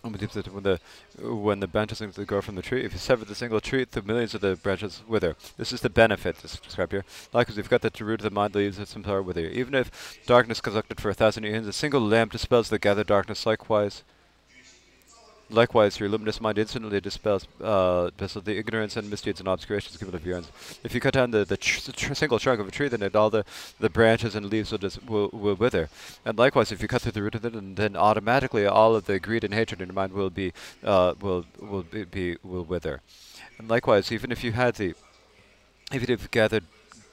[0.05, 0.81] When the
[1.19, 4.35] when the branches grow from the tree, if you sever the single tree, the millions
[4.35, 5.37] of the branches wither.
[5.57, 7.05] This is the benefit this is described here.
[7.33, 9.47] Likewise, we've got the root of the mind leaves its power wither.
[9.47, 13.47] Even if darkness collected for a thousand years, a single lamp dispels the gathered darkness.
[13.47, 14.03] Likewise,
[15.55, 20.15] Likewise, your luminous mind instantly dispels, uh, dispels the ignorance and misdeeds and obscurations given
[20.15, 20.51] of your ends.
[20.83, 23.15] If you cut down the, the, tr tr single trunk of a tree, then it,
[23.15, 23.45] all the,
[23.79, 25.89] the branches and leaves will, will, will wither.
[26.25, 29.21] And likewise, if you cut through the root of it, then automatically all of the
[29.21, 30.53] greed and hatred in your mind will be
[30.83, 33.01] uh, will will be, be will wither.
[33.59, 34.95] And likewise, even if you had the
[35.93, 36.65] if you have gathered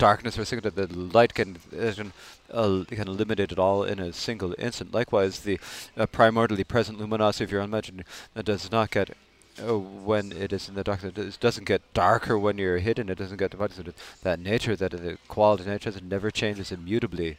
[0.01, 1.59] darkness or something that the light can
[1.97, 2.11] can,
[2.51, 4.91] uh, can eliminate it all in a single instant.
[4.91, 5.59] Likewise, the
[5.95, 10.73] uh, primordially present luminosity of your that does not get uh, when it is in
[10.73, 11.03] the dark.
[11.03, 13.09] It doesn't get darker when you're hidden.
[13.09, 13.93] It doesn't get divided.
[14.23, 17.37] that nature, that the quality of nature, it never changes immutably,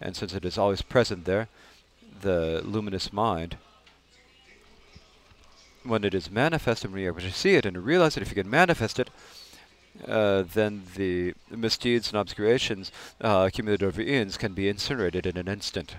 [0.00, 1.46] and since it is always present there,
[2.20, 3.56] the luminous mind
[5.84, 8.50] when it is manifested, when able to see it and realize it, if you can
[8.50, 9.10] manifest it,
[10.06, 12.90] uh, then the misdeeds and obscurations
[13.20, 15.96] uh, accumulated over eons can be incinerated in an instant.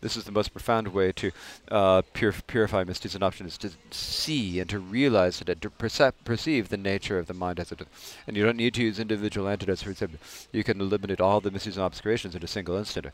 [0.00, 1.30] This is the most profound way to
[1.70, 6.76] uh, purify misdeeds and options, to see and to realize it, and to perceive the
[6.76, 7.86] nature of the mind as it is.
[8.26, 9.82] And you don't need to use individual antidotes.
[9.82, 10.18] For example,
[10.52, 13.06] you can eliminate all the misdeeds and obscurations in a single instant.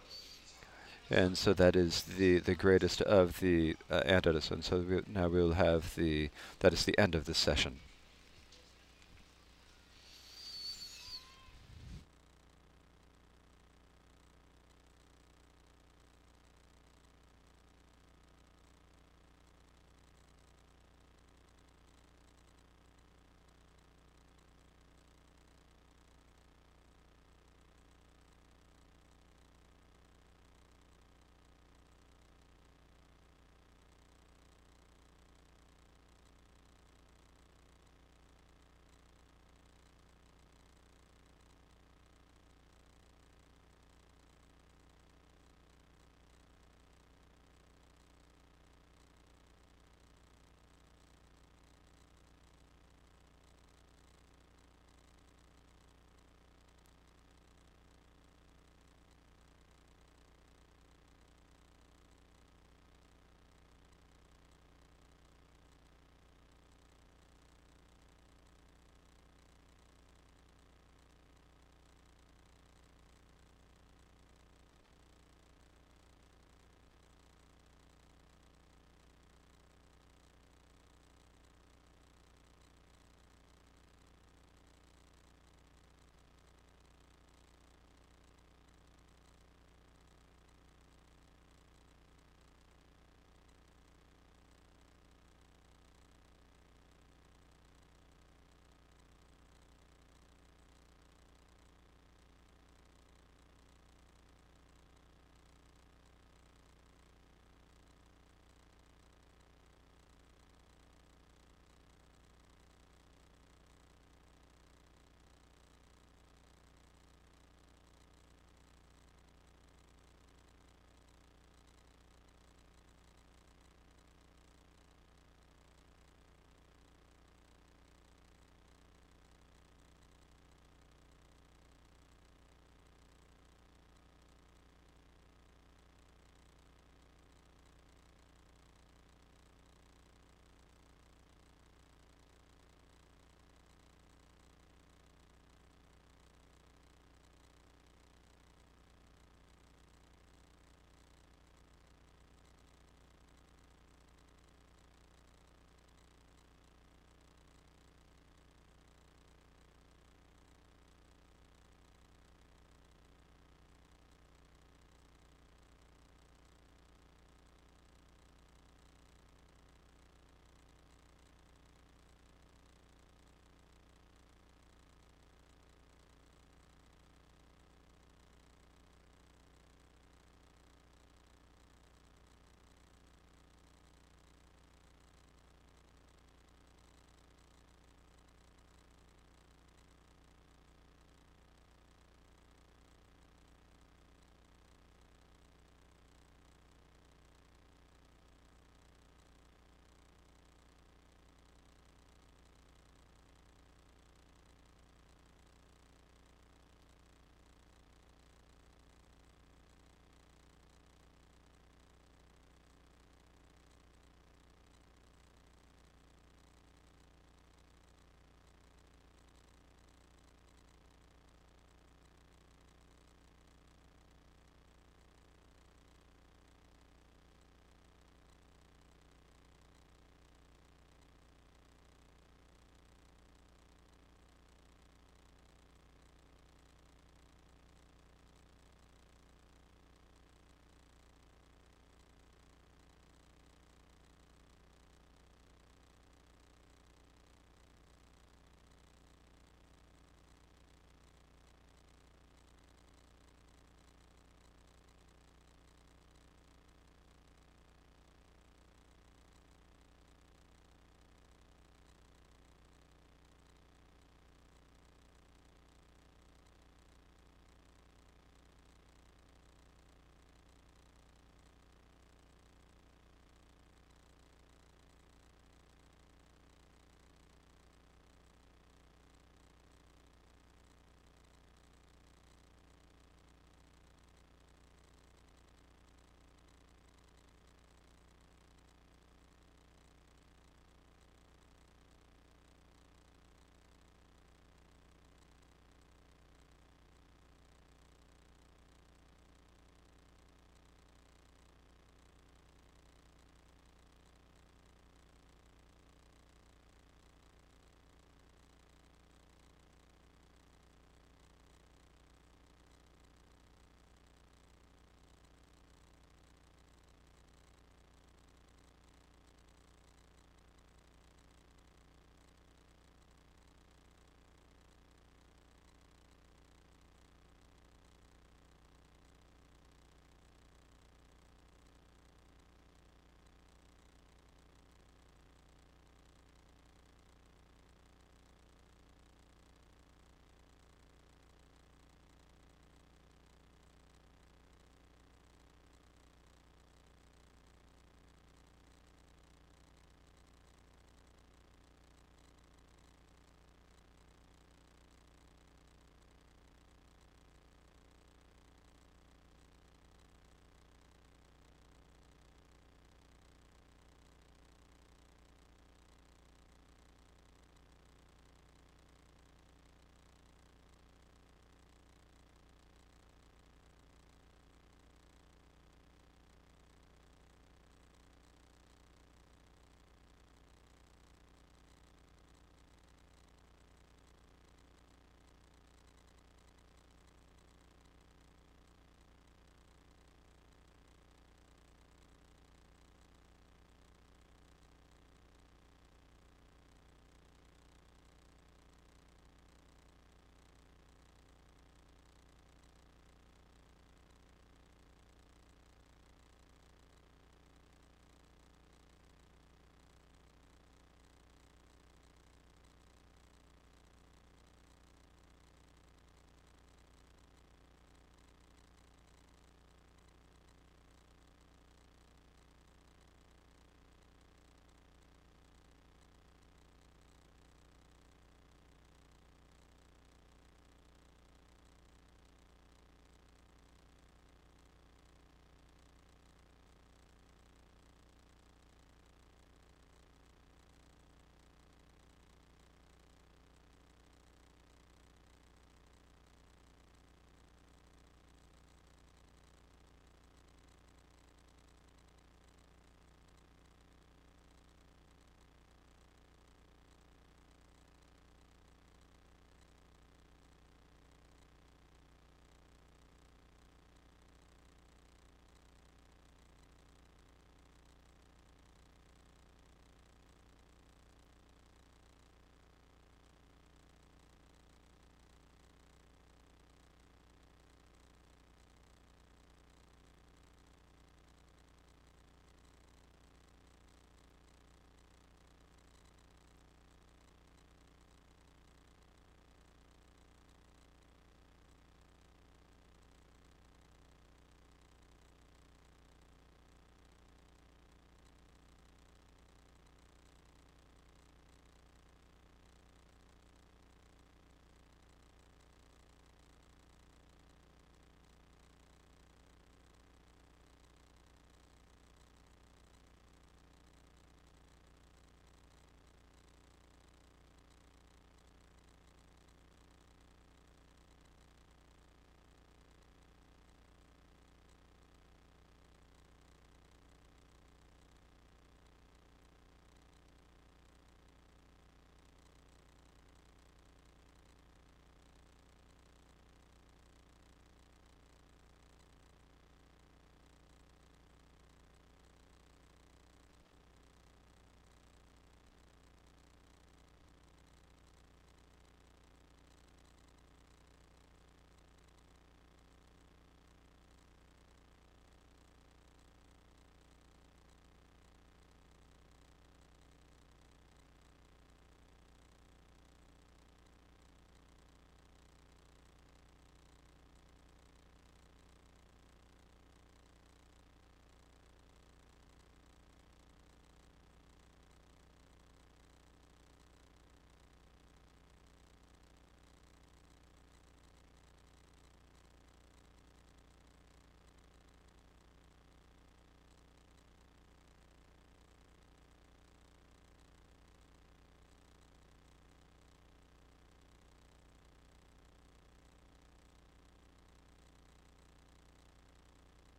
[1.11, 4.51] And so that is the, the greatest of the uh, antidotes.
[4.51, 7.79] And so we, now we'll have the, that is the end of this session.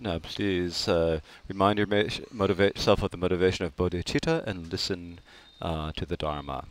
[0.00, 1.18] Now, please uh,
[1.48, 5.18] remind your yourself of the motivation of bodhicitta and listen
[5.60, 6.66] uh, to the Dharma.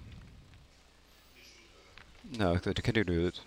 [2.38, 3.42] No, to continue it.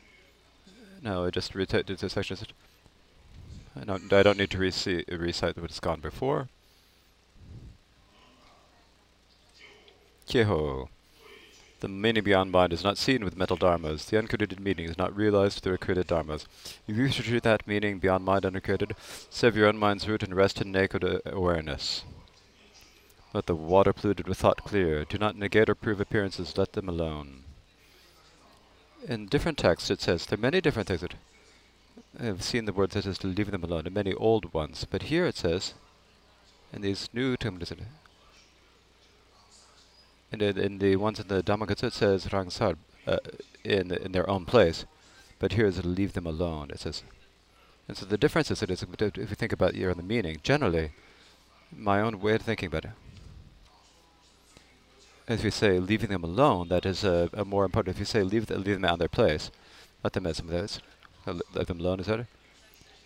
[1.02, 2.36] No, I just recite the section.
[3.74, 6.48] I don't, I don't need to recite, recite what's gone before.
[10.28, 10.88] Kyeho.
[11.80, 14.04] The meaning beyond mind is not seen with mental dharmas.
[14.06, 16.44] The uncreated meaning is not realized through created dharmas.
[16.86, 18.94] If you treat that meaning beyond mind uncreated,
[19.30, 22.04] sever your own mind's root and rest in naked awareness.
[23.32, 25.06] Let the water polluted with thought clear.
[25.06, 27.44] Do not negate or prove appearances, let them alone.
[29.08, 31.14] In different texts it says, there are many different things that
[32.18, 34.84] I've seen the word that says to leave them alone, and many old ones.
[34.84, 35.72] But here it says,
[36.72, 37.72] in these new tombs,
[40.32, 42.76] and in, in the ones in the Dhammagatsa it says Rangsar
[43.06, 43.18] uh,
[43.64, 44.84] in in their own place,
[45.38, 46.70] but here is leave them alone.
[46.70, 47.02] It says,
[47.88, 50.92] and so the difference is that if you think about here the meaning, generally,
[51.76, 52.90] my own way of thinking about it.
[55.28, 57.94] If you say leaving them alone, that is a, a more important.
[57.94, 59.50] If you say leave, the, leave them out of their place,
[60.02, 60.80] let them as some those,
[61.26, 62.26] let them alone is better.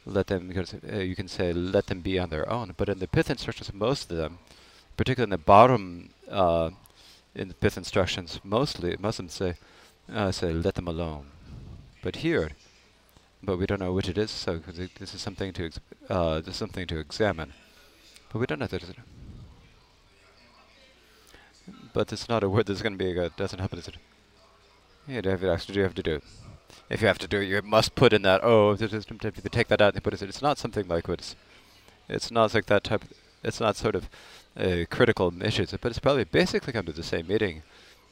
[0.07, 0.53] Let them.
[0.91, 2.75] Uh, you can say let them be on their own.
[2.77, 4.39] But in the pith instructions, most of them,
[4.97, 6.71] particularly in the bottom uh,
[7.35, 9.55] in the pith instructions, mostly Muslims say,
[10.12, 11.27] uh, say let them alone.
[12.02, 12.51] But here,
[13.43, 14.31] but we don't know which it is.
[14.31, 14.59] So
[14.98, 15.70] this is something to
[16.09, 17.52] uh, this is something to examine.
[18.32, 18.82] But we don't know that.
[18.82, 18.97] Is it?
[21.93, 23.19] But it's not a word that's going to be.
[23.19, 23.78] A, doesn't happen.
[23.78, 23.97] Is it?
[25.09, 26.24] Yeah, do you actually do you have to do it?
[26.90, 28.40] If you have to do it, you must put in that.
[28.43, 30.23] Oh, you take that out and put it.
[30.23, 31.36] It's not something like what it's.
[32.09, 33.05] It's not like that type.
[33.43, 34.09] It's not sort of
[34.56, 37.62] uh, critical issues, but it's probably basically come to the same meaning.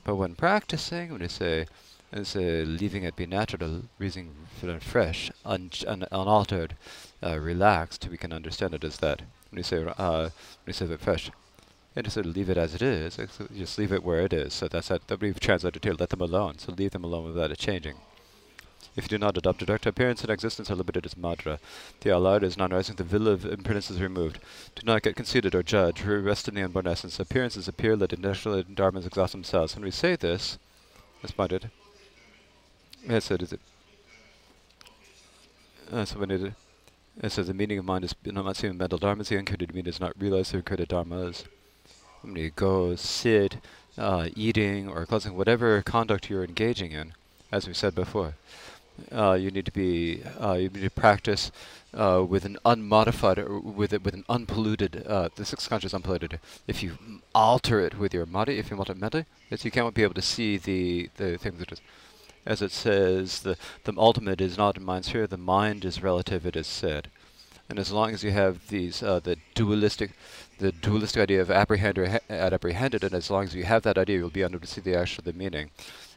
[0.05, 1.66] But when practicing, when you say,
[2.24, 4.35] say leaving it be natural, breathing
[4.81, 6.74] fresh, un un unaltered,
[7.23, 9.23] uh, relaxed, we can understand it as that.
[9.51, 10.31] When you say, uh, when
[10.66, 11.31] you say it fresh,
[11.94, 13.19] and just sort of leave it as it is,
[13.56, 14.55] just leave it where it is.
[14.55, 16.59] So that's that, that we've translated here, let them alone.
[16.59, 17.97] So leave them alone without it changing.
[18.94, 21.59] If you do not adopt a direct appearance and existence are limited as madra.
[22.01, 24.39] The alaya is non-rising, the will of impermanence is removed.
[24.74, 26.02] Do not get conceited or judge.
[26.02, 27.19] Rest in the unborn essence.
[27.19, 29.74] Appearances appear, let industrial dharmas exhaust themselves.
[29.74, 30.59] When we say this,
[31.36, 31.70] pointed,
[33.09, 33.55] yes, it is.
[35.90, 36.52] Uh, so when it,
[37.23, 39.89] it says the meaning of mind is not seen in mental dharmas, the uncoded meaning
[39.89, 41.44] is not realized through encoded dharmas.
[42.20, 43.56] When you go, sit,
[43.97, 47.14] uh, eating, or closing, whatever conduct you're engaging in,
[47.51, 48.35] as we said before,
[49.10, 51.51] uh, you need to be uh, you need to practice
[51.94, 56.40] uh, with an unmodified or with it with an unpolluted uh, the sixth conscious unpolluted.
[56.66, 56.98] If you
[57.35, 60.56] alter it with your madi, if you alter madi, you can't be able to see
[60.56, 61.80] the the things that is.
[62.45, 65.27] As it says, the the ultimate is not in mind sphere.
[65.27, 66.45] The mind is relative.
[66.45, 67.09] It is said,
[67.69, 70.11] and as long as you have these uh, the dualistic
[70.59, 74.19] the dualistic idea of apprehend or apprehended, and as long as you have that idea,
[74.19, 75.71] you'll be able to see the actual the meaning.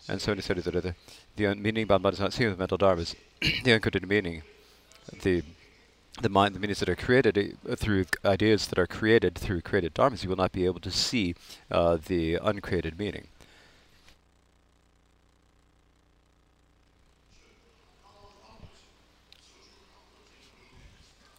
[0.07, 0.95] And so he said that
[1.35, 3.15] the meaning by is not seen with mental dharmas.
[3.41, 4.43] the uncoded meaning,
[5.23, 5.43] the
[6.22, 9.93] the mind, the meanings that are created uh, through ideas that are created through created
[9.93, 11.35] dharmas, you will not be able to see
[11.69, 13.27] uh, the uncreated meaning.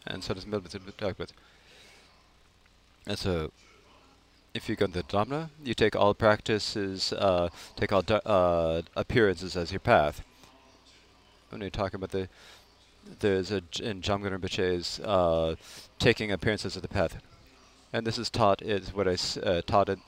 [0.06, 1.30] And so does Milbit
[3.06, 3.50] And so
[4.56, 9.56] if you go to the Dhamma, you take all practices, uh, take all uh, appearances
[9.56, 10.24] as your path.
[11.50, 12.28] When you talk about the,
[13.20, 15.54] there's a in Jamgon Rinpoche's uh,
[15.98, 17.22] taking appearances as the path,
[17.92, 19.98] and this is taught is what I uh, taught it.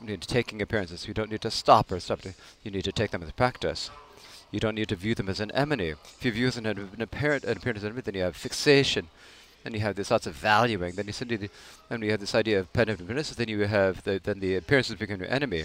[0.00, 1.06] Need taking appearances.
[1.06, 2.20] You don't need to stop or stop.
[2.62, 3.90] You need to take them as practice.
[4.50, 5.90] You don't need to view them as an enemy.
[5.90, 8.34] If you view them as an apparent an appearance as an enemy, then you have
[8.34, 9.08] fixation
[9.64, 10.94] and you have this lots of valuing.
[10.94, 11.50] Then you suddenly,
[11.88, 13.30] then you have this idea of penitence.
[13.30, 15.64] Then you have the then the appearances become your enemy.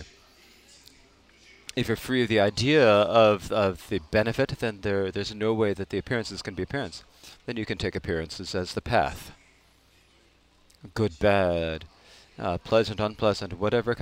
[1.75, 5.73] If you're free of the idea of of the benefit, then there there's no way
[5.73, 7.03] that the appearances can be appearance.
[7.45, 9.31] Then you can take appearances as the path.
[10.93, 11.85] Good, bad,
[12.37, 13.95] uh, pleasant, unpleasant, whatever.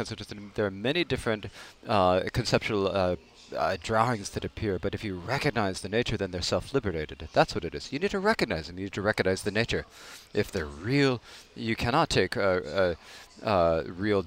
[0.55, 1.45] There are many different
[1.87, 3.15] uh, conceptual uh,
[3.55, 7.29] uh, drawings that appear, but if you recognize the nature, then they're self-liberated.
[7.33, 7.91] That's what it is.
[7.91, 8.77] You need to recognize them.
[8.77, 9.85] You need to recognize the nature.
[10.33, 11.21] If they're real,
[11.55, 12.97] you cannot take a,
[13.43, 14.25] a, a real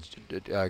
[0.53, 0.69] uh,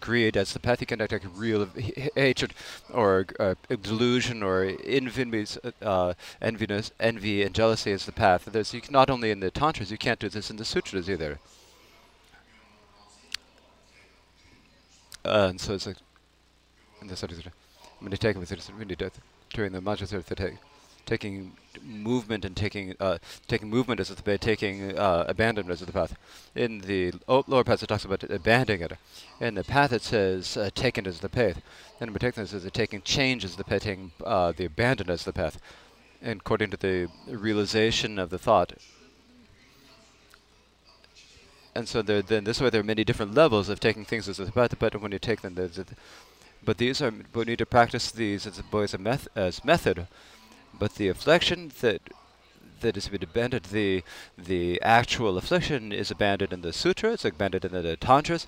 [0.00, 0.80] greed as the path.
[0.80, 1.68] You cannot take real
[2.14, 2.54] hatred
[2.92, 8.44] or uh, delusion or enviness, uh, envy and jealousy as the path.
[8.44, 11.38] There's you not only in the tantras, you can't do this in the sutras either.
[15.24, 15.96] Uh, and so it's like
[17.08, 17.52] the sorry, sorry.
[18.16, 19.10] Take with it, when you do
[19.52, 20.58] during the major take
[21.06, 25.92] taking movement and taking uh, taking movement as the path, taking uh, abandonment as the
[25.92, 26.16] path.
[26.54, 28.92] In the lower path, it talks about abandoning it.
[29.40, 31.60] In the path, it says uh, taken as the path.
[32.00, 35.10] And in particular, it says that taking change as the path, taking uh, the abandon
[35.10, 35.60] as the path.
[36.22, 38.74] And according to the realization of the thought.
[41.74, 44.36] And so there, then this way there are many different levels of taking things as
[44.38, 45.86] the path, but when you take them, there's a
[46.64, 50.06] but these are we need to practice these as boys a meth as method.
[50.78, 52.00] But the affliction that
[52.80, 54.02] that is to be abandoned, the
[54.38, 58.46] the actual affliction is abandoned in the sutras, it's abandoned in the tantras,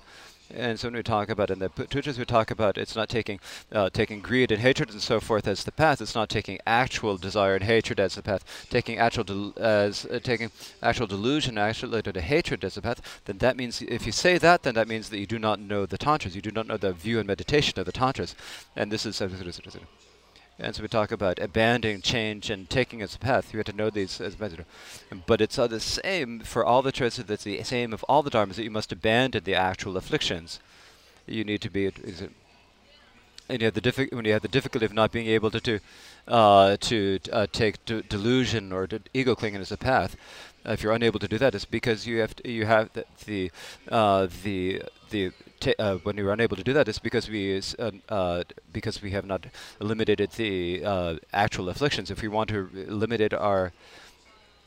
[0.55, 3.39] and so when we talk about in the Sutras, we talk about it's not taking
[3.71, 6.01] uh, taking greed and hatred and so forth as the path.
[6.01, 8.67] It's not taking actual desire and hatred as the path.
[8.69, 10.51] Taking actual as uh, taking
[10.81, 13.21] actual delusion, actual to hatred as the path.
[13.25, 15.85] Then that means if you say that, then that means that you do not know
[15.85, 16.35] the tantras.
[16.35, 18.35] You do not know the view and meditation of the tantras.
[18.75, 19.21] And this is.
[20.59, 23.51] And so we talk about abandoning change and taking its path.
[23.51, 24.65] You have to know these as measured.
[25.25, 27.25] But it's the same for all the choices.
[27.25, 30.59] That's the same of all the dharmas that you must abandon the actual afflictions.
[31.25, 31.91] You need to be.
[33.49, 35.79] And you have the when you have the difficulty of not being able to to,
[36.27, 40.15] uh, to uh, take delusion or ego clinging as a path,
[40.65, 43.51] if you're unable to do that, it's because you have to, you have the the
[43.89, 44.81] uh, the,
[45.13, 45.31] the
[45.79, 48.43] uh, when we were unable to do that, it's because we uh, uh,
[48.73, 49.45] because we have not
[49.79, 52.11] eliminated the uh, actual afflictions.
[52.11, 53.71] If we want to eliminate our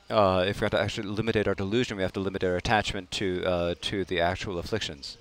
[0.08, 3.10] uh, if we have to actually eliminate our delusion, we have to limit our attachment
[3.18, 5.18] to to the actual afflictions.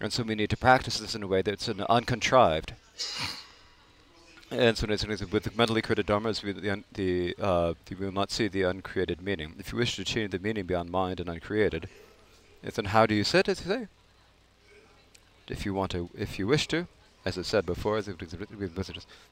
[0.00, 2.74] And so we need to practice this in a way that's an uncontrived.
[4.50, 8.62] And so with mentally created dharmas, we, the, the, uh, we will not see the
[8.62, 9.54] uncreated meaning.
[9.58, 11.88] If you wish to change the meaning beyond mind and uncreated,
[12.62, 13.88] then how do you sit, as you say?
[15.48, 16.86] If you want to, if you wish to,
[17.24, 18.00] as I said before,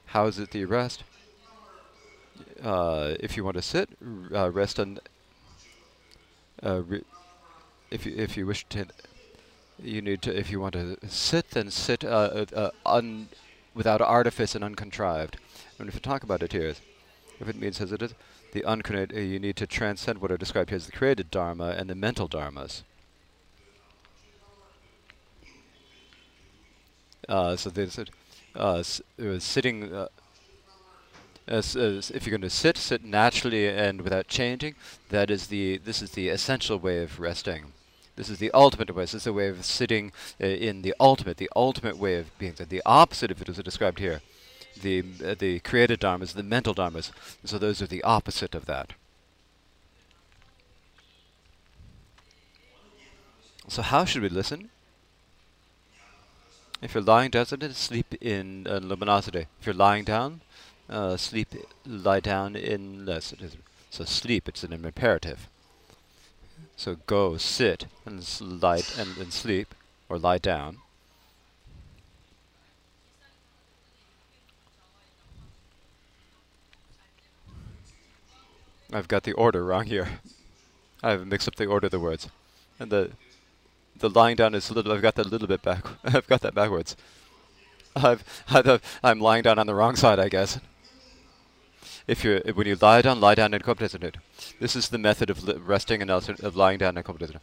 [0.05, 1.03] how is it you rest?
[2.61, 3.89] Uh, if you want to sit,
[4.33, 4.99] uh, rest on.
[6.61, 6.81] Uh,
[7.91, 8.87] if you if you wish to,
[9.81, 10.37] you need to.
[10.37, 13.29] If you want to sit, then sit uh, uh, un
[13.73, 15.37] without artifice and uncontrived.
[15.79, 16.75] And if you talk about it here,
[17.39, 18.13] if it means as it is,
[18.53, 21.75] the uncreated, uh, you need to transcend what are described here as the created dharma
[21.77, 22.83] and the mental dharmas.
[27.27, 28.05] Uh, so there's uh,
[28.55, 28.83] uh,
[29.39, 29.93] sitting.
[29.93, 30.07] Uh,
[31.47, 34.75] as, as if you're going to sit, sit naturally and without changing.
[35.09, 35.77] That is the.
[35.77, 37.73] This is the essential way of resting.
[38.15, 39.03] This is the ultimate way.
[39.03, 42.53] This is the way of sitting uh, in the ultimate, the ultimate way of being.
[42.57, 44.21] The opposite of it is described here.
[44.81, 47.11] The uh, the created dharmas, the mental dharmas.
[47.43, 48.93] So those are the opposite of that.
[53.67, 54.69] So how should we listen?
[56.85, 59.47] If you're lying down, sleep in uh, luminosity.
[59.59, 60.41] If you're lying down,
[60.87, 63.33] uh, sleep, lie down in less.
[63.89, 65.49] So sleep, it's an imperative.
[66.75, 69.73] So go, sit, and lie and, and sleep,
[70.09, 70.77] or lie down.
[78.93, 80.19] I've got the order wrong here.
[81.03, 82.29] I've mixed up the order of the words,
[82.79, 83.09] and the
[83.99, 84.91] the lying down is a little.
[84.91, 85.85] I've got that a little bit back.
[86.03, 86.95] I've got that backwards.
[87.95, 90.59] I've, I've I'm lying down on the wrong side, I guess
[92.07, 94.13] if you when you lie down, lie down in competitive.
[94.59, 97.41] This is the method of resting and also of lying down in competitive.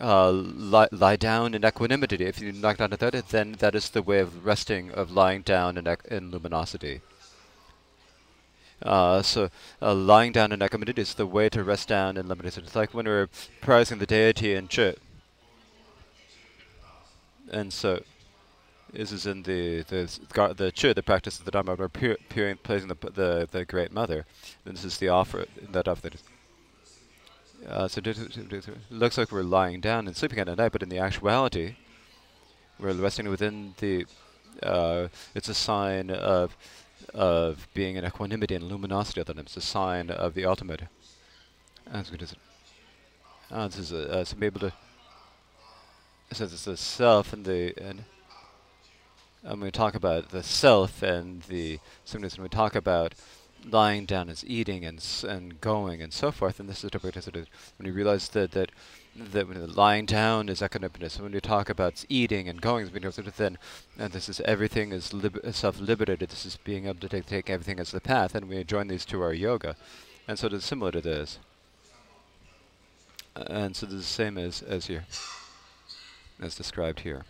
[0.00, 2.24] Uh, lie, lie down in equanimity.
[2.24, 5.42] If you knock down to that, then that is the way of resting, of lying
[5.42, 7.00] down in, in luminosity.
[8.80, 9.50] Uh, so
[9.82, 12.66] uh, lying down in equanimity is the way to rest down in luminosity.
[12.66, 13.28] It's like when we're
[13.60, 14.98] prizing the deity in church.
[17.50, 18.02] And so
[18.92, 22.96] this is in the the the chur, the practice of the Dharma, we're praising the,
[23.14, 24.26] the the Great Mother.
[24.64, 26.10] And this is the offer that offer.
[27.66, 30.98] Uh, so it looks like we're lying down and sleeping at night, but in the
[30.98, 31.74] actuality,
[32.78, 34.06] we're resting within the.
[34.62, 36.56] Uh, it's a sign of
[37.14, 40.82] of being in equanimity and luminosity of the It's a sign of the ultimate.
[41.92, 42.38] As good as it.
[43.50, 44.72] Uh, this is uh, so be able to.
[46.30, 48.04] Says it's the self and the and
[49.42, 53.14] when we talk about the self and the sometimes when we talk about
[53.64, 57.92] lying down as eating and and going and so forth, and this is when you
[57.92, 58.70] realize that that
[59.16, 61.08] that when lying down is equanimity.
[61.20, 62.88] When we talk about eating and going,
[63.36, 63.58] then
[63.98, 66.28] and this is everything is lib- uh, self-liberated.
[66.28, 69.04] This is being able to take, take everything as the path, and we join these
[69.06, 69.76] to our yoga,
[70.28, 71.38] and so it is similar to this.
[73.34, 75.04] and so this is the same as as here,
[76.40, 77.24] as described here.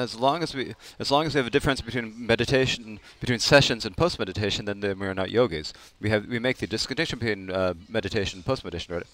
[0.00, 3.84] as long as we as long as we have a difference between meditation between sessions
[3.84, 5.72] and post meditation, then, then we are not yogis.
[6.00, 9.06] We have we make the distinction between uh, meditation and post meditation, right?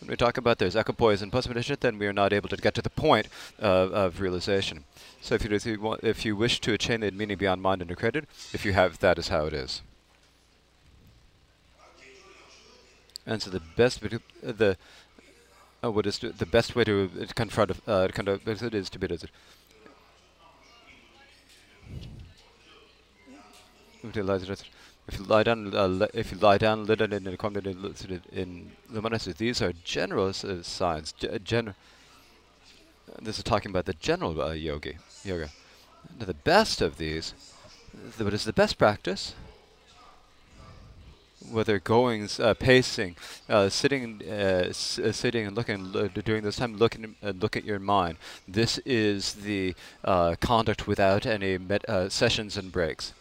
[0.00, 2.56] When we talk about there's equipoise and post meditation, then we are not able to
[2.56, 3.28] get to the point
[3.60, 4.84] uh, of realization.
[5.20, 7.82] So if you if you, want, if you wish to attain the meaning beyond mind
[7.82, 9.82] and created, if you have that is how it is.
[13.26, 14.00] And so the best
[14.42, 14.76] the
[15.84, 18.98] uh, what is the best way to uh, confront uh, kind of it is to
[18.98, 19.30] be does it
[25.08, 29.32] if you lie down, uh, if you lie down, lit in the community in luminosity,
[29.46, 31.12] these are general uh, signs.
[31.42, 31.74] Gen
[33.20, 35.50] this is talking about the general uh, yogi, yoga.
[36.18, 37.34] Now the best of these,
[37.92, 39.34] th what is the best practice?
[41.50, 43.16] Whether going, uh, pacing,
[43.48, 45.92] uh, sitting, uh, sitting and looking
[46.24, 48.18] during this time, looking look at your mind.
[48.46, 49.74] This is the
[50.40, 51.58] conduct without any
[52.08, 53.12] sessions and breaks.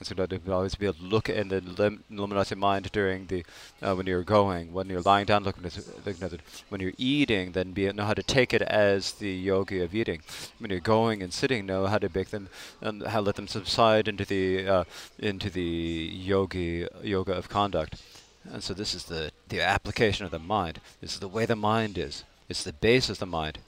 [0.00, 3.44] So that you always be able to look in the lim luminosity mind during the
[3.82, 6.40] uh, when you're going, when you're lying down, looking at, looking at it.
[6.68, 10.22] When you're eating, then be know how to take it as the yogi of eating.
[10.60, 12.48] When you're going and sitting, know how to make them
[12.80, 14.84] and how let them subside into the uh,
[15.18, 18.00] into the yogi yoga of conduct.
[18.44, 20.80] And so this is the the application of the mind.
[21.00, 22.22] This is the way the mind is.
[22.48, 23.58] It's the base of the mind.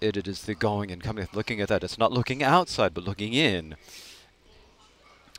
[0.00, 1.82] It, it is the going and coming, looking at that.
[1.82, 3.76] It's not looking outside, but looking in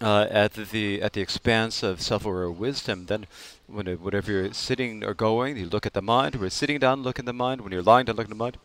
[0.01, 3.26] uh, at the at the expanse of self-aware wisdom, then
[3.66, 6.35] when it, whatever you're sitting or going, you look at the mind.
[6.35, 7.61] When you're sitting down, look at the mind.
[7.61, 8.58] When you're lying down, look at the mind.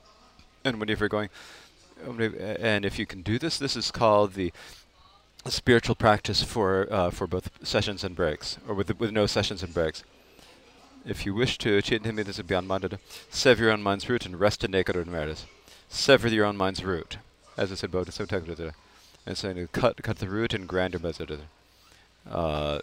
[0.65, 1.31] And whenever you're going,
[2.07, 4.53] and if you can do this, this is called the
[5.47, 9.75] spiritual practice for uh, for both sessions and breaks, or with with no sessions and
[9.75, 10.05] breaks.
[11.05, 12.99] If you wish to achieve this is beyond mind.
[13.31, 15.47] Sever your own mind's root and rest in naked ordinariness.
[15.89, 17.17] Sever your own mind's root,
[17.57, 18.71] as I said, today
[19.27, 21.41] and so you cut cut the root and grind your method.
[22.31, 22.81] Uh,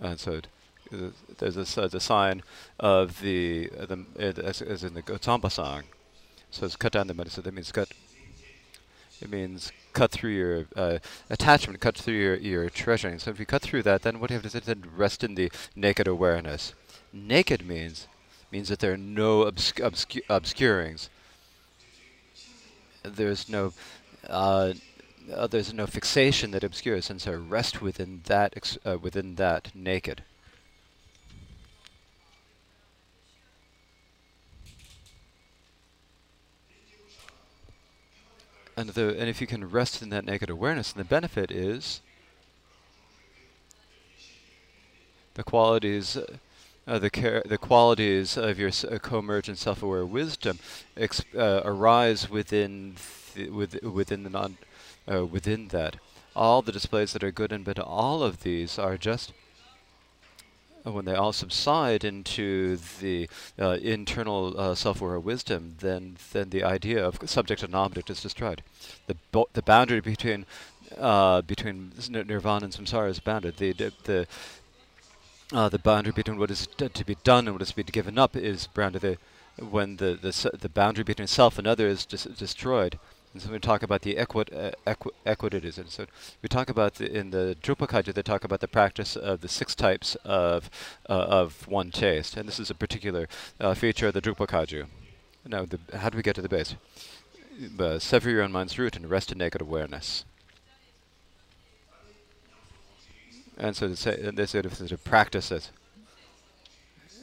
[0.00, 0.40] and so
[1.38, 2.42] there's a, uh, the sign
[2.78, 5.84] of the uh, the uh, as, as, in the Götsangpa song.
[6.50, 7.44] So it's cut down the medicine.
[7.44, 7.88] That means cut.
[9.20, 10.98] It means cut through your uh,
[11.30, 13.20] attachment, cut through your, your treasuring.
[13.20, 15.36] So if you cut through that, then what you have to do then rest in
[15.36, 16.74] the naked awareness.
[17.12, 18.08] Naked means
[18.50, 21.08] means that there are no obsc obscu obscurings
[23.02, 23.72] there's no
[24.28, 24.72] uh,
[25.32, 30.22] uh, there's no fixation that obscures, and so rest within that uh, within that naked.
[38.76, 42.00] And the and if you can rest in that naked awareness, then the benefit is
[45.34, 46.16] the qualities.
[46.16, 46.36] Uh,
[46.86, 50.58] uh, the the qualities of your uh, co-emergent self-aware wisdom
[50.98, 52.96] uh, arise within
[53.34, 54.56] th with within the non
[55.12, 55.96] uh, within that.
[56.34, 59.32] All the displays that are good and bad, all of these are just
[60.84, 63.28] uh, when they all subside into the
[63.60, 68.62] uh, internal self-aware wisdom, then then the idea of subject and object is destroyed.
[69.06, 69.16] The
[69.52, 70.46] the boundary between
[71.46, 73.58] between nirvana and samsara is bounded.
[73.58, 73.72] The
[74.04, 74.26] the
[75.52, 78.18] uh, the boundary between what is to be done and what is to be given
[78.18, 79.18] up is bounded the
[79.58, 82.98] when the the the boundary between self and other is dis destroyed.
[83.32, 85.88] And so we talk about the equit uh, equi equitism.
[85.88, 86.06] So
[86.42, 89.48] we talk about the, in the Drukpa Kagyu, they talk about the practice of the
[89.48, 90.70] six types of
[91.08, 94.86] uh, of one taste, and this is a particular uh, feature of the Drukpa Kagyu.
[95.46, 96.76] Now, the, how do we get to the base?
[97.78, 100.24] Uh, sever your own mind's root and rest in naked awareness.
[103.58, 105.70] And so say, they said if to practice it.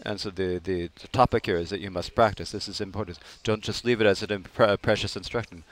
[0.04, 2.52] And so the, the, the, topic here is that you must practice.
[2.52, 3.20] This is important.
[3.44, 5.64] Don't just leave it as a precious instruction.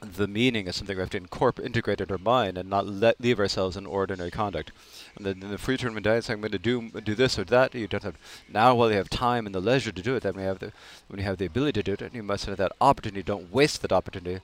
[0.00, 3.20] The meaning is something we have to incorporate, integrate in our mind, and not let
[3.20, 4.72] leave ourselves in ordinary conduct.
[5.14, 7.74] And then the free tournament diet, saying, I'm going to do do this or that.
[7.74, 8.16] You don't have
[8.48, 10.22] now while you have time and the leisure to do it.
[10.22, 10.72] Then we have the
[11.08, 13.22] when you have the ability to do it, and you must have that opportunity.
[13.22, 14.40] Don't waste that opportunity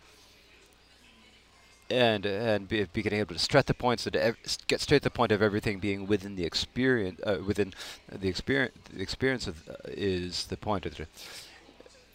[1.90, 5.10] and and be, be getting able to stress the points that get straight to the
[5.10, 7.72] point of everything being within the experience uh, within
[8.10, 11.08] the experience the experience of, uh, is the point of it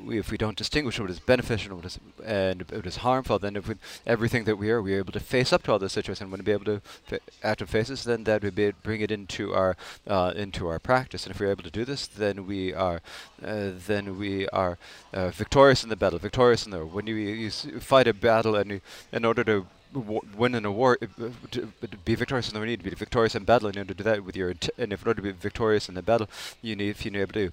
[0.06, 3.40] we, if we don't distinguish what is beneficial and what is, and what is harmful,
[3.40, 5.80] then if we, everything that we are, we are able to face up to all
[5.80, 6.30] those situations.
[6.30, 9.54] When we be able to fa active faces, then that would be bring it into
[9.54, 9.76] our
[10.08, 11.26] uh, into our practice.
[11.26, 13.02] And if we're able to do this, then we are
[13.44, 14.78] uh, then we are
[15.14, 18.72] uh, victorious in the battle, victorious in the when you, you fight a battle and
[18.72, 18.82] you,
[19.12, 21.68] in order to win an award, uh, to
[22.06, 23.88] be victorious in the war, you need to be victorious in battle, and you need
[23.90, 26.30] to do that with your and if in order to be victorious in the battle,
[26.62, 27.52] you need if you need to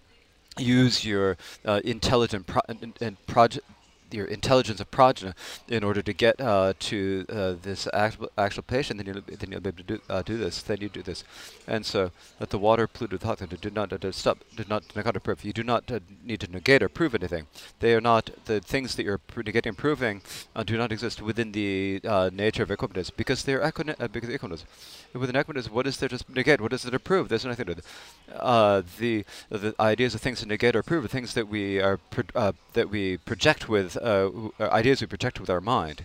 [0.57, 3.67] use your uh, intelligent pro- and, and project
[4.11, 5.33] your intelligence of progeny
[5.69, 9.61] in order to get uh, to uh, this actual, actual patient, then you'll, then you'll
[9.61, 10.62] be able to do, uh, do this.
[10.62, 11.25] Then you do this,
[11.67, 15.17] and so let the water polluted thought that do not uh, stop, do not negate
[15.17, 15.45] or prove.
[15.45, 17.47] You do not uh, need to negate or prove anything.
[17.81, 20.23] They are not the things that you're negating and proving
[20.55, 22.01] uh, do not exist within the
[22.33, 24.65] nature of equivalence because they are equivalence.
[25.12, 26.61] Within equivalence, what is there to negate?
[26.61, 27.28] What is there to prove?
[27.28, 27.75] There's nothing to.
[28.99, 31.99] the the ideas of things to negate or prove are things that we are
[32.73, 36.05] that we project with uh, ideas we project with our mind.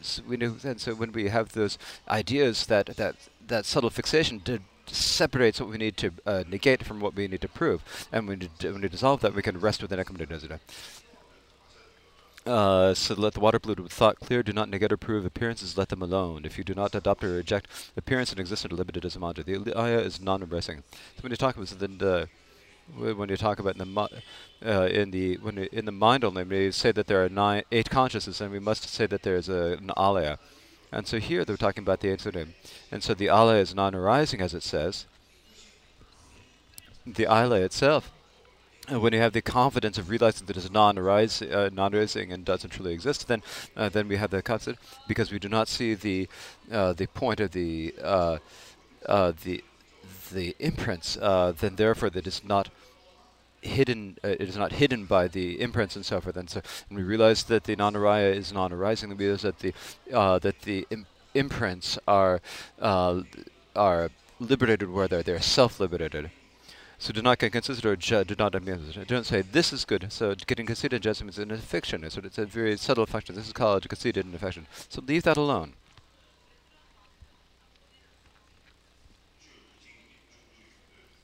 [0.00, 1.78] So we know, and so when we have those
[2.08, 4.42] ideas, that that that subtle fixation
[4.86, 8.48] separates what we need to uh, negate from what we need to prove, and when,
[8.62, 10.48] we dissolve that, we can rest within equanimity.
[12.44, 14.42] Uh, so let the water polluted with thought clear.
[14.42, 15.78] Do not negate or prove appearances.
[15.78, 16.44] Let them alone.
[16.44, 19.44] If you do not adopt or reject appearance and existence, limited as a mantra.
[19.44, 20.82] The alaya is non-embracing.
[20.90, 22.28] So when you talk about then the
[22.96, 24.22] when you talk about in the
[24.64, 27.90] uh, in the when in the mind only, we say that there are nine, eight
[27.90, 30.38] consciousnesses, and we must say that there is a, an alaya.
[30.90, 32.54] And so here they're talking about the incident,
[32.90, 35.06] and so the alaya is non-arising, as it says.
[37.06, 38.12] The alaya itself,
[38.88, 42.44] and when you have the confidence of realizing that it is non-arising, uh, non-arising and
[42.44, 43.42] doesn't truly exist, then
[43.76, 46.28] uh, then we have the concept because we do not see the
[46.70, 48.38] uh, the point of the uh,
[49.06, 49.64] uh, the
[50.32, 52.68] the imprints, uh, then therefore that is not
[53.60, 54.16] hidden.
[54.24, 56.36] Uh, it is not hidden by the imprints and so forth.
[56.36, 59.10] And so, and we realize that the non-araya is non-arising.
[59.10, 59.72] We realize that the
[60.12, 62.40] uh, that the Im imprints are
[62.80, 63.22] uh,
[63.74, 66.30] are liberated where they're they're self-liberated.
[66.98, 68.52] So do not get considered or do not
[69.08, 70.12] Don't say this is good.
[70.12, 72.08] So getting conceited judgment is an affection.
[72.08, 73.34] So it's a very subtle function.
[73.34, 74.68] This is called conceited and affection.
[74.88, 75.72] So leave that alone.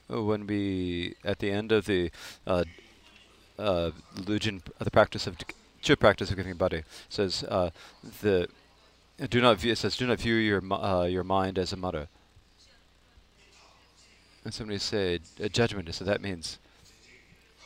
[0.08, 2.10] When we at the end of the
[2.46, 2.64] uh,
[3.58, 3.90] uh, uh,
[4.26, 5.36] the practice of
[5.82, 7.70] chip practice of giving body says uh,
[8.22, 8.48] the
[9.30, 12.08] do not view, it says do not view your uh, your mind as a mother.
[14.44, 15.92] And somebody said a judgment.
[15.94, 16.58] So that means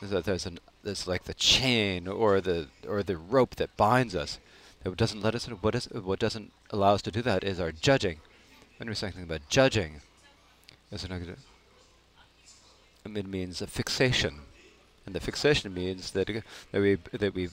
[0.00, 4.38] that there's an there's like the chain or the or the rope that binds us
[4.82, 5.46] that doesn't let us.
[5.46, 8.18] What is what doesn't allow us to do that is our judging.
[8.78, 10.00] When we're saying about judging,
[10.90, 11.12] as an
[13.04, 14.40] it means a fixation,
[15.06, 16.40] and the fixation means that uh,
[16.70, 17.48] that we that we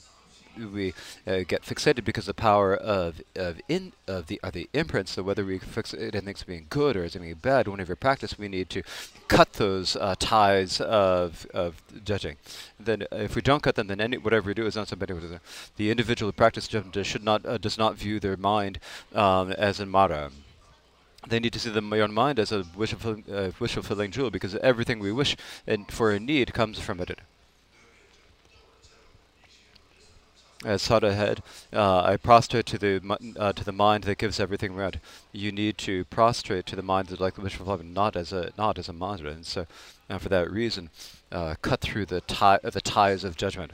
[0.72, 0.92] we
[1.26, 5.12] uh, get fixated because the power of of in of the of the imprints.
[5.12, 8.38] So whether we fix it and as being good or as being bad, whenever practice,
[8.38, 8.82] we need to
[9.28, 12.36] cut those uh, ties of of judging.
[12.78, 15.14] Then, uh, if we don't cut them, then any whatever we do is not somebody.
[15.76, 18.78] The individual practice should not uh, does not view their mind
[19.14, 20.30] um, as a mara
[21.28, 24.30] they need to see the own mind as a wish fulfilling, uh, wish fulfilling jewel
[24.30, 27.20] because everything we wish and for a need comes from it.
[30.62, 31.42] As Sada had,
[31.72, 34.96] uh, I prostrate to the uh, to the mind that gives everything right.
[35.32, 38.52] You need to prostrate to the mind that like the wish fulfilling, not as a
[38.58, 39.30] not as a mantra.
[39.30, 39.66] And so,
[40.10, 40.90] uh, for that reason,
[41.32, 43.72] uh, cut through the tie the ties of judgment.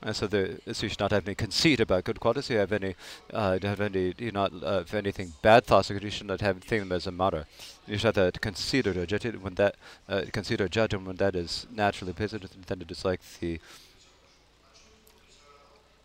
[0.00, 2.50] And so, the, so you should not have any conceit about good qualities.
[2.50, 2.94] You have any,
[3.32, 5.90] uh, have any, you not uh, have anything bad thoughts.
[5.90, 7.46] You should not have think them as a matter.
[7.86, 9.74] You should to consider or judge it when that
[10.08, 12.46] uh, consider judge and when that is naturally present.
[12.66, 13.58] Then it is like the.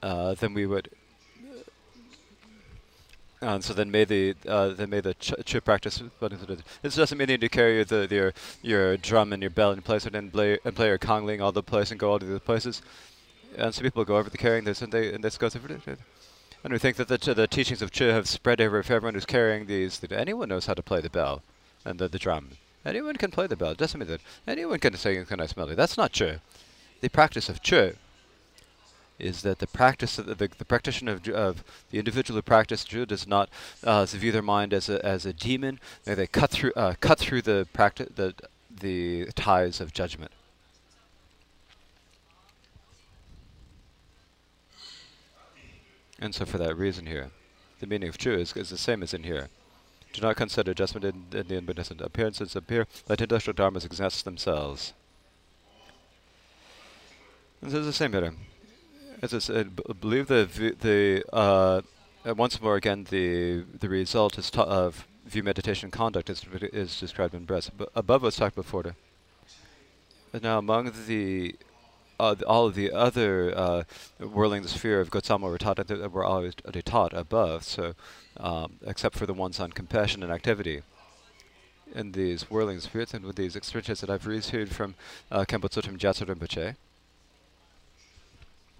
[0.01, 0.89] Uh, then we would.
[3.41, 6.01] And so then may the uh, then may the ch- chip practice.
[6.81, 9.71] This doesn't mean you need to carry the, the your your drum and your bell
[9.71, 12.19] and place it and play and play your kangling all the place and go all
[12.19, 12.81] to the places
[13.57, 15.99] and some people go over the carrying this, and they and this goes over it.
[16.63, 19.25] And we think that the, the teachings of Chöd have spread over if everyone who's
[19.25, 21.41] carrying these, that anyone knows how to play the bell
[21.83, 22.51] and the, the drum.
[22.85, 23.71] Anyone can play the bell.
[23.71, 25.75] It doesn't mean that anyone can sing a nice melody.
[25.75, 26.39] That's not Chöd.
[27.01, 27.97] The practice of Chöd
[29.19, 32.87] is that the practice of the, the, the practitioner of, of, the individual who practices
[32.87, 33.49] Chöd does not
[33.83, 35.79] uh, view their mind as a as a demon.
[36.05, 38.33] They cut through uh, cut through the practice the
[38.69, 40.31] the ties of judgment.
[46.23, 47.31] And so for that reason here,
[47.81, 49.49] the meaning of true is, is the same as in here.
[50.13, 54.93] Do not consider adjustment in, in the inbeneficent appearances appear, let industrial dharmas exist themselves.
[57.61, 58.33] And this is the same here.
[59.21, 60.45] As I said, believe the
[60.79, 61.81] the uh,
[62.25, 67.33] uh, once more again the the result is of view meditation conduct is is described
[67.33, 67.69] in breath.
[67.95, 68.95] Above what's talked before.
[70.41, 71.55] Now among the
[72.23, 73.83] uh, all of the other uh,
[74.19, 76.53] whirling the sphere of Gotama were taught that were always
[76.85, 77.93] taught above, so
[78.37, 80.81] um, except for the ones on compassion and activity.
[81.93, 84.95] in these whirling spheres and with these experiences that I've received from
[85.29, 86.75] uh, Tsultrim Gyamtso Rinpoche.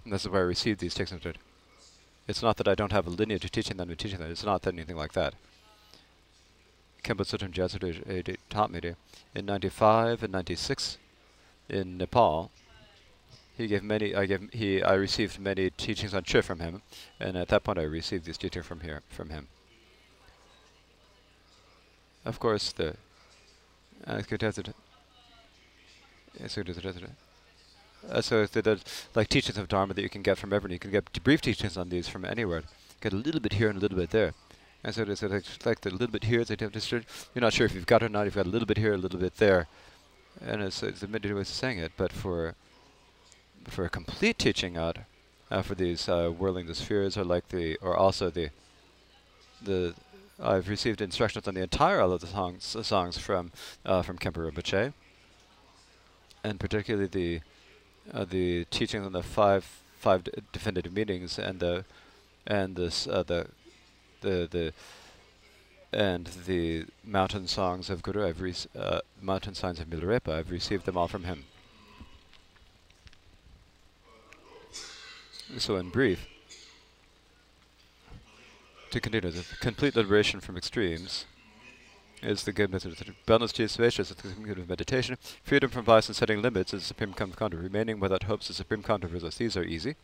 [0.04, 1.16] And this is where I received these texts.
[2.26, 4.30] It's not that I don't have a lineage of teaching them and teaching them.
[4.30, 5.34] It's not that anything like that.
[7.04, 8.96] Khenpo Tsultrim Gyamtso taught me to.
[9.34, 10.98] In 95 and 96
[11.68, 12.50] in Nepal,
[13.56, 14.14] he gave many.
[14.14, 14.82] I gave he.
[14.82, 16.82] I received many teachings on Chi from him,
[17.20, 19.48] and at that point, I received these teachings from here from him.
[22.24, 22.96] Of course, the
[24.06, 24.20] uh,
[28.32, 28.84] uh, there's
[29.14, 30.72] like teachings of Dharma that you can get from everyone.
[30.72, 32.62] You can get brief teachings on these from anywhere.
[33.00, 34.34] Get a little bit here and a little bit there.
[34.82, 35.22] And so it's
[35.64, 37.00] like, the little bit here, you're
[37.36, 38.24] not sure if you've got it or not.
[38.24, 39.66] You've got a little bit here, a little bit there,
[40.44, 41.92] and it's, it's a way of saying it.
[41.96, 42.54] But for
[43.68, 44.98] for a complete teaching out,
[45.50, 48.50] uh, for these uh, whirling the spheres, or like the, or also the
[49.62, 49.94] the
[50.42, 53.52] I've received instructions on the entire all of the songs, songs from
[53.84, 54.92] uh, from Khenpo Rinpoche,
[56.42, 57.40] and particularly the
[58.12, 59.64] uh, the teachings on the five
[59.98, 61.84] five definitive meanings and the
[62.46, 63.46] and this uh, the
[64.20, 64.72] the the
[65.92, 68.26] and the mountain songs of Guru.
[68.26, 70.32] I've re- uh, mountain signs of Milarepa.
[70.32, 71.44] I've received them all from him.
[75.58, 76.26] So, in brief,
[78.90, 81.26] to continue, the complete liberation from extremes
[82.22, 83.14] is the good method.
[83.26, 85.16] Balance to spacious is the community of meditation.
[85.42, 87.54] Freedom from vice and setting limits is the supreme conduct.
[87.54, 88.82] Remaining without hopes is the supreme
[89.12, 89.36] results.
[89.36, 89.96] These are easy.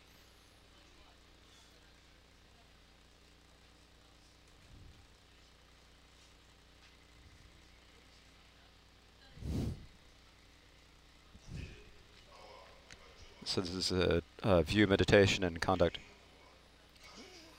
[13.43, 15.97] So this is a, a view meditation and conduct.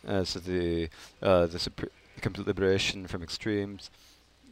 [0.07, 0.89] Uh, so the
[1.23, 1.71] uh, the
[2.21, 3.91] complete liberation from extremes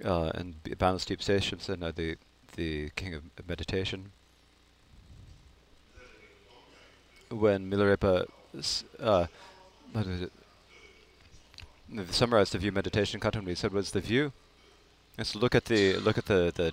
[0.05, 2.17] uh, and balanced deep stations and uh, the
[2.57, 4.13] the king of meditation.
[7.31, 8.27] When Milarepa
[8.99, 9.27] uh,
[12.11, 14.33] summarized the view meditation content, he said was the view.
[15.17, 16.73] Let's look at the look at the the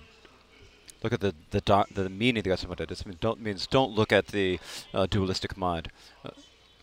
[1.02, 4.28] look at the the, the meaning of the It means don't means don't look at
[4.28, 4.58] the
[4.94, 5.88] uh, dualistic mind.
[6.24, 6.30] Uh,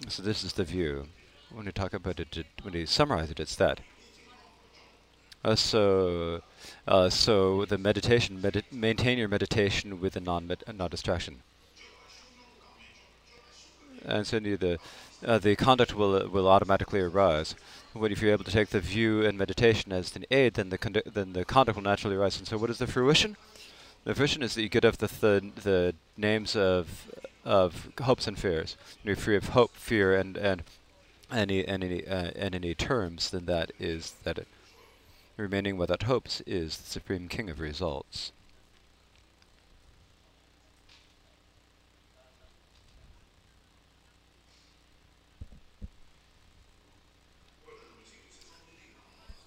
[0.09, 1.07] so this is the view
[1.55, 3.79] when you talk about it, it when you summarize it, it's that.
[5.43, 6.41] Uh, so,
[6.87, 11.43] uh, so the meditation, medi maintain your meditation with a non non distraction,
[14.03, 14.79] and so the
[15.25, 17.55] uh, the conduct will uh, will automatically arise.
[17.93, 21.03] When if you're able to take the view and meditation as an aid, then the
[21.05, 22.37] then the conduct will naturally arise.
[22.37, 23.37] And so, what is the fruition?
[24.05, 27.11] The vision is that you get off the th the names of
[27.43, 28.77] of hopes and fears.
[29.03, 30.63] You're free of hope, fear, and and
[31.31, 34.47] any any uh, and any terms, then that is that it
[35.37, 38.31] remaining without hopes is the supreme king of results.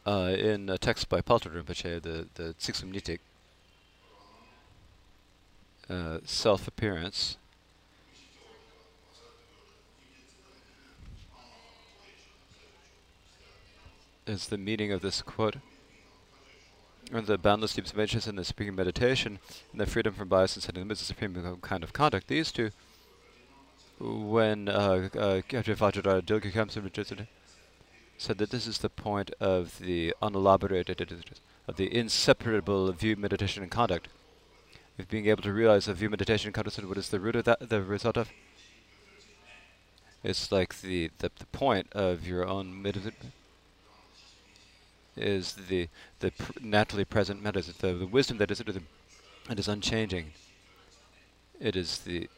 [0.05, 3.19] Uh, in a text by Patrul Rinpoche, the, the Nitik,
[5.89, 7.37] uh, self-appearance,
[14.27, 15.57] is the meaning of this quote.
[17.11, 19.39] And the boundless deep dimensions and the supreme meditation,
[19.73, 22.29] and the freedom from bias and setting limits, the supreme kind of conduct.
[22.29, 22.71] These two,
[23.99, 25.41] when uh, uh,
[28.19, 31.01] said that this is the point of the unelaborated,
[31.67, 34.09] of the inseparable view, meditation, and conduct.
[34.99, 37.69] Of being able to realize the view, meditation, conduct, what is the root of that,
[37.69, 38.31] the result of?
[40.25, 43.33] It's like the, the, the point of your own meditation
[45.17, 45.89] is the
[46.21, 47.67] the pr naturally present matters.
[47.67, 50.33] The, the wisdom that is it is unchanging.
[51.61, 52.29] It is the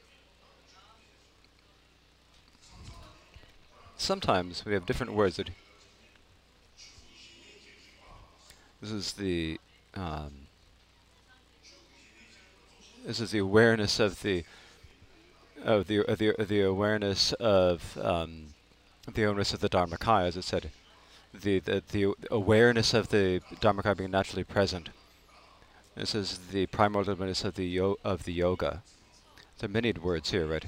[3.97, 5.51] sometimes we have different words that
[8.81, 9.61] this is the
[9.95, 10.47] um,
[13.05, 14.45] this is the awareness of the
[15.65, 18.47] of the of the, of the awareness of um,
[19.12, 20.70] the awareness of the Dharmakaya, as it said
[21.33, 24.91] the, the, the awareness of the Dharmakaya being naturally present.
[25.97, 28.83] This is the primordial awareness of the yo of the yoga.
[29.59, 30.65] There are many words here, right?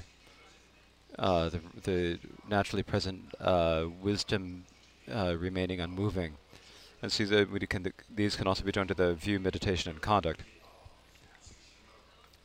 [1.19, 4.65] Uh, the the naturally present uh, wisdom
[5.11, 6.35] uh, remaining unmoving,
[7.01, 9.91] and see that we can th these can also be joined to the view, meditation,
[9.91, 10.43] and conduct.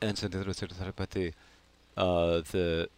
[0.02, 1.34] And the
[1.98, 2.90] uh, the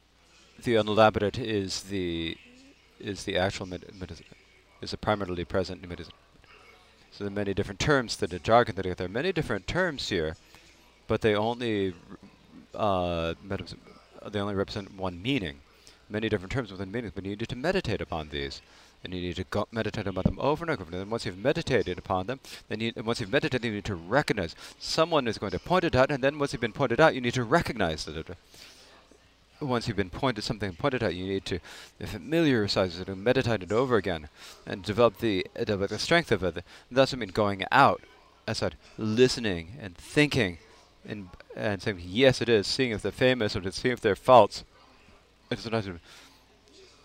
[0.63, 2.37] the unelaborate is the
[2.99, 4.35] is the actual med meditation
[4.81, 5.81] is a primarily present
[7.11, 9.67] So there are many different terms that are jargon that are there are many different
[9.67, 10.35] terms here,
[11.07, 11.93] but they only
[12.75, 13.33] uh,
[14.27, 15.59] they only represent one meaning.
[16.09, 18.61] Many different terms within meanings, but you need to meditate upon these.
[19.03, 20.83] And you need to meditate upon them over and over.
[20.83, 23.95] And then once you've meditated upon them, then you, once you've meditated, you need to
[23.95, 24.55] recognize.
[24.77, 27.21] Someone is going to point it out, and then once you've been pointed out, you
[27.21, 28.35] need to recognize it
[29.61, 31.59] once you've been pointed something pointed out, you need to
[31.99, 34.29] familiarize it and meditate it over again,
[34.65, 36.55] and develop the develop the strength of it.
[36.55, 36.63] That
[36.93, 38.01] doesn't mean going out.
[38.47, 40.57] I said listening and thinking,
[41.05, 42.67] and and saying yes, it is.
[42.67, 44.63] Seeing if they're famous or seeing if they're false.
[45.51, 45.83] It's not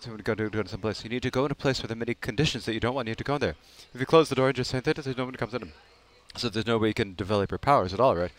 [0.05, 1.05] to go to, go some place.
[1.05, 2.95] You need to go in a place where there are many conditions that you don't
[2.95, 3.09] want.
[3.09, 3.57] You need to go in there.
[3.93, 5.73] If you close the door and just say that, there's nobody comes in.
[6.37, 8.33] So there's no way you can develop your powers at all, right?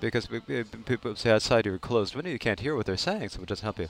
[0.00, 3.30] because we, we, people say outside you're closed window, you can't hear what they're saying,
[3.30, 3.88] so it doesn't help you.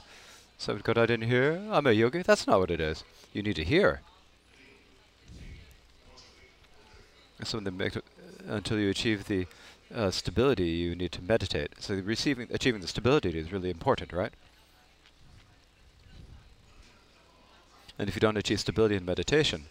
[0.57, 1.61] So God, I didn't hear.
[1.71, 2.21] I'm a yogi.
[2.21, 3.03] That's not what it is.
[3.33, 4.01] You need to hear.
[7.43, 8.01] So the
[8.47, 9.47] until you achieve the
[9.93, 11.75] uh, stability, you need to meditate.
[11.79, 14.33] So receiving, achieving the stability is really important, right?
[17.99, 19.65] And if you don't achieve stability in meditation,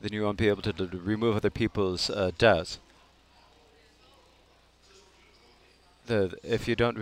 [0.00, 2.78] then you won't be able to remove other people's uh, doubts.
[6.08, 6.98] the if you don't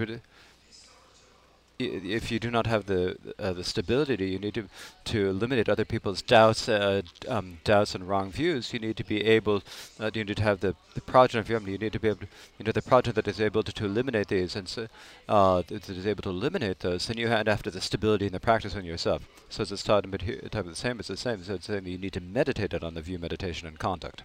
[1.78, 4.64] if you do not have the uh, the stability you need to
[5.04, 8.72] to eliminate other people's doubts uh, um, doubts and wrong views.
[8.72, 9.62] You need to be able
[10.00, 12.20] uh, you need to have the the prajna of your you need to be able
[12.20, 14.88] to, you know the prajna that is able to, to eliminate these and so
[15.28, 18.40] uh, that is able to eliminate those then you have after the stability in the
[18.40, 19.22] practice on yourself.
[19.50, 22.20] So it's type of the same it's the same so it's saying you need to
[22.20, 24.22] meditate it on the view meditation and conduct.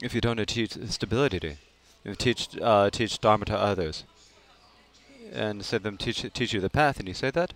[0.00, 1.56] If you don't teach stability,
[2.04, 4.04] you teach uh, teach dharma to others,
[5.32, 7.54] and say them teach teach you the path, and you say that.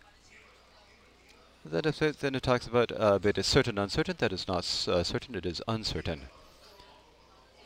[1.64, 4.16] Then it, then it talks about uh, it is certain, uncertain.
[4.18, 6.22] That is not uh, certain; it is uncertain.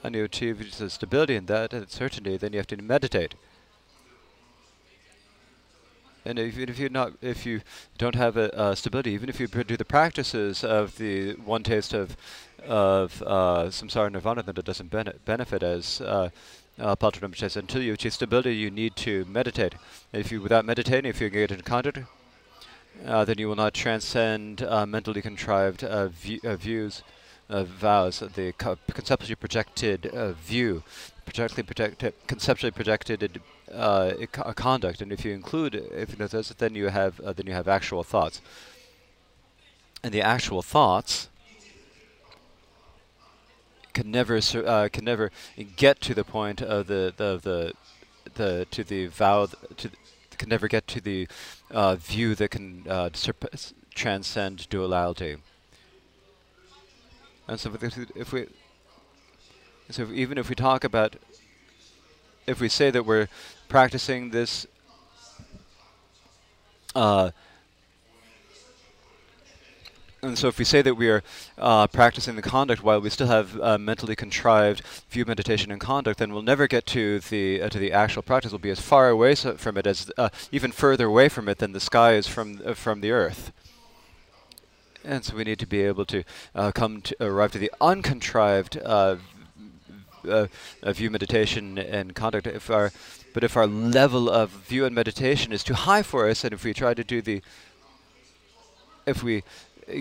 [0.04, 2.36] And you achieve the stability in that and certainty.
[2.36, 3.34] Then you have to meditate.
[6.26, 7.60] And if, if you not if you
[7.98, 12.16] don't have a stability, even if you do the practices of the one taste of
[12.66, 16.30] of uh, samsara nirvana, then it doesn't bene benefit as uh,
[16.78, 16.96] uh,
[17.34, 17.56] says.
[17.56, 19.74] Until you achieve stability, you need to meditate.
[20.12, 22.00] If you without meditating, if you get in contact,
[23.04, 27.02] uh, then you will not transcend uh, mentally contrived uh, view, uh, views,
[27.48, 30.10] uh, vows, the co conceptually projected
[30.42, 30.82] view,
[31.24, 33.40] projectly projected, conceptually projected
[33.72, 34.12] uh,
[34.54, 37.68] conduct, and if you include if you know then you have uh, then you have
[37.68, 38.40] actual thoughts,
[40.02, 41.28] and the actual thoughts
[43.96, 45.30] can never uh, can never
[45.76, 47.72] get to the point of the the the,
[48.34, 49.46] the to the vow
[49.78, 49.90] to
[50.36, 51.26] can never get to the
[51.70, 53.08] uh, view that can uh,
[53.94, 55.36] transcend duality.
[57.48, 57.72] And so
[58.14, 58.46] if we
[59.88, 61.16] so even if we talk about
[62.46, 63.28] if we say that we're
[63.68, 64.66] practicing this
[66.94, 67.30] uh,
[70.22, 71.22] and so if we say that we are
[71.58, 76.18] uh, practicing the conduct while we still have uh, mentally contrived view meditation and conduct,
[76.18, 78.50] then we'll never get to the uh, to the actual practice.
[78.52, 81.58] We'll be as far away so from it as uh, even further away from it
[81.58, 83.52] than the sky is from uh, from the earth.
[85.04, 88.76] And so we need to be able to uh, come to arrive to the uncontrived
[90.82, 92.48] view meditation and conduct.
[92.48, 92.90] If our,
[93.32, 96.64] but if our level of view and meditation is too high for us, and if
[96.64, 97.40] we try to do the,
[99.06, 99.44] if we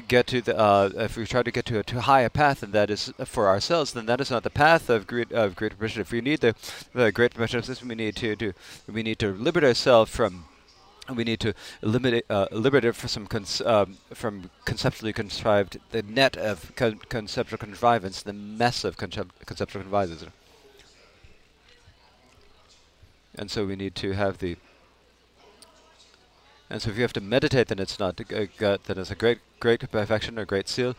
[0.07, 2.64] get to the, uh, if we try to get to a too high a path,
[2.64, 5.77] and that is for ourselves, then that is not the path of great of great
[5.77, 6.01] permission.
[6.01, 6.55] If we need the,
[6.93, 8.53] the great permission system, we need to do,
[8.88, 10.45] we need to liberate ourselves from
[11.14, 13.27] we need to eliminate, uh, liberate it from some
[13.65, 20.25] um, from conceptually contrived the net of con conceptual contrivance, the mess of conceptual contrivance.
[23.38, 24.57] And so we need to have the.
[26.69, 29.16] And so if you have to meditate, then it's not a, a, then it's a
[29.16, 30.95] great great perfection or great seal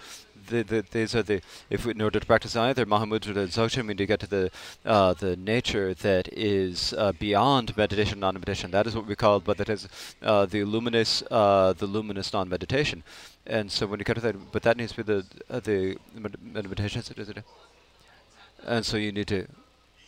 [0.48, 3.82] the, the, these are the if we, in order to practice either Mahamudra and Dzogchen,
[3.82, 4.50] we need to get to the
[4.84, 8.70] uh, the nature that is uh, beyond meditation, non-meditation.
[8.70, 9.88] That is what we call, but that is
[10.22, 13.02] uh, the luminous, uh, the luminous non-meditation.
[13.46, 15.96] And so when you get to that, but that needs to be the uh, the
[16.42, 17.02] meditation.
[18.64, 19.46] And so you need to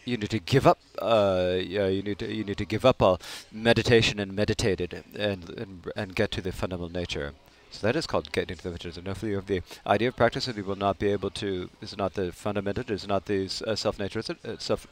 [0.08, 0.78] you need to give up.
[0.98, 3.20] Uh, you need to you need to give up all
[3.52, 7.34] meditation and meditated and and and get to the fundamental nature.
[7.70, 8.96] So that is called getting to the visions.
[8.96, 11.68] And if you have the idea of practice, and you will not be able to,
[11.82, 14.86] is not the fundamental, it is not the uh, self-nature, it's uh, self,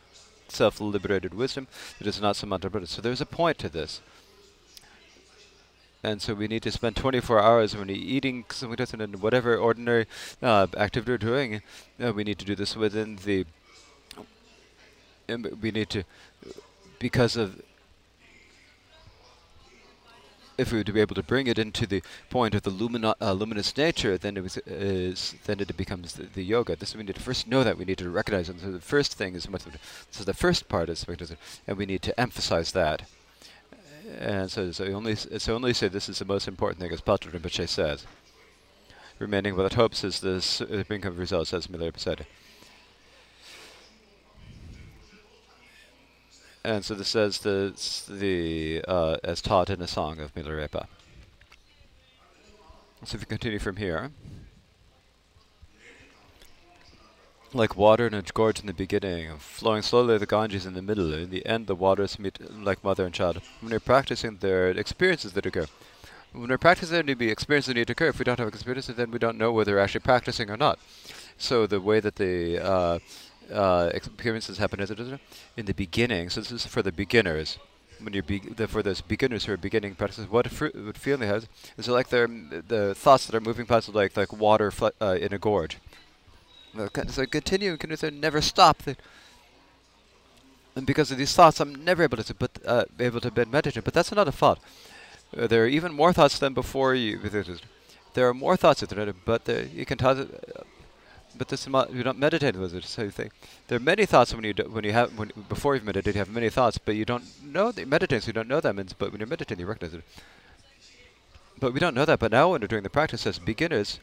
[0.49, 1.69] self-liberated wisdom,
[2.01, 4.01] it is not but So there's a point to this.
[6.03, 10.07] and so we need to spend 24 hours when eating something different and whatever ordinary
[10.43, 11.62] uh, activity we're doing.
[11.99, 13.47] Uh, we need to do this within the.
[15.61, 16.05] We need to,
[16.99, 17.63] because of.
[20.59, 23.15] If we were to be able to bring it into the point of the lumino
[23.21, 26.77] uh, luminous nature, then it was is then it becomes the, the, yoga.
[26.77, 28.61] This we need to first know that we need to recognize it.
[28.61, 29.65] So the first thing is much.
[30.11, 31.05] So the first part is
[31.67, 33.03] and we need to emphasize that.
[34.19, 37.39] And so, so only so only say this is the most important thing, as Patrul
[37.39, 38.07] Rinpoche says.
[39.19, 42.27] Remaining without hopes is this uh, brink of results, as Milarepa said.
[46.67, 47.73] And so this says the
[48.09, 50.89] the uh, as taught in a song of Milarepa.
[53.05, 54.11] So if you continue from here.
[57.55, 61.15] like water in a gorge in the beginning, flowing slowly the Ganges in the middle.
[61.15, 63.41] In the end, the waters meet like mother and child.
[63.61, 65.67] When we're practicing, there are experiences that occur.
[66.33, 68.09] When we're practicing, there need to be experiences that need to occur.
[68.09, 70.78] If we don't have experiences, then we don't know whether we're actually practicing or not.
[71.39, 72.99] So the way that the uh,
[73.52, 74.81] uh, experiences happen
[75.57, 76.31] in the beginning.
[76.31, 77.58] So this is for the beginners.
[78.00, 81.49] When you're be for those beginners who are beginning practices, what, what feeling they have
[81.78, 85.39] is like they're the thoughts that are moving past like like water uh, in a
[85.39, 85.78] gorge.
[87.08, 88.83] So continue, continue, never stop.
[90.76, 92.34] And because of these thoughts, I'm never able to
[92.66, 93.83] uh, able to meditate.
[93.83, 94.58] But that's not a thought.
[95.34, 97.18] Uh, there are even more thoughts than before you.
[98.12, 98.84] There are more thoughts,
[99.25, 99.99] but you can.
[100.05, 100.26] Uh,
[101.36, 102.84] but this you don't meditate with it.
[102.84, 103.32] So you think
[103.68, 106.18] there are many thoughts when you do, when you have when before you've meditated, you
[106.20, 108.23] have many thoughts, but you don't know that meditating.
[108.23, 108.76] So you don't know them.
[108.98, 110.05] But when you're meditating, you recognize it.
[111.58, 112.18] But we don't know that.
[112.18, 113.98] But now, when we're doing the practice as beginners,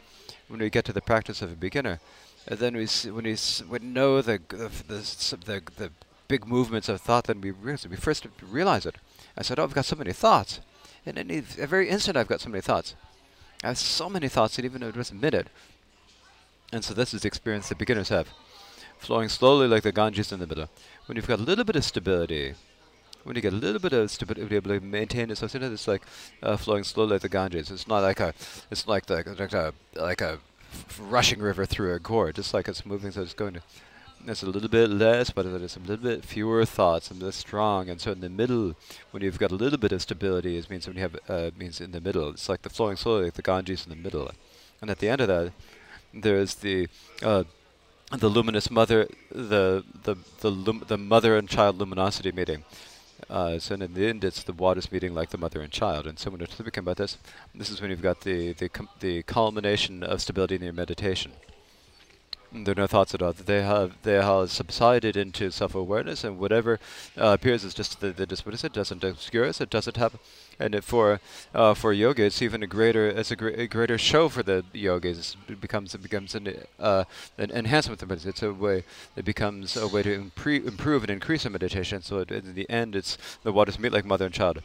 [0.47, 1.99] when we get to the practice of a beginner,
[2.47, 3.37] and then we see, when we
[3.69, 5.91] we know the the, the the, the
[6.27, 8.95] big movements of thought, then we realize we first realize it.
[9.37, 10.59] I said, "Oh, I've got so many thoughts,"
[11.05, 12.95] and in a very instant, I've got so many thoughts.
[13.63, 15.47] I have so many thoughts that even though it was a minute.
[16.73, 18.27] And so this is the experience that beginners have,
[18.97, 20.67] flowing slowly like the Ganges in the middle.
[21.05, 22.55] When you've got a little bit of stability,
[23.23, 25.37] when you get a little bit of stability, able to maintain it.
[25.37, 26.01] So it's like
[26.41, 27.69] uh, flowing slowly like the Ganges.
[27.69, 28.33] It's not like a,
[28.71, 30.39] it's like the, like a, like a
[30.99, 33.61] rushing river through a gorge, just like it's moving, so it's going to.
[34.25, 37.89] It's a little bit less, but there's a little bit fewer thoughts and less strong.
[37.89, 38.73] And so in the middle,
[39.11, 41.81] when you've got a little bit of stability, it means when you have uh, means
[41.81, 42.29] in the middle.
[42.29, 44.31] It's like the flowing slowly, like the Ganges in the middle.
[44.81, 45.51] And at the end of that,
[46.13, 46.87] there's the
[47.21, 47.43] uh,
[48.11, 50.51] the luminous mother, the the the,
[50.87, 52.63] the mother and child luminosity meeting.
[53.29, 56.05] Uh, so in the end, it's the waters meeting like the mother and child.
[56.05, 57.17] And so when we're speaking about this,
[57.55, 58.69] this is when you've got the the,
[58.99, 61.31] the culmination of stability in your meditation.
[62.51, 63.33] There are no thoughts at all.
[63.33, 66.79] They have they have subsided into self-awareness, and whatever
[67.17, 69.59] uh, appears is just the, the dismiss it doesn't obscure us.
[69.59, 70.19] It doesn't have,
[70.59, 71.19] and for
[71.53, 75.35] uh, for yoga, it's even a greater it's a, a, greater show for the yogis.
[75.47, 77.03] It becomes it becomes an uh,
[77.37, 78.29] an enhancement of meditation.
[78.29, 78.83] It's a way
[79.15, 82.01] it becomes a way to improve and increase the meditation.
[82.01, 84.61] So it, in the end, it's the waters meet like mother and child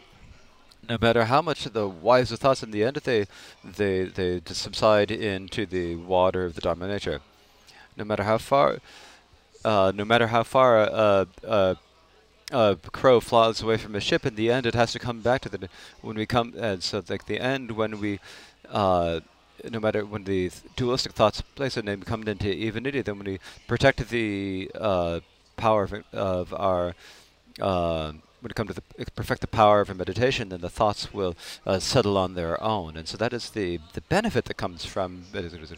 [0.89, 3.27] no matter how much the wiser thoughts in the end they
[3.65, 7.21] they they subside into the water of the Dharma nature
[7.99, 8.79] no matter how far,
[9.65, 10.89] uh, no matter how far
[12.51, 15.43] a, crow flies away from a ship, in the end it has to come back
[15.43, 15.69] to the
[16.01, 16.55] when we come.
[16.57, 18.21] And so, like the end when we,
[18.69, 19.21] uh,
[19.71, 23.39] no matter when the dualistic thoughts place a name come into evenity, then when we
[23.67, 25.21] protect the uh,
[25.57, 26.95] power of, of our
[27.61, 31.35] uh, when it comes to the, perfect the power of meditation, then the thoughts will
[31.67, 35.25] uh, settle on their own, and so that is the the benefit that comes from
[35.33, 35.77] meditation.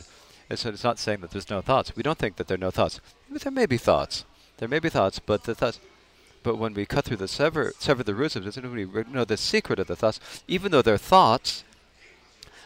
[0.52, 1.94] So it's not saying that there's no thoughts.
[1.94, 3.00] We don't think that there are no thoughts.
[3.30, 4.24] But there may be thoughts.
[4.56, 5.78] There may be thoughts, but the thoughts.
[6.42, 9.36] But when we cut through the sever, sever the roots of when we know the
[9.36, 11.64] secret of the thoughts, even though they're thoughts,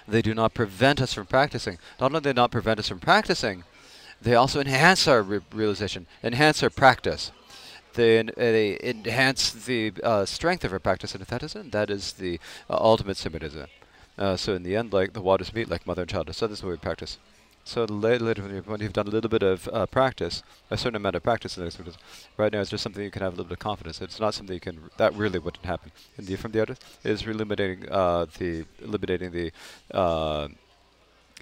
[0.07, 1.79] they do not prevent us from practicing.
[2.01, 3.65] Not only do they not prevent us from practicing,
[4.21, 7.33] they also enhance our re realization, enhance our practice.
[7.95, 11.91] They, en they enhance the uh, strength of our practice, and if that isn't, that
[11.91, 13.67] is the uh, ultimate symbolism.
[14.17, 16.35] Uh, so in the end, like the waters meet like mother and child.
[16.35, 17.19] So this is what we practice.
[17.65, 21.23] So later, when you've done a little bit of uh, practice, a certain amount of
[21.23, 21.65] practice, in
[22.37, 24.03] right now it's just something you can have a little bit of confidence.
[24.03, 24.91] It's not something you can.
[24.99, 25.91] That really wouldn't happen.
[26.19, 29.53] And the, from the other is eliminating uh, the eliminating the.
[29.93, 30.49] Uh,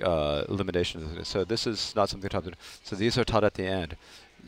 [0.00, 1.22] uh, elimination.
[1.24, 2.54] So this is not something taught.
[2.82, 3.96] So these are taught at the end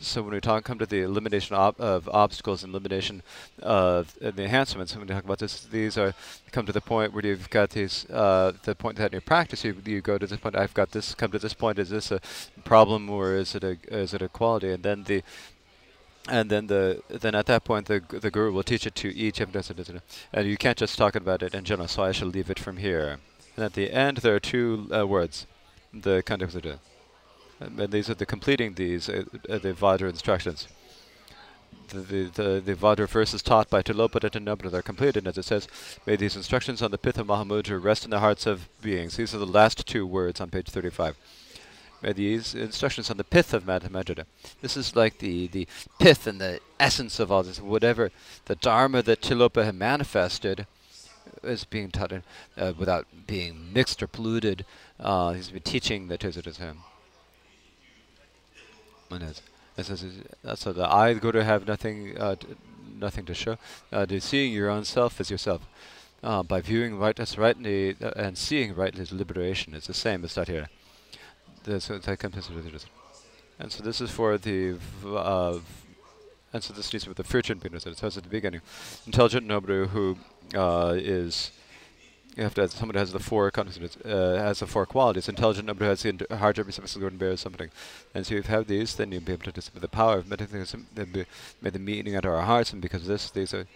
[0.00, 3.22] so when we talk come to the elimination of, obstacles and elimination
[3.60, 6.14] of uh, the enhancements, when we talk about this, these are
[6.52, 9.64] come to the point where you've got these uh, the point that in your practice
[9.64, 10.56] you, you go to this point.
[10.56, 11.14] I've got this.
[11.14, 11.78] Come to this point.
[11.78, 12.20] Is this a
[12.64, 14.70] problem or is it a is it a quality?
[14.72, 15.22] And then the
[16.28, 19.40] and then the then at that point the the guru will teach it to each
[19.40, 21.88] and you can't just talk about it in general.
[21.88, 23.18] So I shall leave it from here.
[23.56, 25.46] And at the end there are two uh, words,
[25.92, 26.62] the context of
[27.60, 30.68] and these are the completing these uh, uh, the Vajra instructions.
[31.88, 35.44] The the the, the Vajra verses taught by Tilopada and Nobra are completed as it
[35.44, 35.68] says,
[36.06, 39.16] May these instructions on the Pith of Mahamudra rest in the hearts of beings.
[39.16, 41.16] These are the last two words on page 35
[42.04, 44.26] May these instructions on the pith of Madhya
[44.60, 45.66] This is like the, the
[45.98, 48.10] pith and the essence of all this, whatever
[48.44, 50.66] the Dharma that Tilopa had manifested
[51.42, 52.12] is being taught
[52.58, 54.66] uh, without being mixed or polluted.
[55.00, 56.70] Uh, he's been teaching the Tisatism.
[56.70, 56.78] And
[59.22, 59.42] as,
[59.76, 62.36] as, as, so the I go to have nothing, uh,
[62.98, 63.58] nothing to show.
[63.92, 65.62] Uh, to seeing your own self as yourself.
[66.22, 70.24] Uh, by viewing right as rightly uh, and seeing rightly as liberation is the same
[70.24, 70.68] as that here
[71.78, 72.00] so
[73.58, 75.58] and so this is for the uh,
[76.54, 77.84] and so this needs be the future penis.
[77.84, 78.60] It says at the beginning,
[79.06, 80.16] intelligent Naropa who
[80.54, 81.50] uh, is
[82.36, 85.28] you have to have somebody has the four consonants, uh, has the four qualities.
[85.28, 87.70] Intelligent Naropa has the hard job, and bears something.
[88.14, 90.28] And so if you have these, then you'll be able to discover the power of
[90.28, 93.66] meditation, may the meaning enter our hearts, and because of this, these are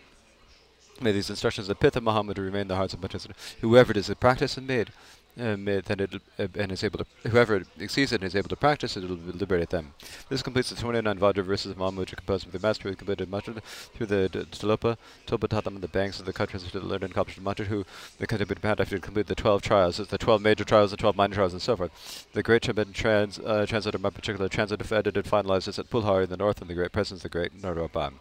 [1.00, 3.54] May these instructions of the Pith of Mahamudra remain in the hearts of participants.
[3.60, 4.90] Whoever it is that practiced and made,
[5.38, 8.56] um, then it uh, and is able to whoever exceeds it and is able to
[8.56, 9.94] practice it, it will liberate them.
[10.28, 13.54] This completes the 29 Vajra verses of Mahamudra composed with the master who completed mantra
[13.94, 17.04] through the Tilopa, Topa taught them on the banks of the countries to the learned
[17.04, 17.84] and accomplished mantra who
[18.18, 21.34] the Katibid Pant after complete the 12 trials, the 12 major trials, the 12 minor
[21.34, 22.26] trials, and so forth.
[22.32, 26.30] The great Tibetan trans, uh, translator, my particular translative edited finalized is at Pulhar in
[26.30, 28.12] the north and the great presence of the great Naropa.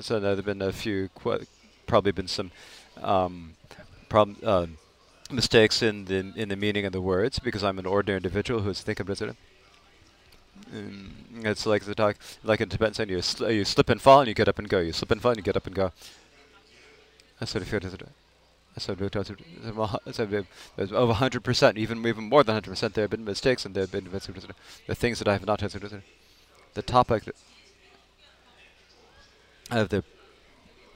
[0.00, 1.10] So there have been a few,
[1.86, 2.50] probably been some
[3.00, 3.54] um,
[4.08, 4.36] problem.
[4.42, 4.66] Uh,
[5.30, 8.80] mistakes in the in the meaning of the words because I'm an ordinary individual who's
[8.80, 9.36] thinking about it.
[10.72, 14.20] Mm, it's like the talk, like in Tibetan saying, you sl you slip and fall
[14.20, 14.80] and you get up and go.
[14.80, 15.92] You slip and fall and you get up and go.
[17.38, 17.80] That's what I feel.
[18.78, 19.08] Over
[21.14, 22.92] 100%, even even more than 100%.
[22.92, 24.08] There have been mistakes and there have been
[24.86, 25.60] the things that I have not.
[26.74, 27.22] The topic
[29.70, 30.04] of the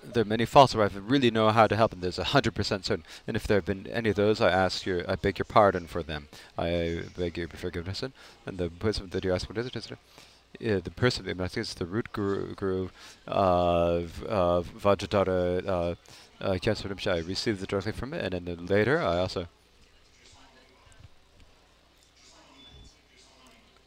[0.03, 2.55] there are many faults where I really know how to help, and there's a hundred
[2.55, 3.05] percent certain.
[3.27, 5.87] And if there have been any of those, I ask your, I beg your pardon
[5.87, 6.29] for them.
[6.59, 8.13] I beg your forgiveness, and
[8.47, 9.93] the person that you ask for is it?
[9.93, 12.89] Uh, the person is the root guru, guru
[13.27, 15.95] of uh, Vajradhara uh,
[16.41, 19.47] uh, I received it directly from it, and then later I also,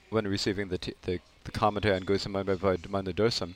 [0.10, 3.56] when receiving the the, the commentary on Gosama by Dosam,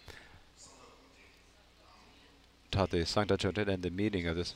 [2.71, 4.55] taught the Sangha Chotet and the meaning of this.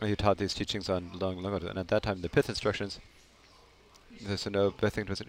[0.00, 2.98] He taught these teachings on long, long ago, and at that time the pith instructions.
[4.20, 5.22] There's no thing was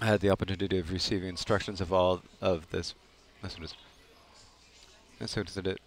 [0.00, 2.94] I had the opportunity of receiving instructions of all of this.
[5.20, 5.80] And so did it.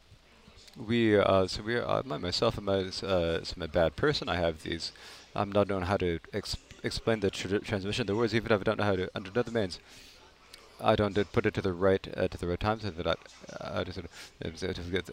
[0.75, 4.29] We, uh, so we, are, uh, myself, am a, uh, a bad person.
[4.29, 4.91] I have these.
[5.35, 8.61] I'm not knowing how to exp explain the tr transmission of the words, even if
[8.61, 9.79] I don't know how to understand the means.
[10.80, 12.85] I don't put it to the right uh, to the right times.
[12.85, 13.83] If, it, uh,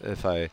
[0.03, 0.49] if I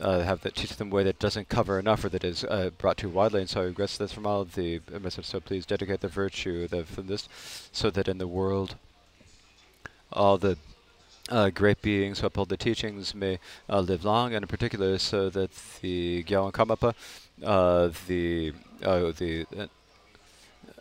[0.00, 2.96] uh, have that teach them way that doesn't cover enough or that is uh, brought
[2.96, 5.26] too widely, and so I regress this from all of the message.
[5.26, 7.28] So please dedicate the virtue the, from this,
[7.72, 8.76] so that in the world,
[10.12, 10.58] all the
[11.28, 15.30] uh, great beings who uphold the teachings may uh, live long, and in particular, so
[15.30, 15.50] that
[15.80, 16.94] the Gyalwang Karmapa,
[17.44, 19.46] uh, the uh, the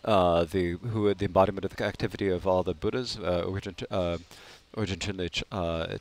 [0.05, 3.45] uh, the who the embodiment of the activity of all the Buddhas, uh,
[3.91, 4.17] uh,
[4.77, 5.97] originally uh,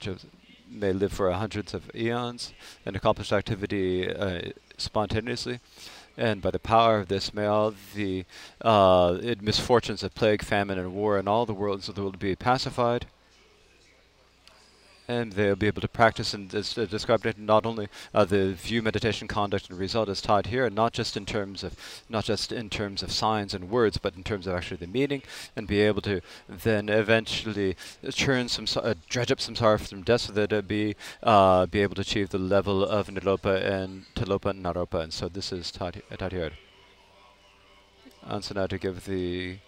[0.69, 2.53] may live for hundreds of eons
[2.87, 5.61] and accomplish activity uh, spontaneously.
[6.17, 8.25] And by the power of this, may all the
[9.41, 13.07] misfortunes of plague, famine, and war in all the worlds of the world be pacified
[15.11, 18.81] and they'll be able to practice and uh, describe it not only uh, the view,
[18.81, 21.75] meditation, conduct, and result as taught here, not just in terms of
[22.09, 25.23] not just in terms of signs and words, but in terms of actually the meaning,
[25.57, 27.77] and be able to then eventually
[28.11, 31.81] churn some, uh, dredge up some sorrow from death, so that it be uh, be
[31.83, 35.03] able to achieve the level of Nilopa and Tilopa and Naropa.
[35.03, 36.53] And so this is taught, taught here.
[38.23, 39.59] And so now to give the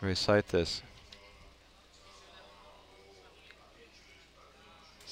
[0.00, 0.82] recite this.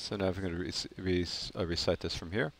[0.02, 2.50] So now we're going to re uh, recite this from here.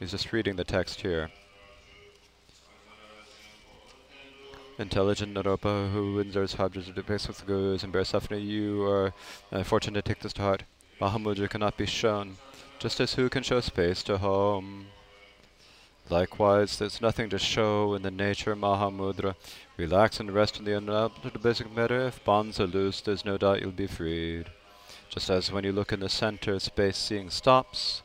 [0.00, 1.30] He's just reading the text here.
[4.80, 9.14] intelligent Naropa who endures hardships depicts with the gurus and suffering, you are
[9.52, 10.64] uh, fortunate to take this to heart.
[11.00, 12.36] Mahamudra cannot be shown,
[12.80, 14.88] just as who can show space to home.
[16.08, 19.34] Likewise, there's nothing to show in the nature of Mahamudra.
[19.76, 22.06] Relax and rest in the unadopted basic matter.
[22.06, 24.46] If bonds are loose, there's no doubt you'll be freed.
[25.08, 28.02] Just as when you look in the center, space seeing stops.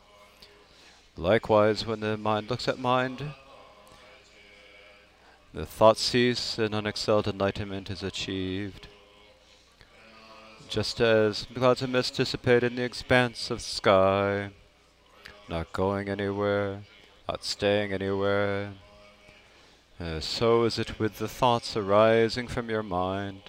[1.16, 3.34] Likewise, when the mind looks at mind,
[5.54, 8.88] the thoughts cease and unexcelled enlightenment is achieved.
[10.70, 14.50] Just as clouds of mist dissipate in the expanse of sky,
[15.50, 16.84] not going anywhere,
[17.32, 18.74] not staying anywhere,
[20.01, 23.43] uh, so is it with the thoughts arising from your mind.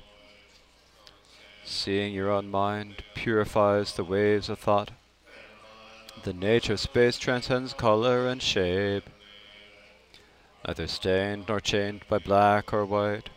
[1.64, 4.92] Seeing your own mind purifies the waves of thought.
[6.22, 9.02] The nature of space transcends color and shape
[10.64, 13.30] neither stained nor chained by black or white.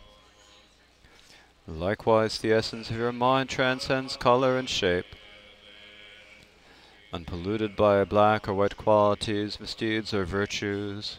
[1.66, 5.06] Likewise, the essence of your mind transcends color and shape.
[7.16, 11.18] Unpolluted by black or white qualities, misdeeds, or virtues,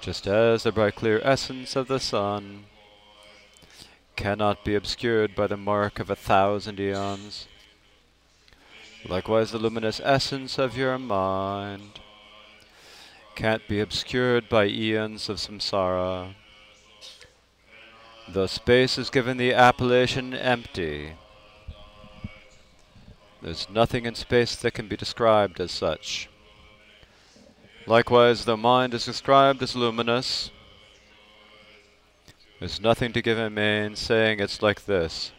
[0.00, 2.64] just as the bright clear essence of the sun
[4.16, 7.46] cannot be obscured by the mark of a thousand eons.
[9.06, 12.00] Likewise, the luminous essence of your mind
[13.34, 16.34] can't be obscured by eons of samsara.
[18.26, 21.12] The space is given the appellation empty.
[23.44, 26.30] There's nothing in space that can be described as such.
[27.86, 30.50] Likewise, the mind is described as luminous.
[32.58, 35.32] There's nothing to give a name saying it's like this.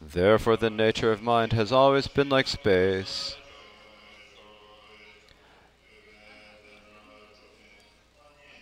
[0.00, 3.36] Therefore, the nature of mind has always been like space.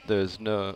[0.08, 0.74] there's no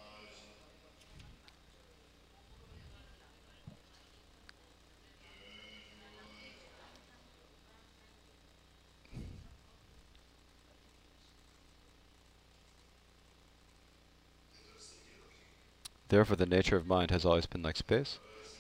[16.13, 18.19] Therefore, the nature of mind has always been like space.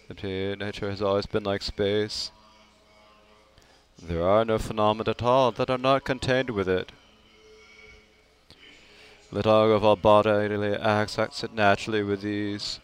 [0.08, 2.30] The nature has always been like space.
[4.02, 6.92] There are no phenomena at all that are not contained with it.
[9.30, 12.80] The dog of our bodily acts acts it naturally with ease.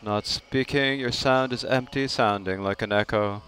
[0.00, 3.42] Not speaking, your sound is empty sounding like an echo.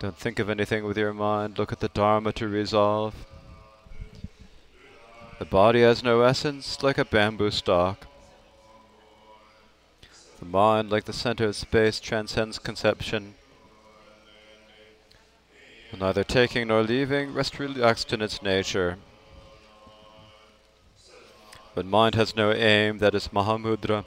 [0.00, 3.14] Don't think of anything with your mind, look at the Dharma to resolve.
[5.42, 8.06] The body has no essence, like a bamboo stalk.
[10.38, 13.34] The mind, like the center of space, transcends conception.
[15.98, 18.98] Neither taking nor leaving, rest relaxed in its nature.
[21.74, 24.04] But mind has no aim, that is Mahamudra.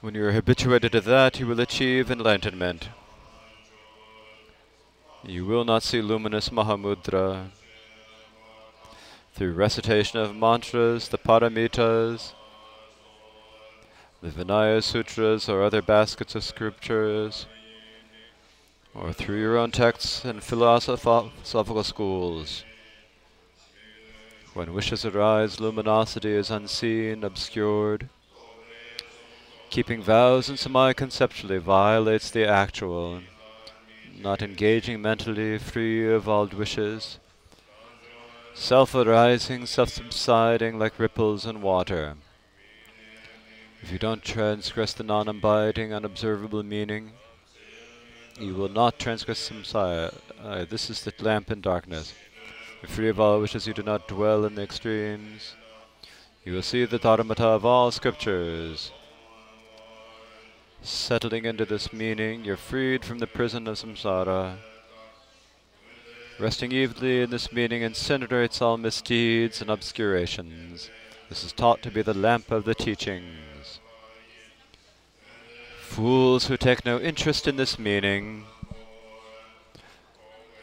[0.00, 2.88] When you are habituated to that, you will achieve enlightenment.
[5.22, 7.52] You will not see luminous Mahamudra.
[9.36, 12.32] Through recitation of mantras, the paramitas,
[14.22, 17.44] the Vinaya Sutras, or other baskets of scriptures,
[18.94, 22.64] or through your own texts and philosophical schools.
[24.54, 28.08] When wishes arise, luminosity is unseen, obscured.
[29.68, 33.20] Keeping vows and samaya conceptually violates the actual,
[34.18, 37.18] not engaging mentally, free of all wishes.
[38.56, 42.16] Self-arising, self-subsiding like ripples in water.
[43.82, 47.12] If you don't transgress the non-abiding, unobservable meaning,
[48.40, 50.12] you will not transgress samsara.
[50.42, 52.12] Uh, this is the lamp in darkness
[52.86, 55.54] free of all wishes, you do not dwell in the extremes.
[56.44, 58.92] You will see the dharmata of all scriptures.
[60.82, 64.58] Settling into this meaning, you're freed from the prison of samsara.
[66.38, 70.90] Resting evenly in this meaning incinerates all misdeeds and obscurations.
[71.30, 73.80] This is taught to be the lamp of the teachings.
[75.80, 78.44] Fools who take no interest in this meaning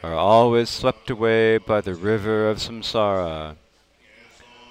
[0.00, 3.56] are always swept away by the river of samsara.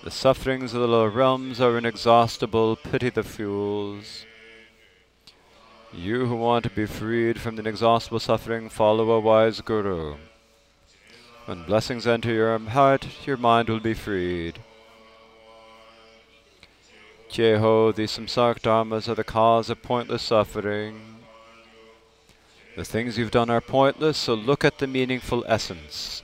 [0.06, 4.26] The sufferings of the lower realms are inexhaustible, pity the fools.
[5.92, 10.16] You who want to be freed from the inexhaustible suffering, follow a wise guru.
[11.46, 14.60] When blessings enter your heart, your mind will be freed.
[17.30, 21.18] Jeho, the samsaric dharmas are the cause of pointless suffering.
[22.76, 26.24] The things you've done are pointless, so look at the meaningful essence.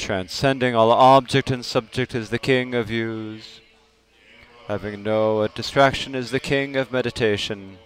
[0.00, 3.60] transcending all object and subject is the king of views.
[4.66, 7.78] Having no distraction is the king of meditation.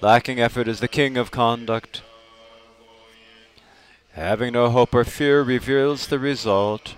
[0.00, 2.02] Lacking effort is the king of conduct.
[4.20, 6.94] Having no hope or fear reveals the result.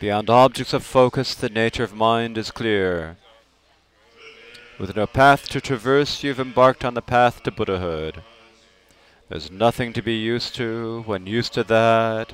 [0.00, 3.16] Beyond objects of focus, the nature of mind is clear.
[4.76, 8.24] With no path to traverse, you've embarked on the path to Buddhahood.
[9.28, 12.32] There's nothing to be used to when used to that.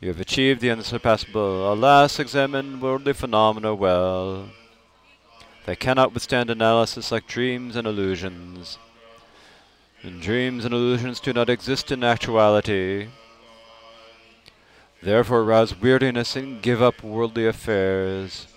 [0.00, 1.72] You have achieved the unsurpassable.
[1.72, 4.50] Alas, examine worldly phenomena well.
[5.66, 8.78] They cannot withstand analysis like dreams and illusions.
[10.02, 13.08] And dreams and illusions do not exist in actuality.
[15.00, 18.48] Therefore, rouse weariness and give up worldly affairs.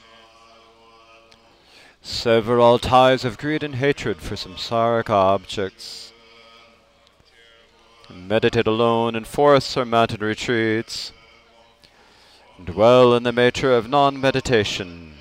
[2.02, 6.14] Sever all ties of greed and hatred for samsaric objects.
[8.10, 11.12] Meditate alone in forests or mountain retreats.
[12.64, 15.18] Dwell in the nature of non meditation.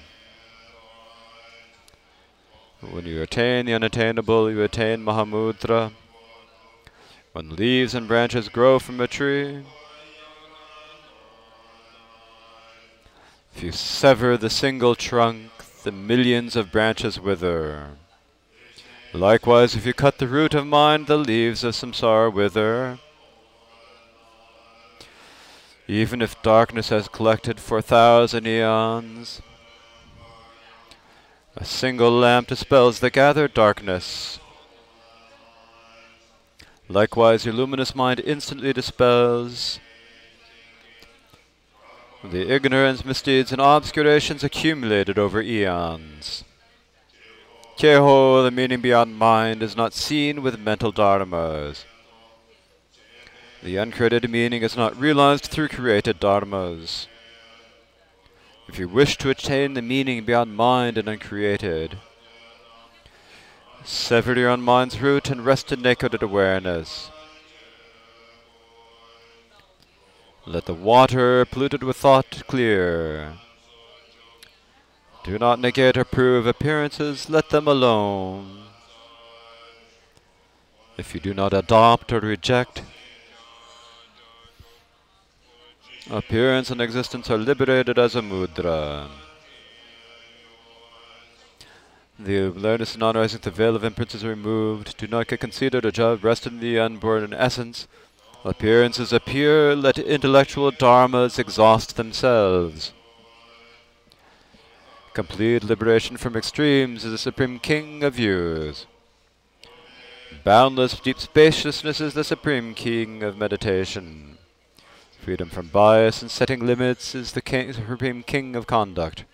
[2.81, 5.93] When you attain the unattainable, you attain Mahamudra.
[7.35, 9.65] When leaves and branches grow from a tree,
[13.53, 15.51] if you sever the single trunk,
[15.83, 17.89] the millions of branches wither.
[19.13, 23.01] Likewise, if you cut the root of mind, the leaves of samsara wither.
[25.89, 29.43] Even if darkness has collected for thousand eons,
[31.57, 34.39] a single lamp dispels the gathered darkness.
[36.89, 39.81] Likewise, your luminous mind instantly dispels
[42.23, 46.43] the ignorance, misdeeds, and obscurations accumulated over eons.
[47.79, 51.85] Keho, the meaning beyond mind, is not seen with mental dharmas.
[53.63, 57.09] The uncreated meaning is not realized through created dharmas.
[58.69, 61.99] If you wish to attain the meaning beyond mind and uncreated,
[63.85, 67.11] sever your own mind's root and rest in naked awareness.
[70.47, 73.35] Let the water polluted with thought clear.
[75.23, 78.65] Do not negate or prove appearances, let them alone.
[80.99, 82.83] If you do not adopt or reject,
[86.11, 89.09] appearance and existence are liberated as a mudra.
[92.19, 94.97] The awareness non rising the veil of inference is removed.
[94.97, 96.23] Do not get conceited or judge.
[96.23, 97.89] Rest in the unborn in essence.
[98.45, 99.75] Appearances appear.
[99.75, 102.93] Let intellectual dharmas exhaust themselves.
[105.13, 108.87] Complete liberation from extremes is the supreme king of views.
[110.45, 114.39] Boundless deep spaciousness is the supreme king of meditation.
[115.21, 119.25] Freedom from bias and setting limits is the king, supreme king of conduct.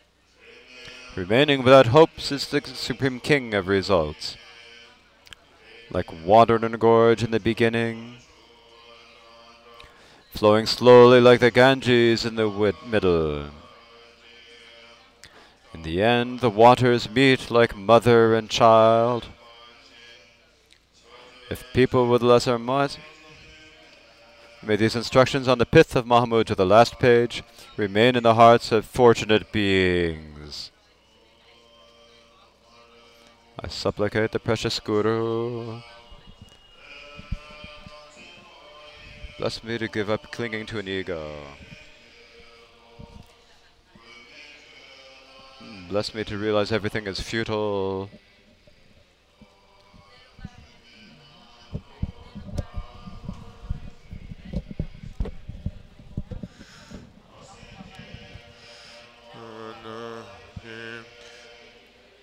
[1.21, 4.39] Remaining without hopes is the supreme king of results.
[5.91, 8.17] Like water in a gorge in the beginning,
[10.33, 13.51] flowing slowly like the Ganges in the middle.
[15.75, 19.27] In the end, the waters meet like mother and child.
[21.51, 22.99] If people with lesser might,
[24.63, 27.43] may these instructions on the pith of Mahamudra the last page
[27.77, 30.40] remain in the hearts of fortunate beings.
[33.63, 35.83] I supplicate the precious Guru.
[39.39, 41.31] Bless me to give up clinging to an ego.
[45.59, 48.09] Hmm, Bless me to realize everything is futile.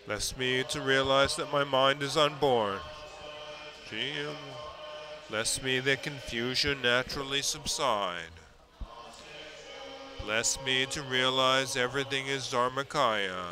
[0.08, 2.80] Bless me to realize that my mind is unborn.
[5.30, 8.32] Bless me that confusion naturally subside.
[10.24, 13.48] Bless me to realize everything is Dharmakaya.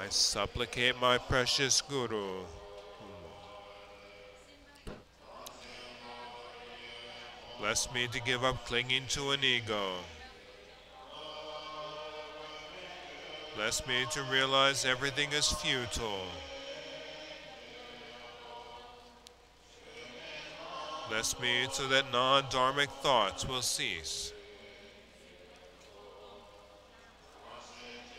[0.00, 2.44] I supplicate my precious Guru.
[7.58, 9.94] Bless me to give up clinging to an ego.
[13.54, 16.26] Bless me to realize everything is futile.
[21.10, 24.32] Bless me so that non-dharmic thoughts will cease.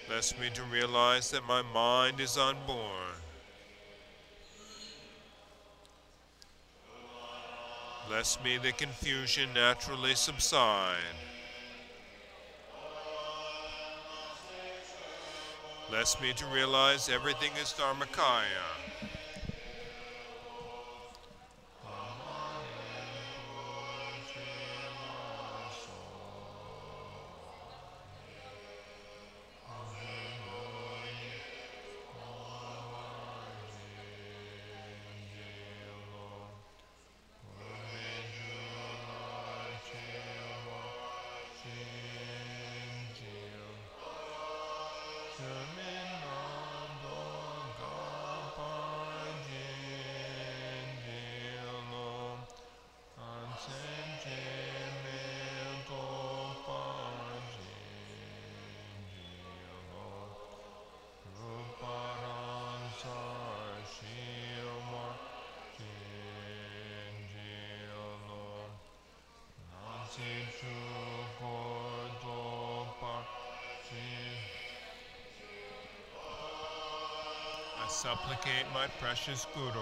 [0.08, 3.16] Bless me to realize that my mind is unborn.
[8.08, 10.98] Bless me that confusion naturally subside.
[15.94, 18.66] Bless me to realize everything is Dharmakaya.
[78.04, 79.80] Supplicate my precious Guru.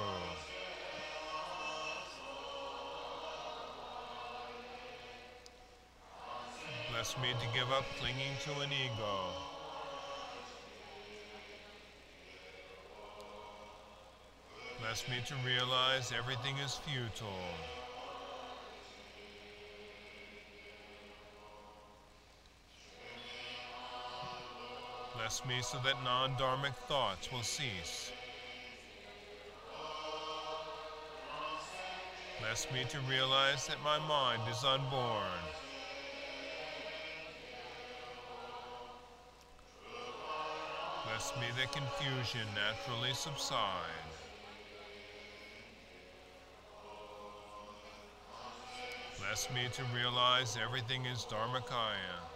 [6.91, 9.17] Bless me to give up clinging to an ego.
[14.79, 17.27] Bless me to realize everything is futile.
[25.17, 28.10] Bless me so that non dharmic thoughts will cease.
[32.51, 35.39] Bless me to realize that my mind is unborn.
[41.05, 43.55] Bless me that confusion naturally subside.
[49.17, 52.30] Bless me to realize everything is Dharmakaya.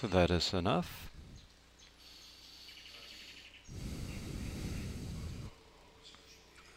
[0.00, 1.10] So that is enough.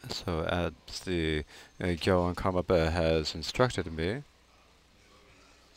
[0.09, 1.45] So as the
[1.79, 4.23] uh, Gyalwang Karmapa has instructed me,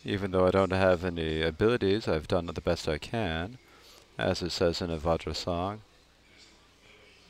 [0.04, 3.58] even though I don't have any abilities, I've done the best I can,
[4.18, 5.82] as it says in a Vajra song.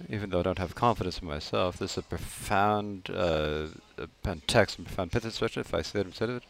[0.08, 3.66] Even though I don't have confidence in myself, this is a profound, uh,
[4.46, 6.42] text and profound pith instruction, if I say it, said it.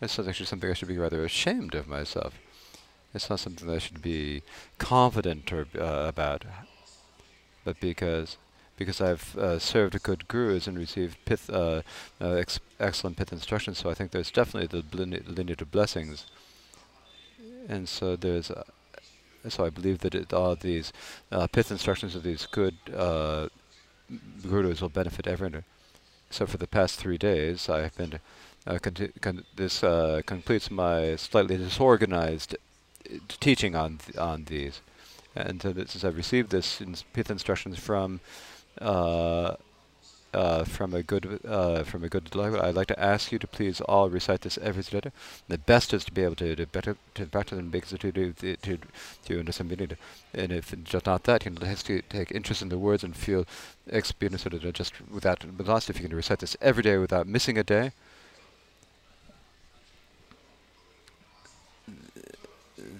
[0.00, 2.34] This is actually something I should be rather ashamed of myself.
[3.14, 4.42] It's not something that I should be
[4.78, 6.44] confident or, uh, about,
[7.64, 8.36] but because
[8.78, 11.82] because I've uh, served good gurus and received pith, uh,
[12.20, 14.96] uh, ex excellent pith instructions, so I think there's definitely the
[15.28, 16.26] lineage of blessings.
[17.68, 18.62] And so there's, uh,
[19.48, 20.92] so I believe that it, all these
[21.32, 23.48] uh, pith instructions of these good uh,
[24.48, 25.64] gurus will benefit everyone.
[26.30, 28.20] So for the past three days, I've been,
[29.20, 29.80] con this
[30.24, 32.56] completes my slightly disorganized
[33.40, 34.80] teaching on th on these.
[35.34, 38.20] And so since I've received this in Pitha instructions from
[38.80, 39.54] uh,
[40.34, 43.46] uh, from a good uh, from a good delight, I'd like to ask you to
[43.46, 45.10] please all recite this every day.
[45.48, 48.32] The best is to be able to do better to better than because to do
[48.34, 48.78] to to
[49.26, 49.96] to understand meaning.
[50.34, 53.46] And if just not that, you has to take interest in the words and feel
[53.86, 55.44] experience of just without.
[55.66, 57.92] Last, if you can recite this every day without missing a day.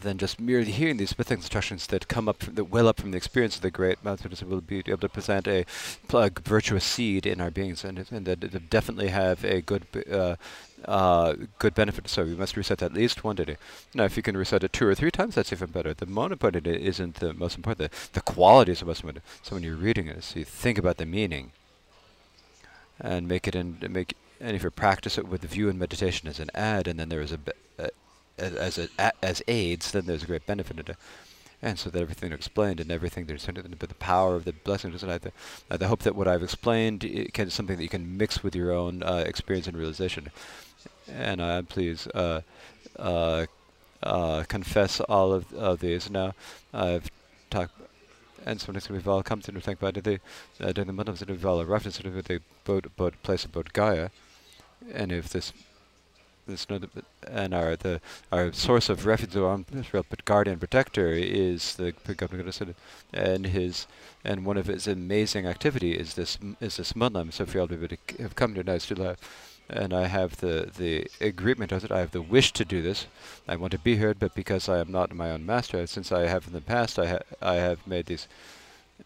[0.01, 3.17] Than just merely hearing these Smith instructions that come up, that well up from the
[3.17, 5.65] experience of the great Masters will be able to present a,
[6.41, 10.37] virtuous seed in our beings, and, and that definitely have a good uh,
[10.85, 12.09] uh, good benefit.
[12.09, 13.57] So we must reset at least one day.
[13.95, 15.95] Now, if you can reset it two or three times, that's even better.
[15.95, 17.91] The important isn't the most important.
[17.91, 19.25] The, the quality is the most important.
[19.43, 21.53] So when you're reading it, so you think about the meaning,
[23.01, 24.15] and make it and make.
[24.41, 27.09] And if you practice it with the view and meditation as an ad, and then
[27.09, 27.41] there is a,
[27.77, 27.91] a
[28.39, 28.89] as a,
[29.25, 30.97] as aids, then there's a great benefit in it.
[31.61, 35.03] And so that everything explained and everything there's but the power of the blessing is
[35.03, 35.19] I,
[35.71, 37.01] I hope that what I've explained
[37.33, 40.29] can something that you can mix with your own uh, experience and realization.
[41.09, 42.43] And uh, please uh,
[42.97, 43.47] uh,
[44.05, 46.09] uh, confess all of, of these.
[46.09, 46.35] Now
[46.73, 47.11] I've
[47.51, 47.73] talked
[48.47, 50.21] and sometimes we've all come to think about the
[50.61, 54.11] uh, during the Muslims we've all reference to the boat, boat place of Bodh Gaya,
[54.93, 55.53] and if this
[57.27, 58.01] and our the
[58.33, 59.65] our source of refuge, our
[60.25, 62.51] guardian protector, is the governor
[63.13, 63.87] and his
[64.25, 67.33] and one of his amazing activity is this is this Munlam.
[67.33, 69.17] So for all people to have come to Nigeria,
[69.69, 71.93] and I have the the agreement of it.
[71.93, 73.07] I have the wish to do this.
[73.47, 76.27] I want to be heard, but because I am not my own master, since I
[76.27, 78.29] have in the past, I ha I have made these.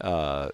[0.00, 0.48] Uh,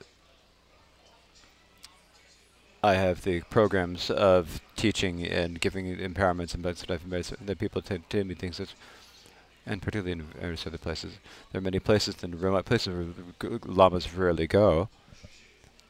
[2.83, 7.83] I have the programs of teaching and giving empowerments and books that I've that people
[7.83, 8.73] tend to me things that,
[9.67, 11.15] and particularly in various other places.
[11.51, 12.95] There are many places in remote places
[13.41, 14.89] where lamas rarely go,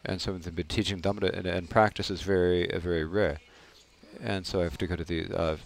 [0.04, 3.38] and so they've been teaching Dhamma and, and practice is very uh, very rare.
[4.22, 5.26] And so I have to go to the.
[5.32, 5.56] Uh,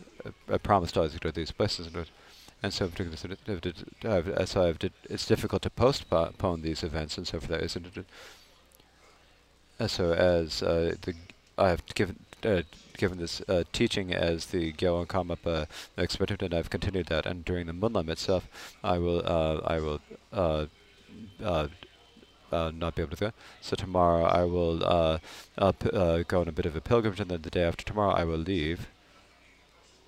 [0.53, 2.07] I promised I was to go to these places, and,
[2.65, 2.91] and so
[4.45, 4.75] so
[5.09, 8.07] it's difficult to postpone these events, and so for that isn't it?
[9.81, 11.15] Uh, so as uh, the
[11.59, 12.63] I have given uh,
[12.97, 17.27] given this uh, teaching as the Gyalwang Karmapa expert, and I've continued that.
[17.27, 18.49] And during the Munlam itself,
[18.83, 20.01] I will uh, I will
[20.33, 20.67] uh,
[22.51, 23.33] not be able to go.
[23.61, 27.63] So tomorrow I will go on a bit of a pilgrimage, and then the day
[27.63, 28.89] after tomorrow I will leave.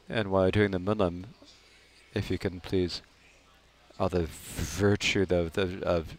[0.08, 1.24] And while doing the Munlam,
[2.14, 3.00] if you can please,
[3.98, 6.16] all the virtue of the of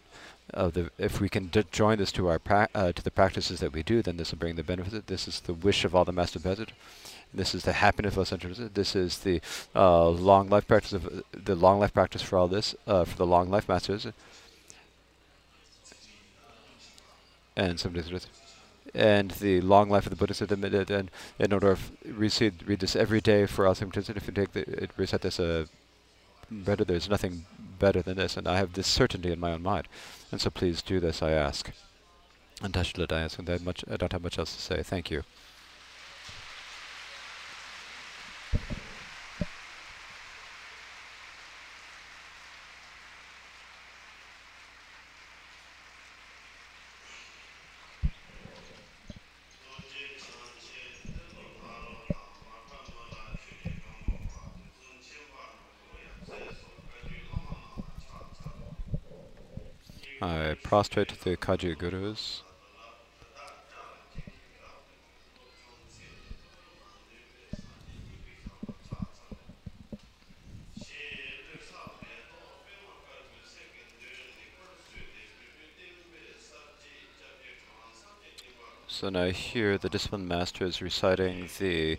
[0.54, 2.40] of the if we can join this to our
[2.74, 5.06] uh, to the practices that we do, then this will bring the benefit.
[5.06, 6.68] This is the wish of all the master Bezit.
[7.34, 8.58] This is the happiness of centers.
[8.58, 9.40] This is the
[9.74, 13.26] uh, long life practice of the long life practice for all this uh, for the
[13.26, 14.06] long life masters.
[17.56, 18.02] And somebody
[18.94, 22.32] and the long life of the Buddha said and in order to read,
[22.66, 25.66] read this every day for all if you take the, reset this uh,
[26.50, 27.44] better there's nothing
[27.78, 29.88] better than this and I have this certainty in my own mind
[30.32, 31.70] and so please do this, I ask.
[32.62, 34.82] And Tashlet, I ask, and I don't have much else to say.
[34.82, 35.22] Thank you.
[60.96, 62.40] To the Kagyu Gurus.
[78.88, 81.98] So now here the discipline master is reciting the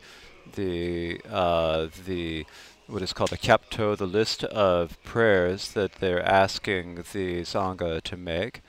[0.55, 2.47] the uh, the
[2.87, 8.17] what is called a kyapto, the list of prayers that they're asking the Sangha to
[8.17, 8.61] make,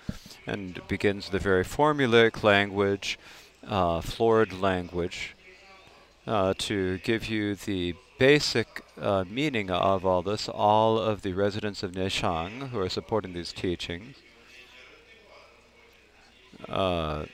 [0.46, 3.18] and begins the very formulaic language,
[3.66, 5.36] uh, florid language,
[6.26, 10.48] uh, to give you the basic uh, meaning of all this.
[10.48, 14.16] All of the residents of Nishang who are supporting these teachings
[16.68, 17.26] uh,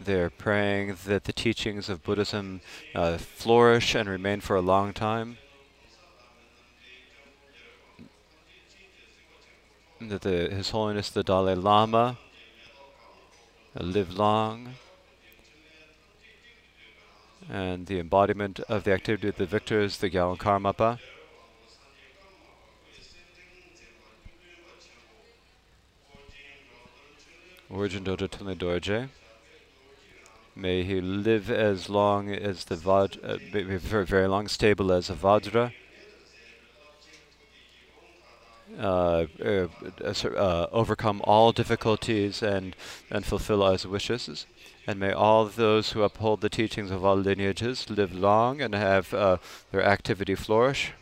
[0.00, 2.60] they're praying that the teachings of Buddhism
[2.94, 5.38] uh, flourish and remain for a long time.
[10.00, 12.18] That the, His Holiness the Dalai Lama
[13.78, 14.74] uh, live long
[17.50, 20.98] and the embodiment of the activity of the victors, the Gyalwang Karmapa.
[27.70, 29.08] Orgyen Drodul Trinley Dorje.
[30.58, 35.14] May he live as long as the Vajra, uh, very, very long, stable as a
[35.14, 35.72] Vajra.
[38.76, 39.68] Uh, uh,
[40.04, 42.74] uh, overcome all difficulties and,
[43.08, 44.46] and fulfill our wishes.
[44.84, 49.14] And may all those who uphold the teachings of all lineages live long and have
[49.14, 49.36] uh,
[49.70, 50.92] their activity flourish.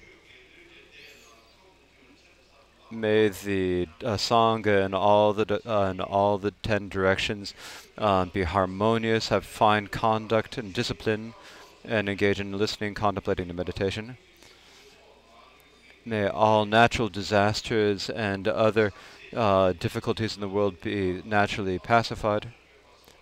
[2.90, 7.52] May the uh, sangha and all the uh, and all the ten directions
[7.98, 11.34] uh, be harmonious, have fine conduct and discipline,
[11.84, 14.18] and engage in listening, contemplating, and meditation.
[16.04, 18.92] May all natural disasters and other
[19.34, 22.52] uh, difficulties in the world be naturally pacified.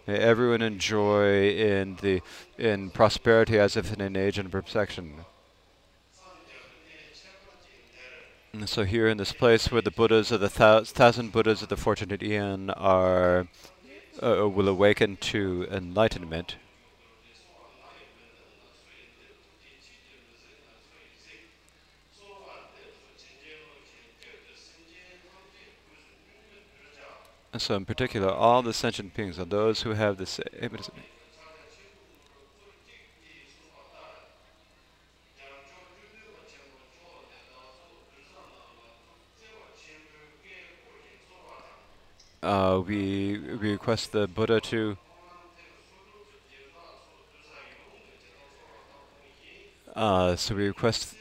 [0.07, 2.21] May everyone enjoy in the
[2.59, 5.25] in prosperity as if in an age and perfection.
[8.55, 11.69] And so here in this place where the Buddhas of the thou- thousand Buddhas of
[11.71, 13.49] the fortunate eon are
[14.23, 16.55] uh, will awaken to enlightenment.
[27.53, 30.39] And so in particular, all the sentient beings are those who have this
[42.45, 44.97] uh, we, we request the Buddha to
[49.97, 51.15] uh, so we request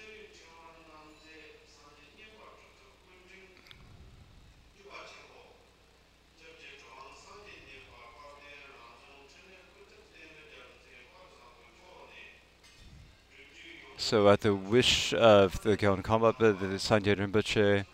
[13.95, 17.85] So at the wish of the Gyalwang Karmapa, the Sanjay Rinpoche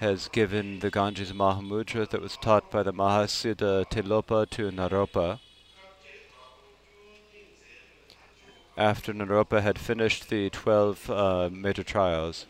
[0.00, 5.40] has given the Ganges Mahamudra that was taught by the Mahasiddha Tilopa to Naropa.
[8.78, 12.46] After Naropa had finished the 12 uh, major trials.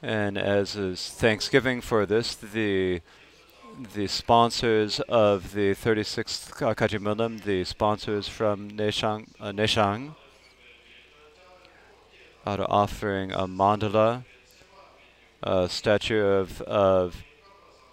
[0.00, 3.00] And as is thanksgiving for this, the
[3.92, 10.14] the sponsors of the 36th Kagyu the sponsors from Neshang, uh, Neshang
[12.46, 14.24] out of offering a mandala,
[15.42, 17.24] a statue of, of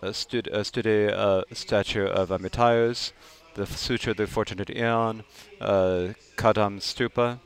[0.01, 3.13] a, stud, a uh, statue of Amitayus,
[3.55, 5.23] the Sutra of the Fortunate Eon,
[5.59, 7.39] uh, Kadam Stupa,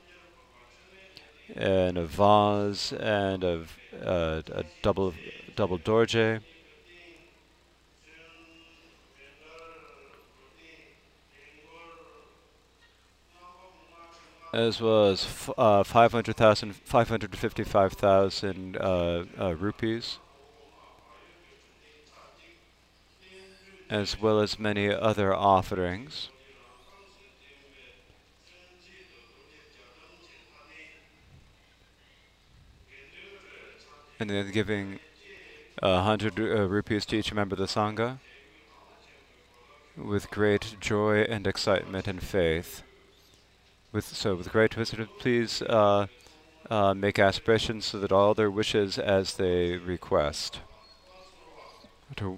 [1.56, 3.64] and a vase and a,
[4.04, 5.14] uh, a double
[5.56, 6.42] double dorje.
[14.54, 20.20] As well as f- uh, 500,000, 555,000 uh, uh, rupees,
[23.90, 26.30] as well as many other offerings.
[34.20, 35.00] And then giving
[35.84, 38.18] a hundred uh, rupees to each member of the Sangha
[39.96, 42.82] with great joy and excitement and faith.
[43.98, 46.06] With so with great wisdom, please uh,
[46.70, 50.60] uh, make aspirations so that all their wishes as they request.
[52.18, 52.38] To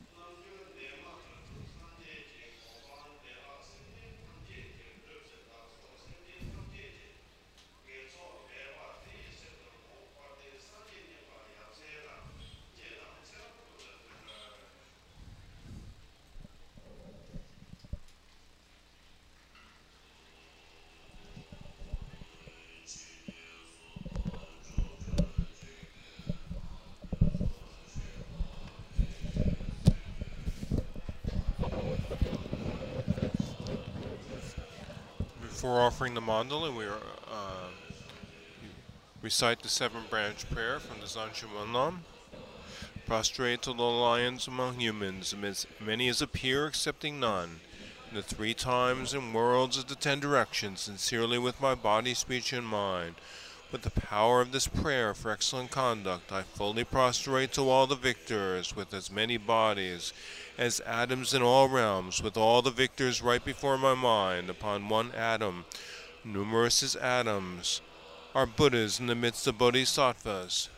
[35.69, 36.97] Before offering the mandala, and we are,
[37.31, 37.67] uh,
[39.21, 41.99] recite the seven branch prayer from the Zanchu Manlam.
[43.05, 47.59] Prostrate to the lions among humans, amidst many as appear, excepting none.
[48.09, 52.51] In the three times and worlds of the ten directions, sincerely with my body, speech,
[52.51, 53.13] and mind.
[53.71, 57.95] With the power of this prayer for excellent conduct, I fully prostrate to all the
[57.95, 60.11] victors with as many bodies
[60.57, 65.11] as atoms in all realms, with all the victors right before my mind, upon one
[65.11, 65.65] atom,
[66.23, 67.81] numerous as atoms,
[68.33, 70.69] are Buddhas in the midst of bodhisattvas.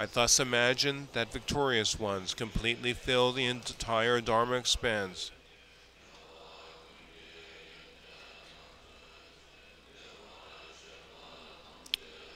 [0.00, 5.32] I thus imagine that victorious ones completely fill the entire Dharma expanse.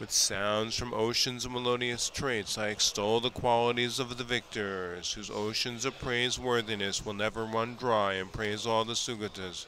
[0.01, 5.29] With sounds from oceans of melodious traits, I extol the qualities of the victors, whose
[5.29, 9.67] oceans of praiseworthiness will never run dry, and praise all the Sugatas.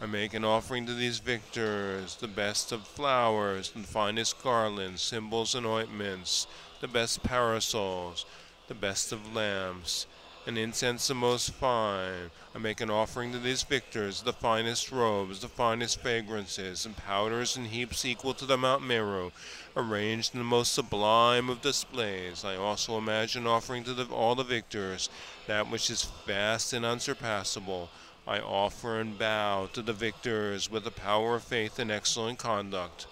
[0.00, 5.54] I make an offering to these victors, the best of flowers, the finest garlands, symbols,
[5.54, 6.46] and ointments,
[6.80, 8.24] the best parasols,
[8.68, 10.06] the best of lamps,
[10.46, 12.30] and incense the most fine.
[12.54, 17.56] I make an offering to these victors, the finest robes, the finest fragrances, and powders
[17.56, 19.32] in heaps equal to the Mount Meru,
[19.76, 22.44] arranged in the most sublime of displays.
[22.44, 25.08] I also imagine offering to the, all the victors
[25.46, 27.88] that which is vast and unsurpassable.
[28.26, 33.06] I offer and bow to the victors with the power of faith and excellent conduct.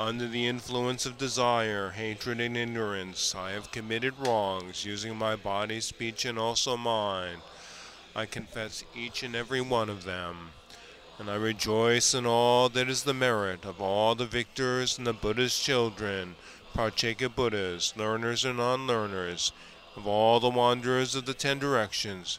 [0.00, 5.78] Under the influence of desire, hatred, and ignorance, I have committed wrongs, using my body,
[5.82, 7.42] speech, and also mind.
[8.16, 10.52] I confess each and every one of them,
[11.18, 15.12] and I rejoice in all that is the merit of all the victors and the
[15.12, 16.34] Buddha's children,
[16.74, 19.52] Pratyeka Buddhas, learners and non-learners,
[19.96, 22.38] of all the wanderers of the ten directions,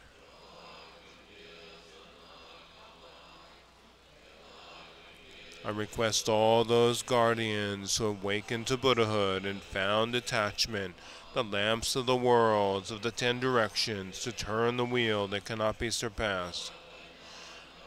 [5.63, 10.95] I request all those guardians who awakened to Buddhahood and found detachment,
[11.35, 15.77] the lamps of the worlds of the ten directions, to turn the wheel that cannot
[15.77, 16.71] be surpassed.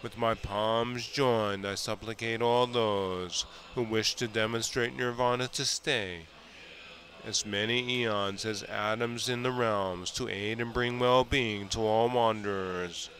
[0.03, 3.45] With my palms joined, I supplicate all those
[3.75, 6.27] who wish to demonstrate nirvana to stay,
[7.27, 11.81] as many eons as atoms in the realms, to aid and bring well being to
[11.81, 13.11] all wanderers.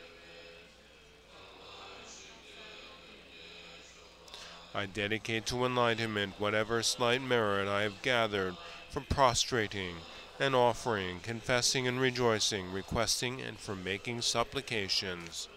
[4.75, 8.57] I dedicate to enlightenment whatever slight merit I have gathered
[8.91, 9.97] from prostrating
[10.41, 15.49] and offering, confessing and rejoicing, requesting and from making supplications.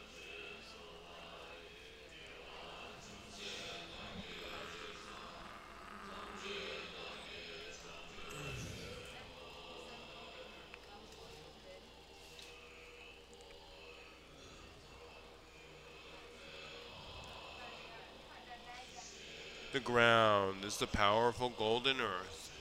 [19.87, 22.51] Ground is the powerful golden earth.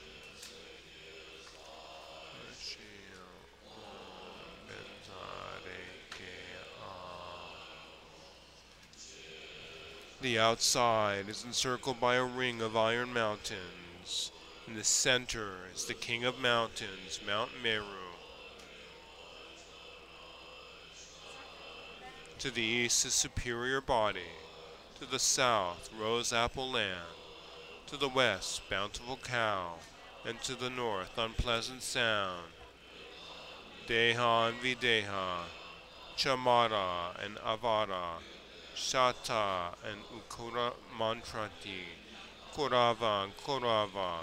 [10.22, 14.30] The outside is encircled by a ring of iron mountains.
[14.68, 17.84] In the center is the king of mountains, Mount Meru.
[22.38, 24.45] To the east is Superior Body.
[25.00, 27.18] To the south, Rose Apple Land.
[27.88, 29.74] To the west, Bountiful Cow.
[30.24, 32.46] And to the north, Unpleasant Sound.
[33.86, 35.42] Deha and Videha.
[36.16, 38.22] Chamara and Avara.
[38.74, 41.84] Shata and Ukura Mantrati.
[42.54, 44.20] Kurava and Kurava.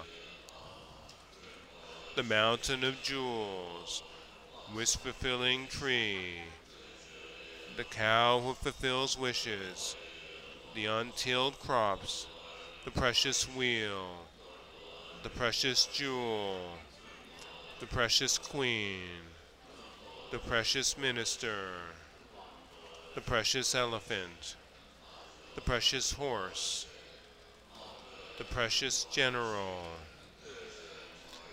[2.16, 4.02] The Mountain of Jewels.
[4.76, 6.40] Wish fulfilling tree.
[7.78, 9.96] The cow who fulfills wishes.
[10.74, 12.26] The untilled crops.
[12.84, 14.08] The precious wheel.
[15.22, 16.58] The precious jewel.
[17.80, 19.02] The precious queen.
[20.32, 21.68] The precious minister.
[23.14, 24.56] The precious elephant.
[25.54, 26.88] The precious horse.
[28.40, 29.78] The precious general.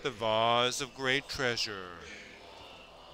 [0.01, 1.99] The vase of great treasure.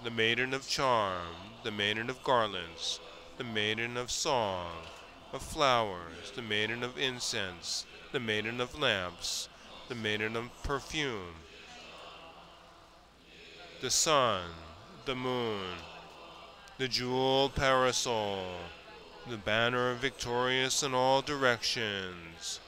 [0.06, 1.36] The maiden of charm.
[1.64, 3.02] The maiden of garlands.
[3.38, 4.72] The maiden of song.
[5.34, 6.32] Of flowers.
[6.36, 7.86] The maiden of incense.
[8.12, 9.50] The maiden of lamps.
[9.90, 11.36] The maiden of perfume.
[13.82, 14.44] The sun.
[15.06, 15.76] The moon.
[16.78, 18.46] The jewel parasol.
[19.30, 22.62] The banner victorious in all directions.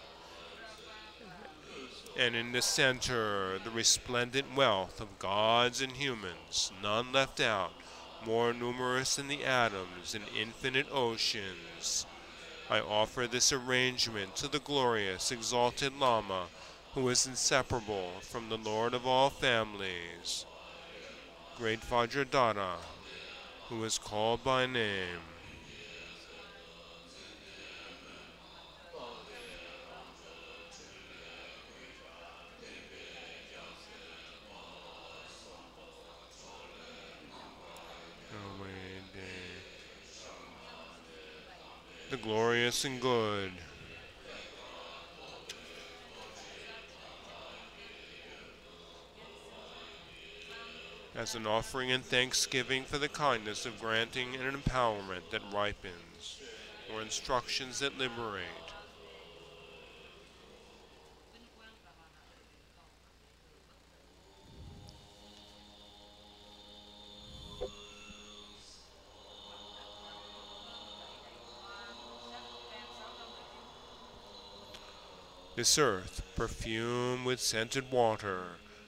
[2.18, 7.72] And in the center, the resplendent wealth of gods and humans, none left out,
[8.26, 12.06] more numerous than the atoms in infinite oceans.
[12.72, 16.46] I offer this arrangement to the glorious, exalted Lama,
[16.94, 20.46] who is inseparable from the Lord of all families,
[21.58, 22.76] great Vajradhara,
[23.70, 25.22] who is called by name.
[42.10, 42.18] The
[42.70, 43.52] and good.
[51.16, 56.40] as an offering and thanksgiving for the kindness of granting an empowerment that ripens
[56.94, 58.46] or instructions that liberate.
[75.60, 78.44] This earth, perfumed with scented water,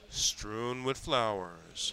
[0.09, 1.91] strewn with flowers,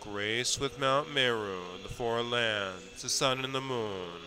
[0.00, 4.18] graced with Mount Meru, the four lands, the sun and the moon,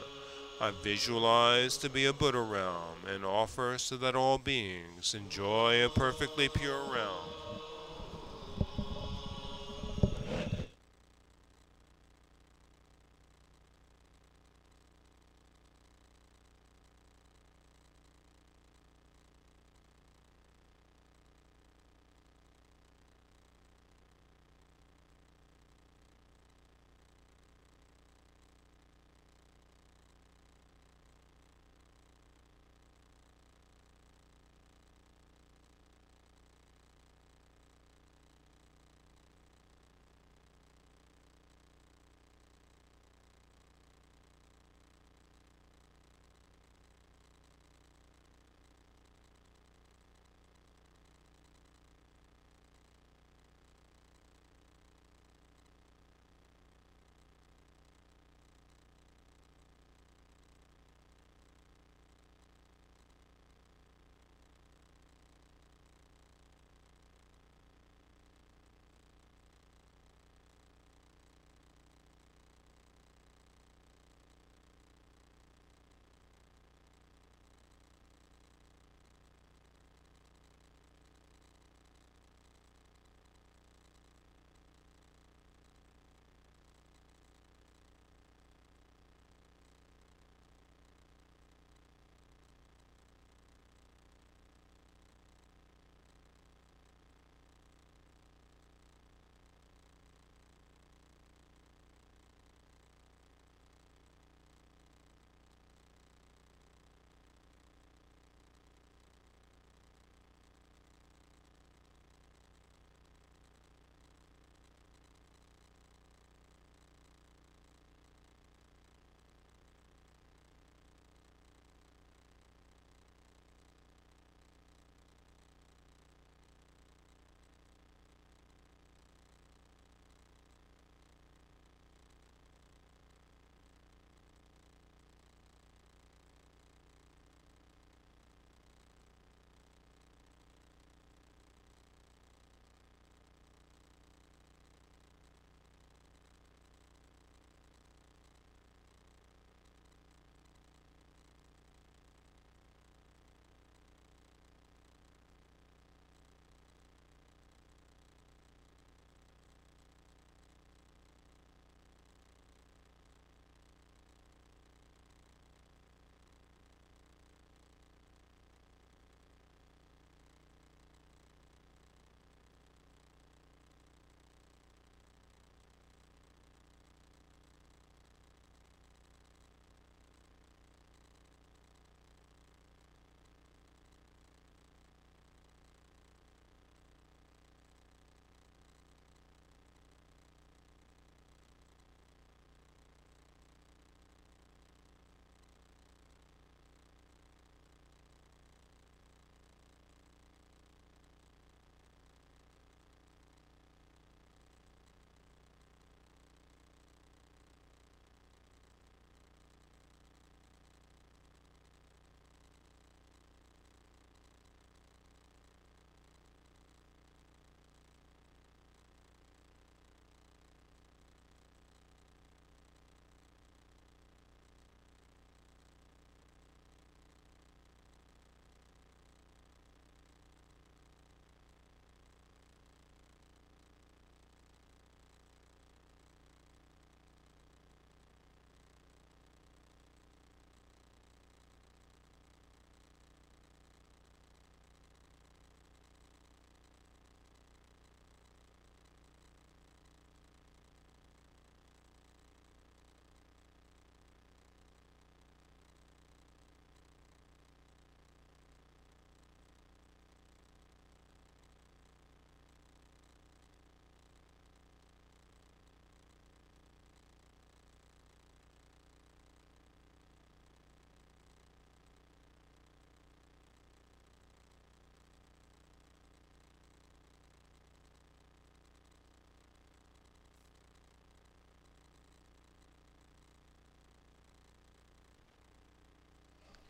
[0.61, 5.89] I visualize to be a Buddha realm and offer so that all beings enjoy a
[5.89, 7.38] perfectly pure realm.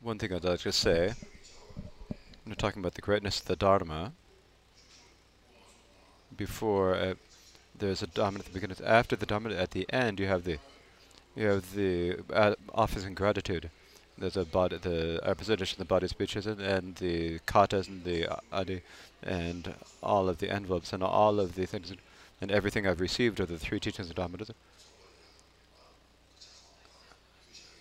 [0.01, 1.13] One thing I'd like to say,
[2.45, 4.13] when talking about the greatness of the Dharma,
[6.35, 7.13] before uh,
[7.77, 10.57] there's a Dharma at the beginning, after the Dharma at the end, you have the
[11.35, 13.69] you have the uh, office and gratitude.
[14.17, 18.27] There's a body, the representation of the body, speeches, and, and the katas and the
[18.51, 18.81] adi,
[19.23, 21.93] and all of the envelopes and all of the things
[22.41, 24.37] and everything I've received of the three teachings of Dharma.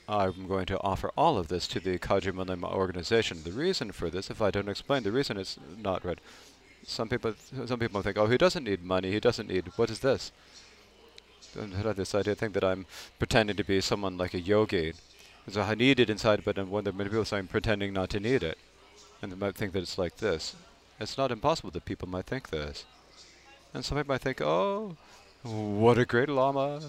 [0.08, 3.42] I'm going to offer all of this to the Kagyu organization.
[3.44, 6.18] The reason for this, if I don't explain the reason, it's not right.
[6.84, 7.34] Some people,
[7.66, 9.12] some people think, oh, he doesn't need money.
[9.12, 9.70] He doesn't need.
[9.76, 10.32] What is this?
[11.54, 12.34] Don't have this idea.
[12.34, 12.86] Think that I'm
[13.18, 14.94] pretending to be someone like a yogi.
[15.50, 18.10] So I need it inside, but then when there many people say I'm pretending not
[18.10, 18.58] to need it,
[19.20, 20.56] and they might think that it's like this.
[21.00, 22.84] It's not impossible that people might think this.
[23.74, 24.96] And some people might think, oh,
[25.42, 26.80] what a great lama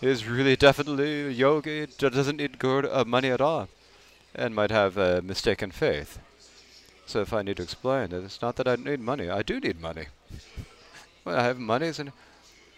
[0.00, 3.68] is really definitely a yogi, doesn't need good uh, money at all,
[4.34, 6.18] and might have a mistaken faith.
[7.06, 9.28] So if I need to explain it, it's not that I need money.
[9.28, 10.06] I do need money.
[11.24, 12.12] well, I have money, and,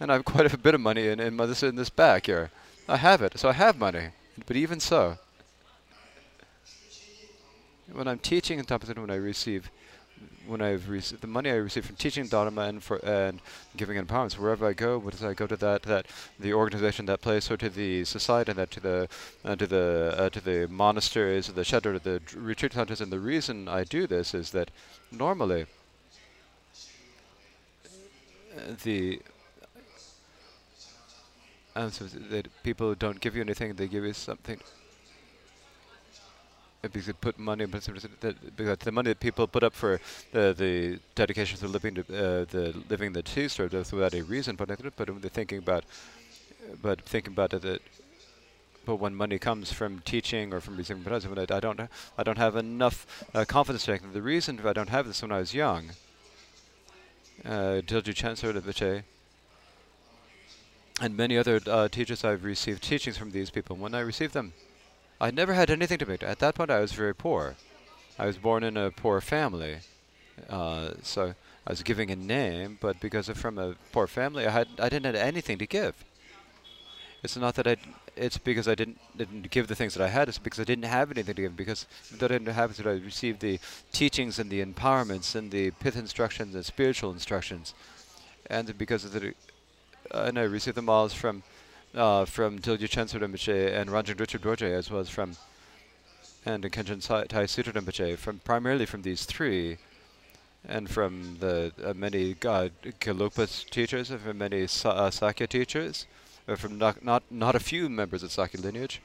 [0.00, 2.50] and I have quite a bit of money in, in, this, in this bag here.
[2.88, 4.08] I have it, so I have money.
[4.46, 5.18] But even so,
[7.92, 9.70] when I'm teaching in Tampatan, when I receive
[10.46, 13.40] when I've received the money I receive from teaching Dharma and for and
[13.76, 16.06] giving empowerments wherever I go, whether I go to that that
[16.38, 19.08] the organization, that place, or to the society, and that to the
[19.44, 23.68] uh, to the uh, to the monasteries, the shelter, the retreat centers, and the reason
[23.68, 24.70] I do this is that
[25.10, 25.66] normally
[28.82, 29.20] the
[31.74, 34.60] and so that people don't give you anything; they give you something
[36.96, 40.00] you could put money, because the money that people put up for
[40.32, 44.22] the the dedication to living to, uh, the living the two sort of without a
[44.22, 45.84] reason, but but they're thinking about,
[46.82, 47.62] but thinking about it.
[47.62, 47.82] That,
[48.84, 51.80] but when money comes from teaching or from receiving I, I don't
[52.18, 55.38] I don't have enough uh, confidence to The reason I don't have this when I
[55.38, 55.90] was young,
[57.44, 59.04] uh, Dilgo Chancellor Viche,
[61.00, 63.76] and many other uh, teachers I've received teachings from these people.
[63.76, 64.52] When I received them,
[65.22, 66.24] I never had anything to make.
[66.24, 67.54] At that point, I was very poor.
[68.18, 69.78] I was born in a poor family,
[70.50, 71.34] uh, so
[71.64, 74.88] I was giving a name, but because I'm from a poor family, I had I
[74.88, 75.94] didn't have anything to give.
[77.22, 77.76] It's not that I.
[78.16, 80.28] It's because I didn't didn't give the things that I had.
[80.28, 81.56] It's because I didn't have anything to give.
[81.56, 81.86] Because
[82.18, 83.60] that I didn't have it, I received the
[83.92, 87.74] teachings and the empowerments and the pith instructions and spiritual instructions,
[88.50, 89.34] and because of the,
[90.10, 91.44] uh, and I received them all from
[91.94, 95.36] uh, from Dilgo Khyentse Rinpoche and Rangjung Rigpe Dorje, as well as from
[96.44, 99.78] and Khenchen Tai Situ Rinpoche, from primarily from these three,
[100.66, 102.68] and from the uh, many uh,
[103.70, 106.06] teachers, and from many Sa uh, Sakya teachers,
[106.48, 109.00] uh, from not, not not a few members of Sakya lineage,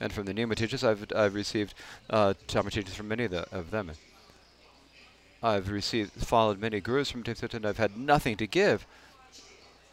[0.00, 1.74] and from the Nyingma teachers, I've I've received
[2.08, 3.92] uh, teachings from many of, the, of them.
[5.42, 8.86] I've received followed many gurus from Tibetan, and I've had nothing to give.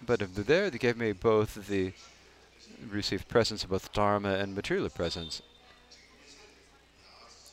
[0.04, 1.92] But there, they gave me both the
[2.90, 5.42] received presence of both Dharma and material presence.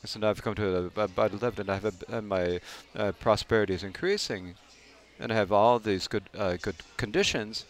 [0.05, 2.61] So now I've come to a, a vital level, and I have a, my
[2.95, 4.55] uh, prosperity is increasing,
[5.19, 7.65] and I have all these good uh, good conditions.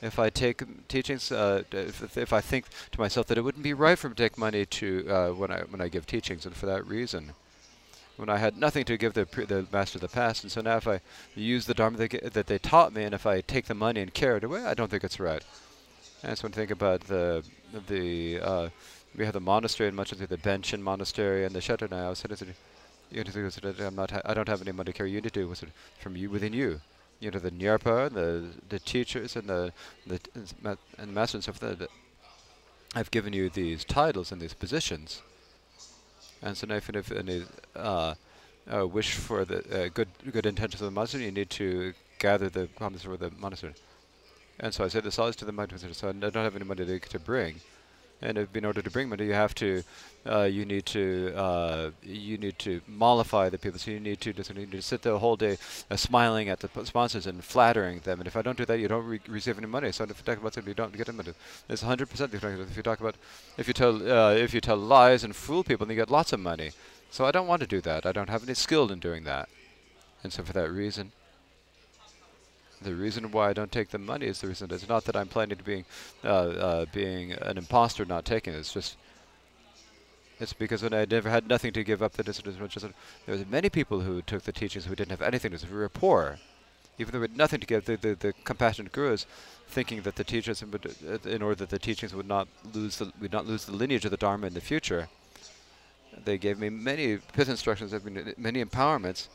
[0.00, 3.74] If I take teachings, uh, if, if I think to myself that it wouldn't be
[3.74, 6.56] right for me to take money to uh, when I when I give teachings, and
[6.56, 7.32] for that reason,
[8.16, 10.78] when I had nothing to give the the master of the past, and so now
[10.78, 11.00] if I
[11.34, 14.14] use the dharma that, that they taught me, and if I take the money and
[14.14, 15.44] carry it away, I don't think it's right.
[16.24, 17.44] I just want to think about the
[17.88, 18.68] the uh,
[19.16, 22.14] we have the monastery and much of the Benchen monastery and the shelter now.
[23.10, 23.24] You
[23.80, 24.12] I'm not.
[24.24, 25.10] I don't have any money to carry.
[25.10, 25.54] You to do
[26.00, 26.80] from you within you.
[27.20, 29.72] You know the Nyarpa, the the teachers and the
[30.06, 30.20] the
[30.98, 31.88] and masters of the.
[32.94, 35.22] I've given you these titles and these positions,
[36.42, 38.14] and so now if, if any uh,
[38.72, 42.48] uh, wish for the uh, good good intentions of the monastery, you need to gather
[42.48, 43.74] the promise for the monastery.
[44.58, 46.84] And so I said the size to the money, so I don't have any money
[46.84, 47.60] to, to bring.
[48.22, 49.82] And in order to bring money, you have to,
[50.24, 53.78] uh, you need to, uh, you need to mollify the people.
[53.78, 55.58] So you need to, just, you need to sit there the whole day
[55.90, 58.20] uh, smiling at the sponsors and flattering them.
[58.20, 59.92] And if I don't do that, you don't re receive any money.
[59.92, 61.32] So if you talk about something, you don't get any money.
[61.68, 62.34] It's 100%
[62.70, 63.16] if you talk about,
[63.58, 66.32] if you tell, uh, if you tell lies and fool people, then you get lots
[66.32, 66.70] of money.
[67.10, 68.06] So I don't want to do that.
[68.06, 69.50] I don't have any skill in doing that.
[70.22, 71.12] And so for that reason,
[72.82, 74.70] the reason why I don't take the money is the reason.
[74.72, 75.84] It's not that I'm planning to being
[76.24, 78.58] uh, uh, being an imposter, not taking it.
[78.58, 78.96] It's just
[80.38, 84.00] it's because when I never had nothing to give up, that there were many people
[84.00, 85.52] who took the teachings who didn't have anything.
[85.70, 86.38] We were poor,
[86.98, 87.86] even though we had nothing to give.
[87.86, 89.24] The, the, the compassionate gurus,
[89.66, 93.12] thinking that the teachers, would, uh, in order that the teachings would not lose the
[93.20, 95.08] would not lose the lineage of the Dharma in the future,
[96.24, 97.94] they gave me many pith instructions,
[98.36, 99.28] many empowerments,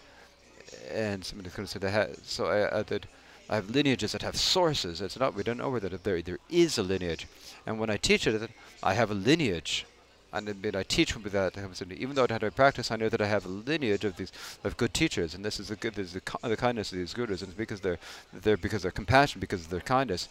[0.91, 2.23] and somebody could say they had.
[2.23, 3.07] So I, I did.
[3.51, 5.01] I have lineages that have sources.
[5.01, 7.27] It's not we don't know whether there there is a lineage,
[7.65, 8.49] and when I teach it,
[8.81, 9.85] I have a lineage,
[10.31, 11.57] and I, mean, I teach with that.
[11.91, 14.31] Even though I had to practice, I know that I have a lineage of these
[14.63, 15.95] of good teachers, and this is the good.
[15.95, 17.99] This is the, the kindness of these gurus, and it's because they're
[18.31, 20.29] they're because they're compassion, because of their kindness,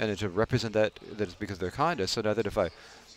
[0.00, 2.10] and to represent that that it's because of their kindness.
[2.10, 2.70] So now that if I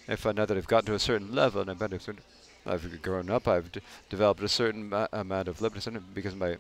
[0.08, 2.20] if I know that I've gotten to a certain level and I've,
[2.68, 3.72] I've grown up, I've
[4.10, 6.58] developed a certain amount of liberacy because my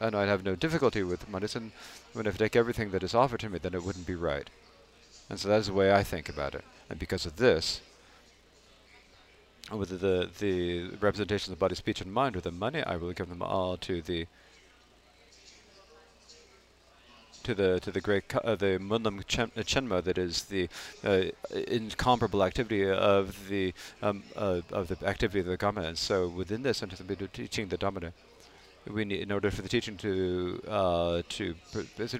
[0.00, 1.72] and I'd have no difficulty with medicine.
[2.12, 4.48] When if I take everything that is offered to me, then it wouldn't be right.
[5.28, 6.64] And so that's the way I think about it.
[6.88, 7.80] And because of this,
[9.72, 13.28] with the the representations of body, speech, and mind, with the money, I will give
[13.28, 14.26] them all to the
[17.42, 20.68] to the to the great uh, the Munlam uh, Chenmo that is the
[21.04, 21.24] uh,
[21.68, 25.82] incomparable activity of the um, uh, of the activity of the Dharma.
[25.82, 28.12] And so within this, and to teaching the Dharma,
[28.90, 31.54] we need in order for the teaching to uh, to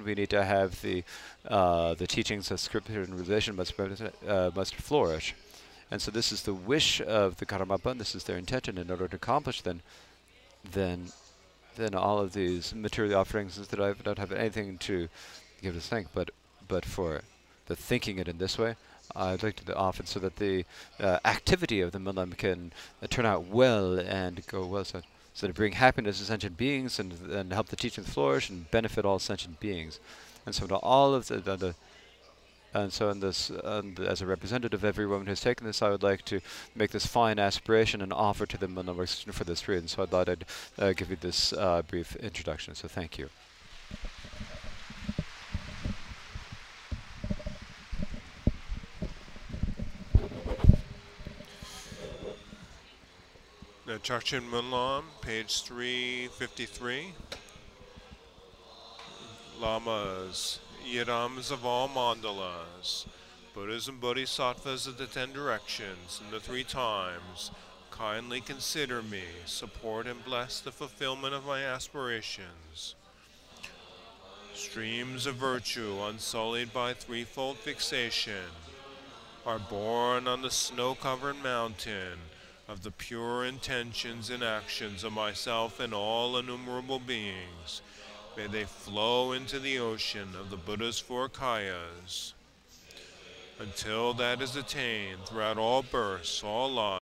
[0.05, 1.05] we need to have the
[1.49, 5.35] uh, the teachings of scripture and revelation must uh, must flourish,
[5.91, 8.79] and so this is the wish of the Karmapa, and this is their intention.
[8.79, 9.83] In order to accomplish, then
[10.73, 11.13] then
[11.77, 15.09] then all of these material offerings that I don't have anything to
[15.63, 16.31] give to thank, but
[16.69, 17.23] but for
[17.67, 18.77] the thinking it in this way,
[19.15, 20.65] I'd like to offer so that the
[20.99, 22.73] uh, activity of the Munlam can
[23.03, 24.85] uh, turn out well and go well.
[24.85, 25.03] So
[25.37, 29.05] so to bring happiness to sentient beings and, and help the teaching flourish and benefit
[29.05, 30.01] all sentient beings.
[30.47, 31.75] And so to all of the, the, the
[32.73, 35.91] and so in this, and as a representative of every woman who's taken this, I
[35.91, 36.41] would like to
[36.75, 39.89] make this fine aspiration and offer to them an for this reason.
[39.89, 40.47] So I thought I'd
[40.79, 42.75] uh, give you this uh, brief introduction.
[42.75, 43.29] So thank you.
[53.87, 57.15] Now, Chakchen Munlam, page 353.
[59.61, 63.07] Lamas, Yidams of all mandalas,
[63.55, 67.53] Buddhas and Bodhisattvas of the ten directions and the three times,
[67.93, 72.97] kindly consider me, support and bless the fulfillment of my aspirations.
[74.53, 78.51] Streams of virtue unsullied by threefold fixation
[79.47, 82.19] are born on the snow-covered mountain
[82.69, 87.83] of the pure intentions and actions of myself and all innumerable beings.
[88.37, 92.33] May they flow into the ocean of the Buddha's four kayas.
[93.59, 96.87] Until that is attained throughout all births, all lives,